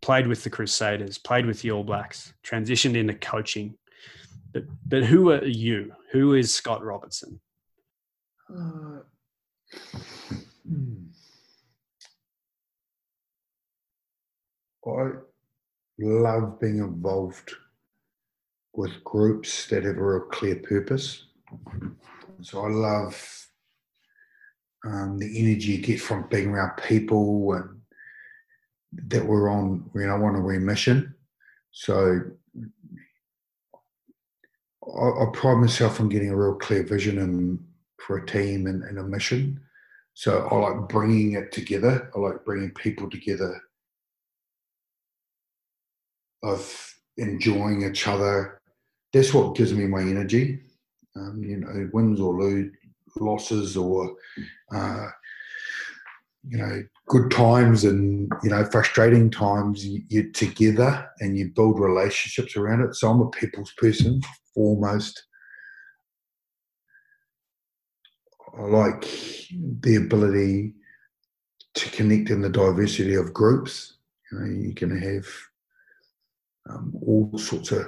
played 0.00 0.26
with 0.26 0.42
the 0.44 0.50
Crusaders, 0.50 1.18
played 1.18 1.46
with 1.46 1.62
the 1.62 1.70
All 1.70 1.84
Blacks, 1.84 2.32
transitioned 2.44 2.96
into 2.96 3.14
coaching. 3.14 3.76
But, 4.52 4.64
but 4.86 5.04
who 5.04 5.30
are 5.30 5.44
you? 5.44 5.92
Who 6.12 6.34
is 6.34 6.52
Scott 6.52 6.84
Robertson? 6.84 7.40
Uh, 8.54 9.00
I 14.86 15.10
love 15.98 16.60
being 16.60 16.78
involved 16.78 17.52
with 18.74 19.04
groups 19.04 19.66
that 19.68 19.84
have 19.84 19.96
a 19.96 20.02
real 20.02 20.20
clear 20.20 20.56
purpose. 20.56 21.26
So 22.40 22.64
I 22.64 22.68
love 22.68 23.46
um, 24.84 25.18
the 25.18 25.38
energy 25.38 25.72
you 25.72 25.78
get 25.78 26.00
from 26.00 26.26
being 26.28 26.48
around 26.48 26.76
people 26.76 27.52
and 27.52 27.80
that 29.08 29.24
we're 29.24 29.48
on, 29.48 29.88
you 29.94 30.06
know, 30.06 30.24
on 30.24 30.34
a 30.34 30.40
remission. 30.40 31.14
So 31.70 32.22
I, 34.84 35.06
I, 35.06 35.26
pride 35.32 35.60
myself 35.60 36.00
on 36.00 36.08
getting 36.08 36.30
a 36.30 36.36
real 36.36 36.56
clear 36.56 36.82
vision 36.82 37.18
and 37.18 37.64
for 37.98 38.18
a 38.18 38.26
team 38.26 38.66
and, 38.66 38.82
and 38.82 38.98
a 38.98 39.04
mission. 39.04 39.60
So 40.14 40.46
I 40.48 40.54
like 40.56 40.88
bringing 40.88 41.34
it 41.34 41.52
together. 41.52 42.10
I 42.14 42.18
like 42.18 42.44
bringing 42.44 42.72
people 42.72 43.08
together 43.08 43.62
of 46.42 46.94
enjoying 47.16 47.82
each 47.88 48.06
other. 48.08 48.60
That's 49.12 49.34
what 49.34 49.56
gives 49.56 49.72
me 49.72 49.86
my 49.86 50.00
energy. 50.00 50.60
Um, 51.14 51.42
you 51.42 51.58
know, 51.58 51.90
wins 51.92 52.20
or 52.20 52.34
lose, 52.34 52.72
losses 53.16 53.76
or 53.76 54.16
uh, 54.74 55.08
you 56.48 56.58
know, 56.58 56.82
good 57.06 57.30
times 57.30 57.84
and 57.84 58.32
you 58.42 58.50
know, 58.50 58.64
frustrating 58.64 59.30
times. 59.30 59.86
You, 59.86 60.02
you're 60.08 60.32
together 60.32 61.08
and 61.20 61.36
you 61.36 61.52
build 61.54 61.78
relationships 61.78 62.56
around 62.56 62.80
it. 62.80 62.94
So 62.94 63.10
I'm 63.10 63.20
a 63.20 63.30
people's 63.30 63.72
person 63.72 64.22
foremost. 64.54 65.22
I 68.58 68.62
like 68.62 69.08
the 69.80 69.96
ability 69.96 70.74
to 71.74 71.90
connect 71.90 72.28
in 72.28 72.42
the 72.42 72.50
diversity 72.50 73.14
of 73.14 73.32
groups 73.32 73.96
You 74.30 74.38
know, 74.38 74.72
going 74.74 75.00
to 75.00 75.14
have 75.14 75.26
um, 76.68 76.94
all 77.04 77.30
sorts 77.38 77.72
of 77.72 77.86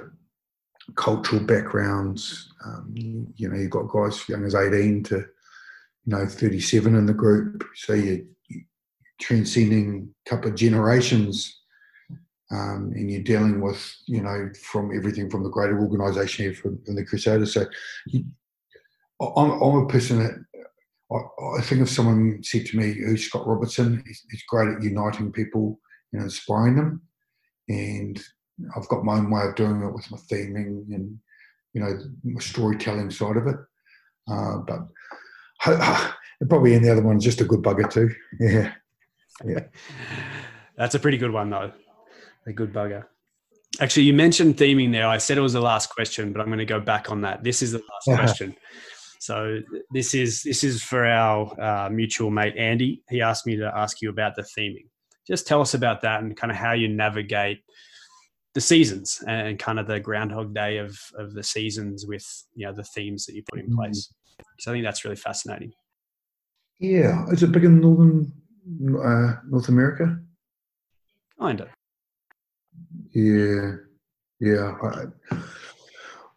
cultural 0.95 1.41
backgrounds. 1.41 2.51
Um, 2.65 2.91
you, 2.93 3.27
you, 3.35 3.49
know, 3.49 3.57
you've 3.57 3.71
got 3.71 3.89
guys 3.89 4.21
as 4.21 4.29
young 4.29 4.45
as 4.45 4.55
18 4.55 5.03
to, 5.03 5.15
you 5.15 5.25
know, 6.05 6.25
37 6.25 6.95
in 6.95 7.05
the 7.05 7.13
group. 7.13 7.63
So 7.75 7.93
you're, 7.93 8.21
you're 8.49 8.63
transcending 9.19 10.13
a 10.25 10.29
couple 10.29 10.49
of 10.49 10.55
generations 10.55 11.61
um, 12.51 12.91
and 12.95 13.09
you're 13.09 13.23
dealing 13.23 13.61
with, 13.61 13.95
you 14.05 14.21
know, 14.21 14.49
from 14.61 14.95
everything 14.95 15.29
from 15.29 15.43
the 15.43 15.49
greater 15.49 15.79
organisation 15.79 16.45
here 16.45 16.53
from, 16.53 16.79
from, 16.83 16.95
the 16.95 17.05
Crusaders. 17.05 17.53
So 17.53 17.65
I'm, 19.19 19.51
I'm, 19.51 19.77
a 19.77 19.87
person 19.87 20.19
that 20.19 20.45
I, 21.11 21.57
I, 21.57 21.61
think 21.61 21.81
if 21.81 21.89
someone 21.89 22.43
said 22.43 22.67
to 22.67 22.77
me, 22.77 22.93
who's 22.93 23.25
Scott 23.25 23.47
Robertson, 23.47 24.03
he's, 24.05 24.23
he's 24.29 24.43
great 24.47 24.75
at 24.75 24.83
uniting 24.83 25.31
people 25.31 25.79
and 26.13 26.21
inspiring 26.21 26.75
them. 26.75 27.01
And 27.67 28.21
I've 28.75 28.87
got 28.87 29.03
my 29.03 29.17
own 29.17 29.29
way 29.29 29.43
of 29.43 29.55
doing 29.55 29.81
it 29.81 29.93
with 29.93 30.09
my 30.11 30.17
theming 30.17 30.93
and 30.93 31.19
you 31.73 31.81
know 31.81 31.99
my 32.23 32.39
storytelling 32.39 33.11
side 33.11 33.37
of 33.37 33.47
it. 33.47 33.57
Uh, 34.29 34.57
but 34.59 34.87
probably 36.49 36.73
in 36.73 36.83
the 36.83 36.91
other 36.91 37.03
one, 37.03 37.19
just 37.19 37.41
a 37.41 37.45
good 37.45 37.61
bugger 37.61 37.89
too. 37.91 38.09
Yeah, 38.39 38.73
yeah. 39.45 39.65
That's 40.77 40.95
a 40.95 40.99
pretty 40.99 41.17
good 41.17 41.31
one 41.31 41.49
though. 41.49 41.71
A 42.47 42.53
good 42.53 42.73
bugger. 42.73 43.05
Actually, 43.79 44.03
you 44.03 44.13
mentioned 44.13 44.55
theming 44.57 44.91
there. 44.91 45.07
I 45.07 45.17
said 45.17 45.37
it 45.37 45.41
was 45.41 45.53
the 45.53 45.61
last 45.61 45.89
question, 45.89 46.31
but 46.31 46.39
I'm 46.39 46.47
going 46.47 46.59
to 46.59 46.65
go 46.65 46.79
back 46.79 47.11
on 47.11 47.21
that. 47.21 47.43
This 47.43 47.61
is 47.61 47.73
the 47.73 47.81
last 48.07 48.19
question. 48.19 48.55
So 49.19 49.59
this 49.91 50.13
is 50.13 50.43
this 50.43 50.63
is 50.63 50.83
for 50.83 51.05
our 51.05 51.59
uh, 51.59 51.89
mutual 51.89 52.29
mate 52.29 52.55
Andy. 52.57 53.01
He 53.09 53.21
asked 53.21 53.45
me 53.47 53.57
to 53.57 53.71
ask 53.75 54.01
you 54.01 54.09
about 54.09 54.35
the 54.35 54.43
theming. 54.43 54.87
Just 55.27 55.47
tell 55.47 55.61
us 55.61 55.73
about 55.73 56.01
that 56.01 56.21
and 56.21 56.37
kind 56.37 56.51
of 56.51 56.57
how 56.57 56.73
you 56.73 56.87
navigate 56.87 57.63
the 58.55 58.61
seasons 58.61 59.21
and 59.27 59.59
kind 59.59 59.79
of 59.79 59.85
the 59.85 59.99
groundhog 59.99 60.55
day 60.55 60.77
of 60.77 60.97
of 61.15 61.33
the 61.33 61.43
seasons 61.43 62.05
with 62.07 62.25
you 62.55 62.65
know 62.65 62.73
the 62.73 62.83
themes 62.83 63.25
that 63.25 63.35
you 63.35 63.43
put 63.43 63.59
in 63.59 63.67
mm-hmm. 63.67 63.75
place. 63.75 64.11
So 64.59 64.71
I 64.71 64.73
think 64.73 64.85
that's 64.85 65.03
really 65.03 65.17
fascinating. 65.17 65.73
Yeah, 66.79 67.25
is 67.31 67.43
it 67.43 67.51
big 67.51 67.65
in 67.65 67.79
northern 67.79 68.31
uh, 68.97 69.33
North 69.47 69.69
America? 69.69 70.17
Kind 71.39 71.61
of. 71.61 71.67
Yeah, 73.11 73.75
yeah. 74.39 74.75
I, 74.81 75.37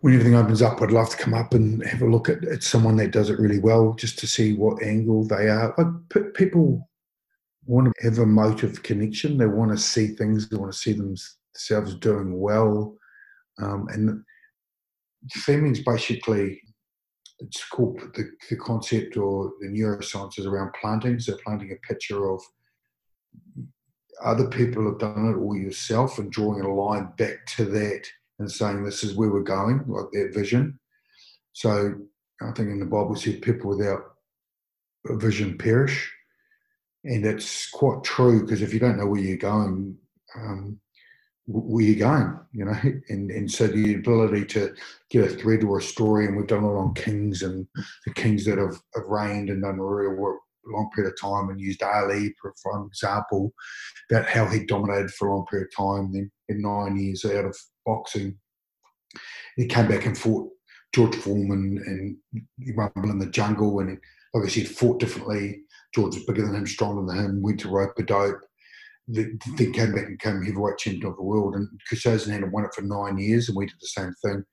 when 0.00 0.14
everything 0.14 0.36
opens 0.36 0.62
up, 0.62 0.80
I'd 0.80 0.92
love 0.92 1.10
to 1.10 1.16
come 1.16 1.34
up 1.34 1.54
and 1.54 1.84
have 1.84 2.02
a 2.02 2.06
look 2.06 2.28
at, 2.28 2.44
at 2.44 2.62
someone 2.62 2.96
that 2.96 3.10
does 3.10 3.30
it 3.30 3.40
really 3.40 3.58
well, 3.58 3.94
just 3.94 4.18
to 4.20 4.26
see 4.28 4.54
what 4.54 4.82
angle 4.82 5.24
they 5.24 5.48
are. 5.48 5.74
Like 5.76 5.86
p- 6.10 6.30
people 6.34 6.88
want 7.66 7.88
to 7.88 8.04
have 8.04 8.18
a 8.18 8.26
motive 8.26 8.82
connection. 8.82 9.38
They 9.38 9.46
want 9.46 9.72
to 9.72 9.78
see 9.78 10.08
things. 10.08 10.48
They 10.48 10.56
want 10.56 10.72
to 10.72 10.78
see 10.78 10.92
them 10.92 11.16
themselves 11.55 11.94
doing 11.96 12.38
well. 12.38 12.96
Um, 13.61 13.88
and 13.90 14.24
is 15.66 15.80
basically 15.80 16.61
it's 17.40 17.64
called 17.68 18.01
the, 18.14 18.30
the 18.51 18.57
concept 18.57 19.16
or 19.16 19.53
the 19.61 19.68
neuroscience 19.68 20.38
is 20.38 20.46
around 20.46 20.72
planting. 20.80 21.20
So 21.20 21.36
planting 21.44 21.72
a 21.72 21.86
picture 21.86 22.30
of 22.30 22.42
other 24.22 24.49
people 24.49 24.84
have 24.86 24.99
done 24.99 25.32
it 25.32 25.38
or 25.38 25.57
yourself 25.57 26.18
and 26.18 26.32
drawing 26.32 26.64
a 26.64 26.74
line 26.74 27.12
back 27.16 27.46
to 27.57 27.64
that 27.64 28.03
and 28.38 28.51
saying 28.51 28.84
this 28.84 29.05
is 29.05 29.14
where 29.14 29.30
we're 29.30 29.42
going, 29.42 29.84
like 29.86 30.11
that 30.12 30.34
vision. 30.34 30.78
So 31.53 31.94
I 32.42 32.53
think 32.53 32.70
in 32.70 32.80
the 32.80 32.86
Bible 32.86 33.16
said 33.16 33.42
people 33.42 33.70
without 33.70 34.03
a 35.09 35.16
vision 35.16 35.59
perish. 35.59 36.12
And 37.05 37.24
it's 37.24 37.70
quite 37.70 38.03
true 38.03 38.42
because 38.42 38.62
if 38.62 38.74
you 38.74 38.80
don't 38.80 38.99
know 38.99 39.07
where 39.07 39.20
you're 39.20 39.36
going, 39.36 39.96
um, 40.36 40.80
where 41.49 41.84
you're 41.84 41.99
going, 41.99 42.38
you 42.53 42.64
know, 42.64 42.76
and, 43.09 43.30
and 43.30 43.51
so 43.51 43.66
the 43.66 43.94
ability 43.94 44.44
to 44.44 44.74
get 45.11 45.24
a 45.24 45.34
thread 45.34 45.64
or 45.64 45.78
a 45.78 45.82
story, 45.82 46.26
and 46.26 46.36
we've 46.36 46.46
done 46.46 46.64
it 46.64 46.68
on 46.68 46.94
kings 46.94 47.42
and 47.42 47.66
the 48.07 48.12
kings 48.12 48.44
that 48.44 48.59
have, 48.59 48.78
have 48.94 49.07
reigned 49.07 49.49
and 49.49 49.62
done 49.62 49.78
a 49.78 49.84
real 49.84 50.12
work, 50.12 50.38
long 50.66 50.90
period 50.94 51.12
of 51.12 51.20
time 51.20 51.49
and 51.49 51.61
used 51.61 51.82
Ali 51.82 52.34
for, 52.40 52.53
for 52.62 52.86
example 52.86 53.55
about 54.11 54.28
how 54.28 54.46
he 54.46 54.66
dominated 54.66 55.11
for 55.12 55.28
a 55.28 55.34
long 55.34 55.46
period 55.46 55.68
of 55.68 55.76
time. 55.76 56.12
Then 56.12 56.30
in 56.51 56.61
nine 56.61 56.99
years 56.99 57.24
out 57.24 57.46
of 57.46 57.57
boxing, 57.86 58.36
he 59.57 59.66
came 59.66 59.88
back 59.88 60.05
and 60.05 60.16
fought 60.16 60.51
George 60.94 61.16
Foreman 61.16 61.82
and 61.86 62.44
he 62.59 62.72
Rumble 62.72 63.11
in 63.11 63.18
the 63.18 63.26
Jungle, 63.26 63.80
and 63.80 63.99
like 64.34 64.44
I 64.44 64.49
said, 64.49 64.68
fought 64.68 65.01
differently. 65.01 65.62
George 65.94 66.14
was 66.14 66.24
bigger 66.24 66.42
than 66.42 66.55
him, 66.55 66.66
stronger 66.66 67.11
than 67.11 67.24
him, 67.24 67.42
went 67.42 67.61
to 67.61 67.70
rope 67.70 67.94
a 67.99 68.03
dope 68.03 68.42
then 69.09 69.38
came 69.56 69.92
back 69.92 70.06
and 70.06 70.18
became 70.18 70.42
heavyweight 70.42 70.78
champion 70.78 71.06
of 71.06 71.16
the 71.16 71.22
world. 71.22 71.54
And 71.54 71.68
Chris 71.88 72.04
had 72.04 72.52
won 72.52 72.64
it 72.64 72.74
for 72.74 72.82
nine 72.82 73.18
years, 73.18 73.48
and 73.48 73.56
we 73.56 73.66
did 73.66 73.76
the 73.80 73.88
same 73.88 74.12
thing. 74.22 74.44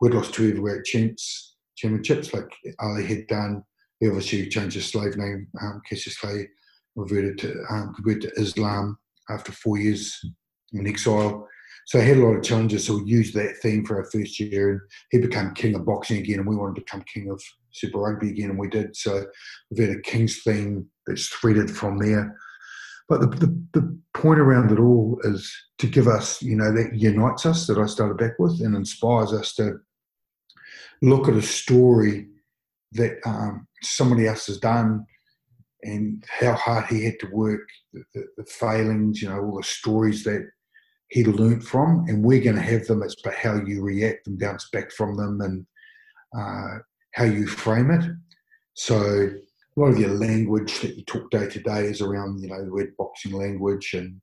We'd 0.00 0.14
lost 0.14 0.32
two 0.32 0.48
heavyweight 0.48 0.84
champs, 0.84 1.56
championships 1.76 2.32
like 2.32 2.48
Ali 2.78 3.04
had 3.04 3.26
done. 3.26 3.64
He 3.98 4.06
obviously 4.06 4.48
changed 4.48 4.76
his 4.76 4.86
slave 4.86 5.16
name, 5.16 5.48
um, 5.60 5.82
Cassius 5.88 6.16
Clay, 6.18 6.48
reverted 6.94 7.38
to 7.38 7.64
um, 7.70 7.92
converted 7.94 8.22
to 8.22 8.40
Islam 8.40 8.96
after 9.28 9.50
four 9.52 9.76
years 9.76 10.24
in 10.72 10.86
exile. 10.86 11.48
So 11.86 12.00
he 12.00 12.06
had 12.06 12.18
a 12.18 12.24
lot 12.24 12.36
of 12.36 12.44
challenges. 12.44 12.86
So 12.86 12.98
we 12.98 13.10
used 13.10 13.34
that 13.34 13.56
theme 13.62 13.84
for 13.84 13.96
our 13.96 14.10
first 14.10 14.38
year, 14.38 14.70
and 14.70 14.80
he 15.10 15.18
became 15.18 15.54
king 15.54 15.74
of 15.74 15.86
boxing 15.86 16.18
again, 16.18 16.38
and 16.38 16.46
we 16.46 16.54
wanted 16.54 16.76
to 16.76 16.82
become 16.82 17.02
king 17.12 17.30
of 17.30 17.42
Super 17.72 17.98
Rugby 17.98 18.30
again, 18.30 18.50
and 18.50 18.58
we 18.58 18.68
did. 18.68 18.94
So 18.94 19.24
we've 19.70 19.88
had 19.88 19.96
a 19.96 20.02
king's 20.02 20.42
theme 20.42 20.86
that's 21.06 21.26
threaded 21.28 21.70
from 21.70 21.98
there. 21.98 22.36
But 23.08 23.20
the, 23.20 23.26
the, 23.26 23.62
the, 23.72 23.98
point 24.14 24.40
around 24.40 24.72
it 24.72 24.80
all 24.80 25.20
is 25.22 25.54
to 25.78 25.86
give 25.86 26.08
us, 26.08 26.42
you 26.42 26.56
know, 26.56 26.72
that 26.72 26.92
unites 26.92 27.46
us 27.46 27.68
that 27.68 27.78
I 27.78 27.86
started 27.86 28.16
back 28.16 28.32
with 28.36 28.60
and 28.60 28.74
inspires 28.74 29.32
us 29.32 29.54
to 29.54 29.78
look 31.02 31.28
at 31.28 31.36
a 31.36 31.42
story 31.42 32.26
that 32.92 33.18
um, 33.24 33.68
somebody 33.80 34.26
else 34.26 34.48
has 34.48 34.58
done 34.58 35.06
and 35.82 36.24
how 36.28 36.54
hard 36.54 36.86
he 36.86 37.04
had 37.04 37.20
to 37.20 37.28
work, 37.28 37.60
the, 37.92 38.02
the, 38.14 38.24
the 38.38 38.44
failings, 38.44 39.22
you 39.22 39.28
know, 39.28 39.38
all 39.38 39.58
the 39.58 39.62
stories 39.62 40.24
that 40.24 40.44
he 41.10 41.24
learnt 41.24 41.62
from, 41.62 42.04
and 42.08 42.24
we're 42.24 42.42
going 42.42 42.56
to 42.56 42.62
have 42.62 42.86
them. 42.86 43.02
It's 43.02 43.16
about 43.22 43.36
how 43.36 43.62
you 43.64 43.82
react 43.82 44.26
and 44.26 44.38
bounce 44.38 44.68
back 44.70 44.90
from 44.90 45.16
them 45.16 45.40
and 45.40 45.66
uh, 46.36 46.78
how 47.14 47.24
you 47.24 47.46
frame 47.46 47.90
it. 47.90 48.04
So 48.74 49.30
a 49.78 49.80
lot 49.80 49.90
of 49.92 49.98
your 49.98 50.14
language 50.14 50.80
that 50.80 50.96
you 50.96 51.04
talk 51.04 51.30
day 51.30 51.48
to 51.48 51.60
day 51.60 51.84
is 51.84 52.00
around, 52.00 52.40
you 52.40 52.48
know, 52.48 52.64
the 52.64 52.70
word 52.70 52.96
boxing 52.96 53.32
language 53.32 53.94
and, 53.94 54.20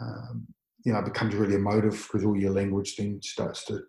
um, 0.00 0.46
you 0.84 0.92
know, 0.92 1.00
it 1.00 1.04
becomes 1.04 1.34
really 1.34 1.56
emotive 1.56 2.08
because 2.10 2.24
all 2.24 2.36
your 2.36 2.52
language 2.52 2.96
then 2.96 3.20
starts 3.22 3.66
to 3.66 3.82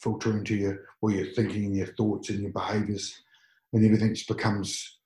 filter 0.00 0.30
into 0.30 0.54
your, 0.54 0.84
all 1.02 1.10
your 1.10 1.26
thinking 1.32 1.64
and 1.64 1.76
your 1.76 1.88
thoughts 1.88 2.30
and 2.30 2.42
your 2.42 2.52
behaviours 2.52 3.12
and 3.72 3.84
everything 3.84 4.14
just 4.14 4.28
becomes 4.28 4.98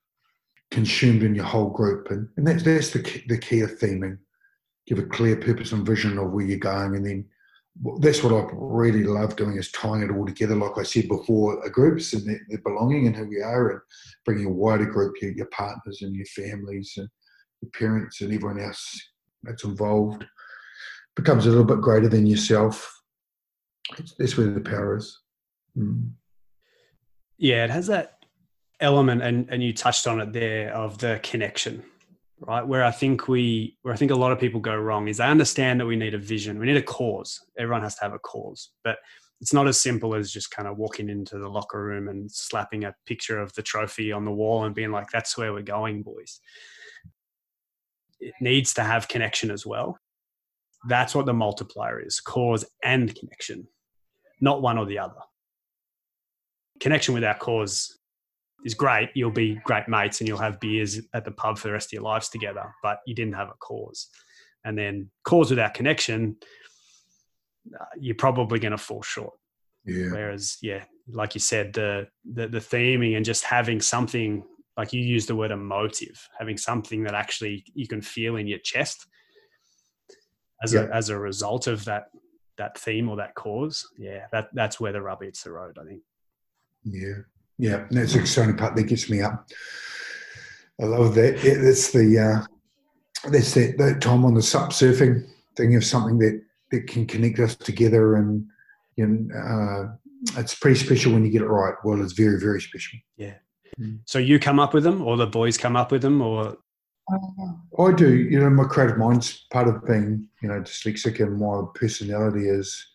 consumed 0.69 1.23
in 1.23 1.33
your 1.33 1.45
whole 1.45 1.69
group. 1.69 2.11
And, 2.11 2.29
and 2.37 2.45
that's, 2.45 2.61
that's 2.61 2.91
the 2.91 3.01
key, 3.01 3.23
the 3.27 3.39
key 3.39 3.61
of 3.61 3.79
theming. 3.79 4.19
Give 4.85 4.99
a 4.99 5.03
clear 5.03 5.37
purpose 5.37 5.71
and 5.71 5.85
vision 5.85 6.19
of 6.19 6.31
where 6.31 6.45
you're 6.45 6.59
going 6.59 6.95
and 6.95 7.05
then 7.05 7.25
that's 7.99 8.23
what 8.23 8.33
I 8.33 8.47
really 8.53 9.03
love 9.03 9.35
doing 9.35 9.57
is 9.57 9.71
tying 9.71 10.01
it 10.01 10.11
all 10.11 10.25
together, 10.25 10.55
like 10.55 10.77
I 10.77 10.83
said 10.83 11.07
before, 11.07 11.67
groups 11.69 12.13
and 12.13 12.25
their, 12.25 12.39
their 12.47 12.59
belonging 12.59 13.07
and 13.07 13.15
who 13.15 13.27
we 13.27 13.41
are, 13.41 13.69
and 13.69 13.81
bringing 14.23 14.45
a 14.45 14.51
wider 14.51 14.85
group, 14.85 15.15
your, 15.21 15.31
your 15.31 15.47
partners 15.47 15.99
and 16.01 16.15
your 16.15 16.25
families 16.27 16.93
and 16.97 17.09
your 17.61 17.71
parents 17.71 18.21
and 18.21 18.33
everyone 18.33 18.59
else 18.59 18.97
that's 19.43 19.65
involved 19.65 20.25
becomes 21.15 21.45
a 21.45 21.49
little 21.49 21.65
bit 21.65 21.81
greater 21.81 22.07
than 22.07 22.25
yourself. 22.25 22.91
That's 24.17 24.37
where 24.37 24.47
the 24.47 24.61
power 24.61 24.97
is. 24.97 25.19
Mm. 25.77 26.11
Yeah, 27.37 27.65
it 27.65 27.69
has 27.69 27.87
that 27.87 28.19
element, 28.79 29.21
and 29.21 29.47
and 29.49 29.61
you 29.61 29.73
touched 29.73 30.07
on 30.07 30.21
it 30.21 30.31
there 30.31 30.73
of 30.73 30.97
the 30.97 31.19
connection 31.23 31.83
right? 32.39 32.65
Where 32.65 32.83
I 32.83 32.91
think 32.91 33.27
we, 33.27 33.77
where 33.81 33.93
I 33.93 33.97
think 33.97 34.11
a 34.11 34.15
lot 34.15 34.31
of 34.31 34.39
people 34.39 34.59
go 34.59 34.75
wrong 34.75 35.07
is 35.07 35.17
they 35.17 35.25
understand 35.25 35.79
that 35.79 35.85
we 35.85 35.95
need 35.95 36.13
a 36.13 36.19
vision, 36.19 36.59
we 36.59 36.65
need 36.65 36.77
a 36.77 36.81
cause. 36.81 37.39
Everyone 37.57 37.83
has 37.83 37.95
to 37.95 38.03
have 38.03 38.13
a 38.13 38.19
cause, 38.19 38.71
but 38.83 38.97
it's 39.41 39.53
not 39.53 39.67
as 39.67 39.79
simple 39.79 40.15
as 40.15 40.31
just 40.31 40.51
kind 40.51 40.67
of 40.67 40.77
walking 40.77 41.09
into 41.09 41.37
the 41.37 41.49
locker 41.49 41.83
room 41.83 42.07
and 42.07 42.31
slapping 42.31 42.85
a 42.85 42.95
picture 43.05 43.39
of 43.39 43.53
the 43.53 43.61
trophy 43.61 44.11
on 44.11 44.25
the 44.25 44.31
wall 44.31 44.63
and 44.63 44.73
being 44.73 44.91
like, 44.91 45.09
"That's 45.11 45.37
where 45.37 45.53
we're 45.53 45.61
going, 45.61 46.03
boys." 46.03 46.39
It 48.19 48.33
needs 48.39 48.73
to 48.75 48.83
have 48.83 49.07
connection 49.07 49.51
as 49.51 49.65
well. 49.65 49.97
That's 50.87 51.13
what 51.13 51.25
the 51.25 51.33
multiplier 51.33 51.99
is: 51.99 52.21
cause 52.21 52.65
and 52.83 53.13
connection, 53.13 53.67
not 54.39 54.61
one 54.61 54.77
or 54.77 54.85
the 54.85 54.99
other. 54.99 55.21
Connection 56.79 57.13
with 57.13 57.23
our 57.23 57.37
cause 57.37 57.99
is 58.65 58.73
great. 58.73 59.11
You'll 59.13 59.31
be 59.31 59.55
great 59.63 59.87
mates 59.87 60.19
and 60.19 60.27
you'll 60.27 60.39
have 60.39 60.59
beers 60.59 60.99
at 61.13 61.23
the 61.23 61.31
pub 61.31 61.57
for 61.57 61.69
the 61.69 61.73
rest 61.73 61.89
of 61.89 61.93
your 61.93 62.01
lives 62.01 62.27
together, 62.27 62.73
but 62.83 62.99
you 63.07 63.15
didn't 63.15 63.35
have 63.35 63.47
a 63.47 63.53
cause. 63.59 64.09
And 64.65 64.77
then 64.77 65.11
cause 65.23 65.51
without 65.51 65.75
connection, 65.75 66.37
uh, 67.79 67.85
you're 67.97 68.15
probably 68.15 68.59
going 68.59 68.71
to 68.71 68.77
fall 68.77 69.03
short. 69.03 69.35
Yeah. 69.85 70.11
Whereas, 70.11 70.57
yeah, 70.61 70.83
like 71.07 71.35
you 71.35 71.39
said, 71.39 71.73
the, 71.73 72.07
the 72.25 72.47
the 72.47 72.59
theming 72.59 73.15
and 73.15 73.23
just 73.23 73.43
having 73.43 73.79
something 73.79 74.43
like 74.75 74.91
you 74.91 75.01
use 75.01 75.27
the 75.27 75.35
word 75.35 75.51
emotive, 75.51 76.27
having 76.39 76.57
something 76.57 77.03
that 77.03 77.13
actually 77.13 77.63
you 77.75 77.87
can 77.87 78.01
feel 78.01 78.35
in 78.35 78.47
your 78.47 78.59
chest. 78.59 79.05
as 80.63 80.73
a 80.73 80.89
as 80.91 81.09
a 81.09 81.17
result 81.17 81.67
of 81.67 81.85
that 81.85 82.05
that 82.57 82.77
theme 82.77 83.09
or 83.09 83.17
that 83.17 83.35
cause, 83.35 83.87
yeah, 83.97 84.25
that 84.31 84.47
that's 84.53 84.79
where 84.79 84.91
the 84.91 85.01
rubber 85.01 85.25
hits 85.25 85.43
the 85.43 85.51
road. 85.51 85.77
I 85.79 85.85
think. 85.85 86.01
Yeah, 86.83 87.21
yeah, 87.57 87.85
that's 87.89 88.13
the 88.13 88.19
exciting 88.19 88.57
part 88.57 88.75
that 88.75 88.83
gets 88.83 89.09
me 89.09 89.21
up. 89.21 89.47
I 90.81 90.85
love 90.85 91.15
that. 91.15 91.43
Yeah, 91.43 91.55
that's 91.61 91.91
the 91.91 92.19
uh, 92.19 93.29
that's 93.29 93.53
that, 93.53 93.77
that 93.77 94.01
time 94.01 94.25
on 94.25 94.33
the 94.33 94.41
sup 94.41 94.71
surfing 94.71 95.25
thing 95.55 95.75
of 95.75 95.85
something 95.85 96.17
that 96.19 96.41
that 96.71 96.87
can 96.87 97.05
connect 97.05 97.39
us 97.39 97.55
together, 97.55 98.15
and 98.15 98.45
you 98.97 99.07
know, 99.07 99.35
uh, 99.35 100.39
it's 100.39 100.55
pretty 100.55 100.79
special 100.79 101.13
when 101.13 101.23
you 101.23 101.31
get 101.31 101.41
it 101.41 101.47
right. 101.47 101.75
Well, 101.83 102.01
it's 102.01 102.13
very 102.13 102.39
very 102.39 102.61
special. 102.61 102.99
Yeah. 103.15 103.35
Mm. 103.79 103.99
So 104.05 104.19
you 104.19 104.39
come 104.39 104.59
up 104.59 104.73
with 104.73 104.83
them, 104.83 105.01
or 105.01 105.17
the 105.17 105.27
boys 105.27 105.57
come 105.57 105.75
up 105.75 105.91
with 105.91 106.01
them, 106.01 106.21
or 106.21 106.57
uh, 107.11 107.83
I 107.83 107.93
do. 107.93 108.13
You 108.13 108.39
know, 108.39 108.49
my 108.49 108.65
creative 108.65 108.97
mind's 108.97 109.45
part 109.51 109.67
of 109.67 109.85
being, 109.85 110.27
you 110.41 110.49
know, 110.49 110.61
dyslexic, 110.61 111.21
and 111.21 111.39
my 111.39 111.63
personality 111.73 112.49
is 112.49 112.85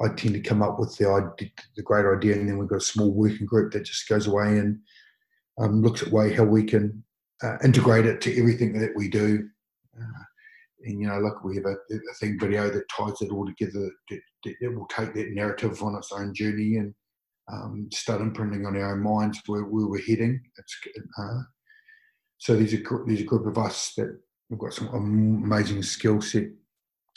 I 0.00 0.08
tend 0.08 0.34
to 0.34 0.40
come 0.40 0.62
up 0.62 0.78
with 0.78 0.96
the 0.96 1.08
idea, 1.08 1.50
the 1.76 1.82
great 1.82 2.06
idea, 2.06 2.34
and 2.34 2.48
then 2.48 2.58
we've 2.58 2.68
got 2.68 2.76
a 2.76 2.80
small 2.80 3.12
working 3.12 3.46
group 3.46 3.72
that 3.72 3.84
just 3.84 4.08
goes 4.08 4.26
away 4.26 4.58
and 4.58 4.78
um, 5.60 5.82
looks 5.82 6.02
at 6.02 6.12
way 6.12 6.32
how 6.32 6.44
we 6.44 6.62
can 6.64 7.02
uh, 7.42 7.56
integrate 7.64 8.06
it 8.06 8.20
to 8.22 8.38
everything 8.38 8.78
that 8.78 8.92
we 8.96 9.08
do. 9.08 9.48
Uh, 9.98 10.22
and 10.84 11.00
you 11.00 11.08
know, 11.08 11.18
look, 11.18 11.42
we 11.42 11.56
have 11.56 11.64
a, 11.64 11.74
a, 11.74 12.14
thing 12.20 12.38
video 12.38 12.70
that 12.70 12.88
ties 12.88 13.20
it 13.20 13.32
all 13.32 13.46
together. 13.46 13.90
It 14.44 14.74
will 14.74 14.86
take 14.86 15.12
that 15.14 15.30
narrative 15.32 15.82
on 15.82 15.96
its 15.96 16.12
own 16.12 16.32
journey 16.34 16.76
and 16.76 16.94
um, 17.52 17.88
start 17.92 18.20
imprinting 18.20 18.66
on 18.66 18.76
our 18.76 18.92
own 18.92 19.02
minds 19.02 19.40
where, 19.46 19.64
where 19.64 19.88
we're 19.88 20.02
heading. 20.02 20.40
Uh, 21.18 21.40
so 22.38 22.54
there's 22.54 22.74
a 22.74 22.78
there's 23.06 23.20
a 23.20 23.24
group 23.24 23.46
of 23.46 23.58
us 23.58 23.92
that 23.96 24.16
we've 24.48 24.60
got 24.60 24.72
some 24.72 24.88
amazing 24.88 25.82
skill 25.82 26.20
set, 26.20 26.44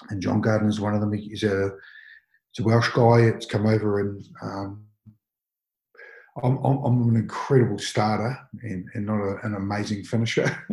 and 0.09 0.21
John 0.21 0.41
Gardner 0.41 0.69
is 0.69 0.79
one 0.79 0.95
of 0.95 1.01
them. 1.01 1.13
He's 1.13 1.43
a 1.43 1.71
it's 2.51 2.59
a 2.59 2.63
Welsh 2.63 2.89
guy. 2.89 3.21
It's 3.21 3.45
come 3.45 3.65
over 3.65 4.01
and 4.01 4.27
um, 4.41 4.85
I'm, 6.43 6.57
I'm, 6.57 6.83
I'm, 6.83 7.09
an 7.09 7.15
incredible 7.15 7.77
starter 7.77 8.37
and, 8.61 8.87
and 8.93 9.05
not 9.05 9.21
a, 9.21 9.37
an 9.45 9.55
amazing 9.55 10.03
finisher. 10.03 10.57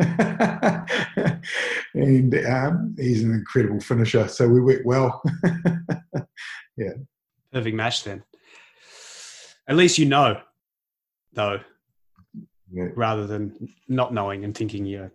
and 1.95 2.35
um, 2.47 2.97
he's 2.99 3.23
an 3.23 3.33
incredible 3.33 3.81
finisher. 3.81 4.27
So 4.29 4.49
we 4.49 4.61
work 4.61 4.83
well. 4.85 5.23
yeah. 6.77 6.95
Perfect 7.53 7.77
match 7.77 8.05
then. 8.05 8.25
At 9.69 9.77
least 9.77 9.99
you 9.99 10.07
know, 10.07 10.41
though, 11.33 11.61
yeah. 12.73 12.89
rather 12.95 13.27
than 13.27 13.69
not 13.87 14.13
knowing 14.13 14.45
and 14.45 14.57
thinking 14.57 14.85
you're 14.85 15.13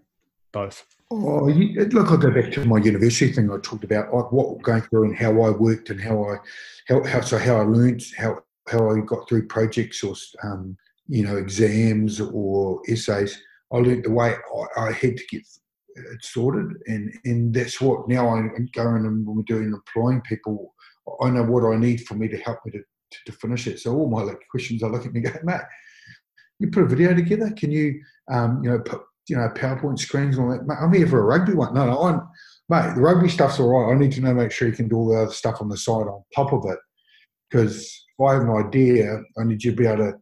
both. 0.52 0.86
Oh, 1.16 1.48
you, 1.48 1.80
look, 1.86 2.12
I 2.12 2.16
go 2.16 2.32
back 2.32 2.52
to 2.54 2.66
my 2.66 2.80
university 2.80 3.32
thing 3.32 3.52
I 3.52 3.58
talked 3.62 3.84
about, 3.84 4.12
like 4.12 4.32
what 4.32 4.60
going 4.64 4.82
through 4.82 5.04
and 5.04 5.16
how 5.16 5.44
I 5.44 5.52
worked 5.52 5.92
and 5.92 6.02
how 6.02 6.24
I, 6.24 6.38
how, 6.88 7.04
how 7.04 7.22
so 7.22 7.38
how 7.38 7.58
I 7.58 7.64
learned, 7.64 8.02
how 8.18 8.40
how 8.68 8.90
I 8.90 9.00
got 9.02 9.30
through 9.30 9.48
projects 9.48 10.04
or 10.04 10.16
um, 10.44 10.76
you 11.08 11.24
know 11.24 11.38
exams 11.38 12.20
or 12.20 12.82
essays. 12.90 13.40
I 13.72 13.78
learned 13.78 14.06
the 14.06 14.10
way 14.10 14.34
I, 14.34 14.82
I, 14.88 14.92
had 14.92 15.18
to 15.18 15.24
get 15.30 15.44
it 15.96 16.26
sorted, 16.26 16.72
and 16.88 17.14
and 17.26 17.54
that's 17.54 17.80
what 17.80 18.10
now 18.10 18.30
I'm 18.30 18.68
going 18.74 19.06
and 19.06 19.24
we're 19.28 19.44
doing 19.44 19.72
employing 19.72 20.22
people. 20.22 20.74
I 21.22 21.30
know 21.30 21.44
what 21.44 21.72
I 21.72 21.78
need 21.78 22.08
for 22.08 22.16
me 22.16 22.28
to 22.28 22.38
help 22.38 22.58
me 22.66 22.72
to, 22.72 22.80
to, 22.80 23.18
to 23.28 23.32
finish 23.34 23.68
it. 23.68 23.80
So 23.80 23.94
all 23.94 24.10
my 24.10 24.24
like, 24.24 24.40
questions, 24.50 24.82
I 24.82 24.88
look 24.88 25.06
at 25.06 25.14
me 25.14 25.22
go, 25.22 25.32
Matt, 25.44 25.70
you 26.58 26.72
put 26.72 26.84
a 26.84 26.88
video 26.88 27.14
together. 27.14 27.52
Can 27.56 27.70
you, 27.70 28.02
um, 28.32 28.64
you 28.64 28.72
know, 28.72 28.80
put 28.80 29.04
you 29.28 29.36
know 29.36 29.50
PowerPoint 29.56 30.00
screens 30.00 30.38
and 30.38 30.46
all 30.46 30.52
that? 30.52 30.66
Mate, 30.66 30.78
I'm 30.82 30.94
here 30.94 31.08
for 31.08 31.20
a 31.20 31.26
rugby 31.26 31.54
one. 31.54 31.74
No, 31.74 31.86
no, 31.86 32.02
I'm, 32.02 32.22
mate. 32.70 32.96
The 32.96 33.02
rugby 33.02 33.30
stuff's 33.30 33.60
all 33.60 33.70
right. 33.70 33.94
I 33.94 33.98
need 33.98 34.12
to 34.14 34.22
know, 34.22 34.34
make 34.34 34.52
sure 34.52 34.68
you 34.68 34.74
can 34.74 34.88
do 34.88 34.98
all 34.98 35.10
the 35.10 35.22
other 35.22 35.32
stuff 35.32 35.62
on 35.62 35.70
the 35.70 35.78
side 35.78 36.08
on 36.08 36.24
top 36.36 36.54
of 36.54 36.66
it, 36.72 36.80
because 37.50 38.06
I 38.22 38.34
have 38.34 38.44
an 38.44 38.66
idea, 38.66 39.22
I 39.38 39.44
need 39.44 39.64
you 39.64 39.72
to 39.72 39.78
be 39.78 39.88
able 39.88 40.12
to 40.12 40.14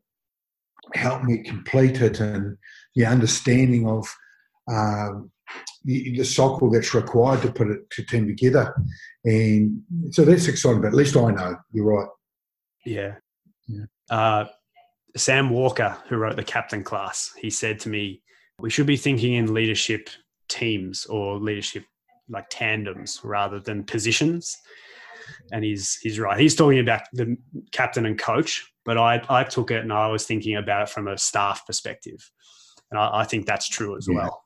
help 0.93 1.23
me 1.23 1.43
complete 1.43 2.01
it 2.01 2.19
and 2.19 2.57
the 2.95 3.05
understanding 3.05 3.87
of 3.87 4.07
um, 4.69 5.31
the, 5.83 6.17
the 6.17 6.23
cycle 6.25 6.69
that's 6.69 6.93
required 6.93 7.41
to 7.41 7.51
put 7.51 7.69
it 7.69 7.89
to 7.91 8.05
team 8.05 8.27
together. 8.27 8.73
And 9.23 9.81
so 10.11 10.25
that's 10.25 10.47
exciting. 10.47 10.81
But 10.81 10.89
at 10.89 10.93
least 10.93 11.15
I 11.15 11.31
know 11.31 11.57
you're 11.71 11.85
right. 11.85 12.07
Yeah. 12.85 13.15
yeah. 13.67 13.85
Uh, 14.09 14.45
Sam 15.15 15.49
Walker, 15.49 15.97
who 16.07 16.17
wrote 16.17 16.37
the 16.37 16.43
captain 16.43 16.83
class, 16.83 17.31
he 17.37 17.49
said 17.49 17.79
to 17.81 17.89
me, 17.89 18.21
we 18.61 18.69
should 18.69 18.87
be 18.87 18.97
thinking 18.97 19.33
in 19.33 19.53
leadership 19.53 20.09
teams 20.49 21.05
or 21.05 21.37
leadership 21.37 21.85
like 22.29 22.45
tandems 22.49 23.19
rather 23.23 23.59
than 23.59 23.83
positions. 23.83 24.57
And 25.51 25.63
he's 25.63 25.97
he's 26.01 26.19
right. 26.19 26.39
He's 26.39 26.55
talking 26.55 26.79
about 26.79 27.01
the 27.13 27.37
captain 27.71 28.05
and 28.05 28.17
coach, 28.17 28.71
but 28.85 28.97
I 28.97 29.23
I 29.29 29.43
took 29.43 29.71
it 29.71 29.81
and 29.81 29.93
I 29.93 30.07
was 30.07 30.25
thinking 30.25 30.55
about 30.55 30.83
it 30.83 30.89
from 30.89 31.07
a 31.07 31.17
staff 31.17 31.65
perspective, 31.65 32.29
and 32.89 32.99
I, 32.99 33.19
I 33.19 33.23
think 33.23 33.45
that's 33.45 33.69
true 33.69 33.95
as 33.97 34.07
yeah. 34.09 34.15
well. 34.15 34.43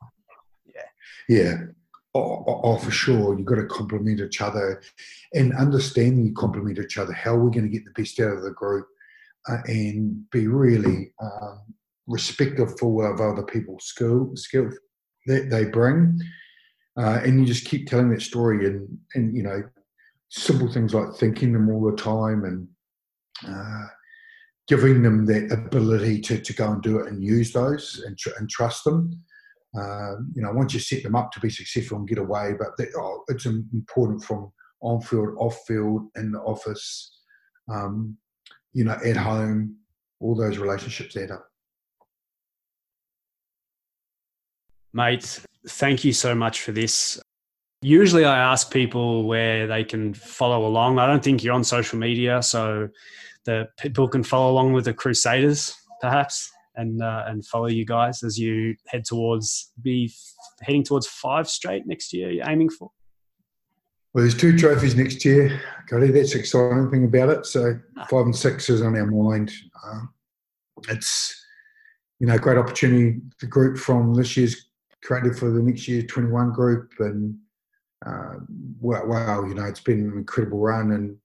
Yeah, 0.65 0.81
yeah. 1.29 1.57
Oh, 2.13 2.45
oh, 2.47 2.61
oh, 2.63 2.77
for 2.77 2.91
sure. 2.91 3.37
You've 3.37 3.45
got 3.45 3.55
to 3.55 3.65
complement 3.65 4.21
each 4.21 4.41
other 4.41 4.81
and 5.33 5.53
understanding 5.53 6.25
you 6.25 6.33
complement 6.33 6.79
each 6.79 6.97
other. 6.97 7.11
How 7.11 7.35
are 7.35 7.43
we 7.43 7.51
going 7.51 7.69
to 7.69 7.69
get 7.69 7.83
the 7.83 7.91
best 7.91 8.19
out 8.21 8.37
of 8.37 8.43
the 8.43 8.51
group? 8.51 8.87
uh, 9.47 9.57
and 9.65 10.29
be 10.31 10.47
really 10.47 11.11
um, 11.21 11.61
respectful 12.07 13.05
of 13.05 13.19
other 13.19 13.43
people's 13.43 13.85
skill 13.85 14.31
skill 14.35 14.69
that 15.27 15.49
they 15.49 15.65
bring. 15.65 16.19
Uh, 16.97 17.19
and 17.25 17.39
you 17.39 17.45
just 17.45 17.65
keep 17.65 17.87
telling 17.87 18.09
that 18.09 18.21
story 18.21 18.65
and 18.67 18.97
and 19.15 19.35
you 19.35 19.43
know 19.43 19.63
simple 20.29 20.71
things 20.71 20.93
like 20.93 21.13
thanking 21.15 21.53
them 21.53 21.69
all 21.69 21.89
the 21.89 21.97
time 21.97 22.43
and 22.45 22.67
uh, 23.47 23.87
giving 24.67 25.01
them 25.01 25.25
that 25.25 25.51
ability 25.51 26.19
to, 26.19 26.39
to 26.41 26.53
go 26.53 26.71
and 26.71 26.81
do 26.81 26.99
it 26.99 27.07
and 27.07 27.23
use 27.23 27.53
those 27.53 28.03
and, 28.05 28.17
tr- 28.17 28.35
and 28.39 28.49
trust 28.49 28.83
them. 28.83 29.11
Uh, 29.77 30.15
you 30.33 30.41
know, 30.41 30.51
once 30.51 30.73
you 30.73 30.79
set 30.79 31.03
them 31.03 31.15
up 31.15 31.31
to 31.31 31.39
be 31.39 31.49
successful 31.49 31.97
and 31.97 32.07
get 32.07 32.17
away, 32.17 32.53
but 32.57 32.69
they, 32.77 32.87
oh, 32.97 33.23
it's 33.27 33.45
important 33.45 34.23
from 34.23 34.51
on 34.81 35.01
field, 35.01 35.35
off 35.37 35.57
field, 35.67 36.01
in 36.15 36.31
the 36.31 36.39
office. 36.39 37.19
Um, 37.71 38.17
you 38.73 38.83
know, 38.83 38.97
at 39.05 39.17
home, 39.17 39.75
all 40.19 40.35
those 40.35 40.57
relationships 40.57 41.15
add 41.17 41.31
up. 41.31 41.45
Mate, 44.95 45.41
thank 45.67 46.05
you 46.05 46.13
so 46.13 46.33
much 46.33 46.61
for 46.61 46.71
this. 46.71 47.19
Usually 47.81 48.23
I 48.23 48.39
ask 48.39 48.71
people 48.71 49.25
where 49.25 49.67
they 49.67 49.83
can 49.83 50.13
follow 50.13 50.65
along. 50.65 50.99
I 50.99 51.05
don't 51.05 51.21
think 51.21 51.43
you're 51.43 51.53
on 51.53 51.65
social 51.65 51.99
media, 51.99 52.41
so 52.41 52.87
the 53.43 53.67
people 53.77 54.07
can 54.07 54.23
follow 54.23 54.49
along 54.53 54.71
with 54.71 54.85
the 54.85 54.93
Crusaders, 54.93 55.75
perhaps, 55.99 56.49
and 56.77 57.03
uh, 57.03 57.25
and 57.27 57.45
follow 57.45 57.67
you 57.67 57.83
guys 57.85 58.23
as 58.23 58.39
you 58.39 58.77
head 58.87 59.03
towards 59.03 59.73
be 59.81 60.13
heading 60.61 60.85
towards 60.85 61.07
five 61.07 61.49
straight 61.49 61.85
next 61.85 62.13
year. 62.13 62.31
You're 62.31 62.49
aiming 62.49 62.69
for. 62.69 62.89
Well, 64.13 64.23
there's 64.23 64.37
two 64.37 64.57
trophies 64.57 64.95
next 64.95 65.25
year, 65.25 65.61
Cody. 65.89 66.07
That's 66.07 66.31
the 66.31 66.39
exciting 66.39 66.89
thing 66.89 67.03
about 67.03 67.27
it. 67.27 67.45
So 67.45 67.77
five 68.09 68.25
and 68.27 68.35
six 68.35 68.69
is 68.69 68.81
on 68.81 68.95
our 68.95 69.05
mind. 69.05 69.51
Um, 69.85 70.13
it's 70.87 71.45
you 72.19 72.27
know 72.27 72.37
great 72.37 72.57
opportunity. 72.57 73.19
The 73.41 73.47
group 73.47 73.77
from 73.77 74.13
this 74.13 74.37
year's 74.37 74.64
created 75.05 75.37
for 75.37 75.51
the 75.51 75.61
next 75.61 75.87
year 75.87 76.01
21 76.01 76.51
group, 76.51 76.91
and 76.99 77.37
uh, 78.05 78.35
wow, 78.79 79.05
wow, 79.05 79.43
you 79.45 79.53
know 79.53 79.65
it's 79.65 79.79
been 79.79 79.99
an 79.99 80.17
incredible 80.17 80.59
run, 80.59 80.91
and 80.91 81.17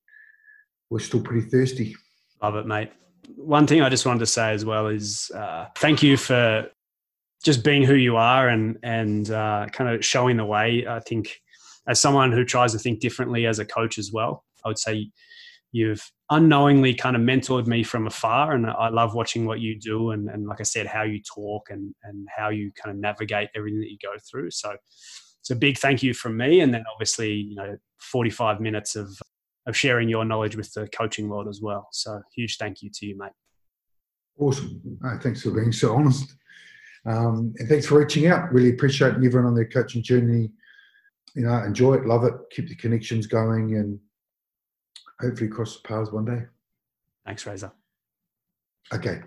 we're 0.91 0.99
still 0.99 1.23
pretty 1.23 1.49
thirsty. 1.49 1.97
Love 2.43 2.57
it, 2.57 2.67
mate. 2.67 2.93
One 3.37 3.67
thing 3.67 3.81
I 3.81 3.89
just 3.89 4.07
wanted 4.07 4.21
to 4.21 4.27
say 4.27 4.53
as 4.53 4.65
well 4.65 4.89
is 4.89 5.31
uh, 5.35 5.67
thank 5.77 6.03
you 6.03 6.17
for 6.17 6.69
just 7.43 7.65
being 7.65 7.83
who 7.83 7.95
you 7.95 8.17
are 8.17 8.49
and 8.49 8.79
and 8.83 9.31
uh, 9.31 9.67
kind 9.73 9.95
of 9.95 10.05
showing 10.05 10.37
the 10.37 10.45
way. 10.45 10.87
I 10.87 11.01
think 11.01 11.41
as 11.89 12.01
someone 12.01 12.33
who 12.33 12.45
tries 12.45 12.73
to 12.73 12.79
think 12.79 13.01
differently 13.01 13.47
as 13.47 13.59
a 13.59 13.65
coach 13.65 13.99
as 13.99 14.13
well, 14.13 14.45
I 14.65 14.69
would 14.69 14.79
say 14.79 15.11
you've 15.73 16.11
unknowingly 16.31 16.95
kind 16.95 17.17
of 17.17 17.23
mentored 17.23 17.67
me 17.67 17.83
from 17.83 18.07
afar 18.07 18.53
and 18.53 18.67
I 18.67 18.89
love 18.89 19.15
watching 19.15 19.47
what 19.47 19.61
you 19.61 19.79
do 19.79 20.11
and, 20.11 20.29
and 20.29 20.47
like 20.47 20.61
I 20.61 20.65
said, 20.65 20.87
how 20.87 21.03
you 21.03 21.21
talk 21.23 21.69
and, 21.71 21.95
and 22.05 22.27
how 22.37 22.49
you 22.49 22.73
kind 22.73 22.95
of 22.95 23.01
navigate 23.01 23.49
everything 23.55 23.81
that 23.81 23.91
you 23.91 23.99
go 24.03 24.15
through. 24.31 24.51
So 24.51 24.77
it's 25.41 25.51
a 25.51 25.57
big 25.57 25.79
thank 25.79 26.03
you 26.03 26.15
from 26.15 26.37
me. 26.37 26.61
And 26.61 26.73
then 26.73 26.85
obviously, 26.93 27.33
you 27.33 27.55
know, 27.55 27.77
45 28.01 28.61
minutes 28.61 28.97
of, 28.97 29.11
of 29.67 29.77
sharing 29.77 30.09
your 30.09 30.25
knowledge 30.25 30.57
with 30.57 30.73
the 30.73 30.89
coaching 30.89 31.29
world 31.29 31.49
as 31.49 31.61
well. 31.63 31.89
So 31.93 32.21
huge 32.35 32.57
thank 32.57 32.83
you 32.83 32.91
to 32.95 33.07
you, 33.07 33.17
mate. 33.19 33.33
Awesome. 34.39 34.81
thanks 35.23 35.43
for 35.43 35.51
being 35.51 35.73
so 35.73 35.95
honest. 35.95 36.35
Um, 37.07 37.55
and 37.59 37.69
thanks 37.69 37.87
for 37.87 37.99
reaching 37.99 38.27
out. 38.27 38.53
Really 38.53 38.71
appreciate 38.71 39.15
everyone 39.15 39.47
on 39.47 39.55
their 39.55 39.69
coaching 39.69 40.03
journey 40.03 40.51
you 41.35 41.43
know, 41.43 41.63
enjoy 41.63 41.95
it, 41.95 42.07
love 42.07 42.25
it, 42.25 42.35
keep 42.51 42.69
the 42.69 42.75
connections 42.75 43.27
going, 43.27 43.77
and 43.77 43.99
hopefully 45.21 45.49
cross 45.49 45.79
paths 45.79 46.13
one 46.13 46.25
day. 46.25 46.43
Thanks, 47.27 47.47
Razor. 47.47 47.73
Okay. 48.93 49.21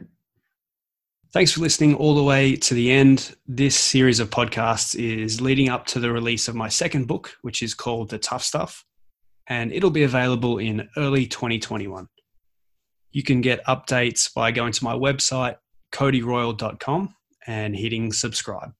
Thanks 1.33 1.51
for 1.51 1.61
listening 1.61 1.95
all 1.95 2.15
the 2.15 2.23
way 2.23 2.55
to 2.55 2.73
the 2.73 2.91
end. 2.91 3.35
This 3.47 3.75
series 3.75 4.19
of 4.19 4.29
podcasts 4.29 4.95
is 4.95 5.41
leading 5.41 5.69
up 5.69 5.85
to 5.87 5.99
the 5.99 6.11
release 6.11 6.47
of 6.47 6.55
my 6.55 6.69
second 6.69 7.07
book, 7.07 7.33
which 7.41 7.63
is 7.63 7.73
called 7.73 8.09
The 8.09 8.19
Tough 8.19 8.43
Stuff, 8.43 8.85
and 9.47 9.71
it'll 9.71 9.89
be 9.89 10.03
available 10.03 10.59
in 10.59 10.87
early 10.95 11.25
2021. 11.25 12.07
You 13.11 13.23
can 13.23 13.41
get 13.41 13.65
updates 13.65 14.31
by 14.33 14.51
going 14.51 14.73
to 14.73 14.83
my 14.83 14.93
website, 14.93 15.55
codyroyle.com, 15.91 17.15
and 17.47 17.75
hitting 17.75 18.13
subscribe. 18.13 18.71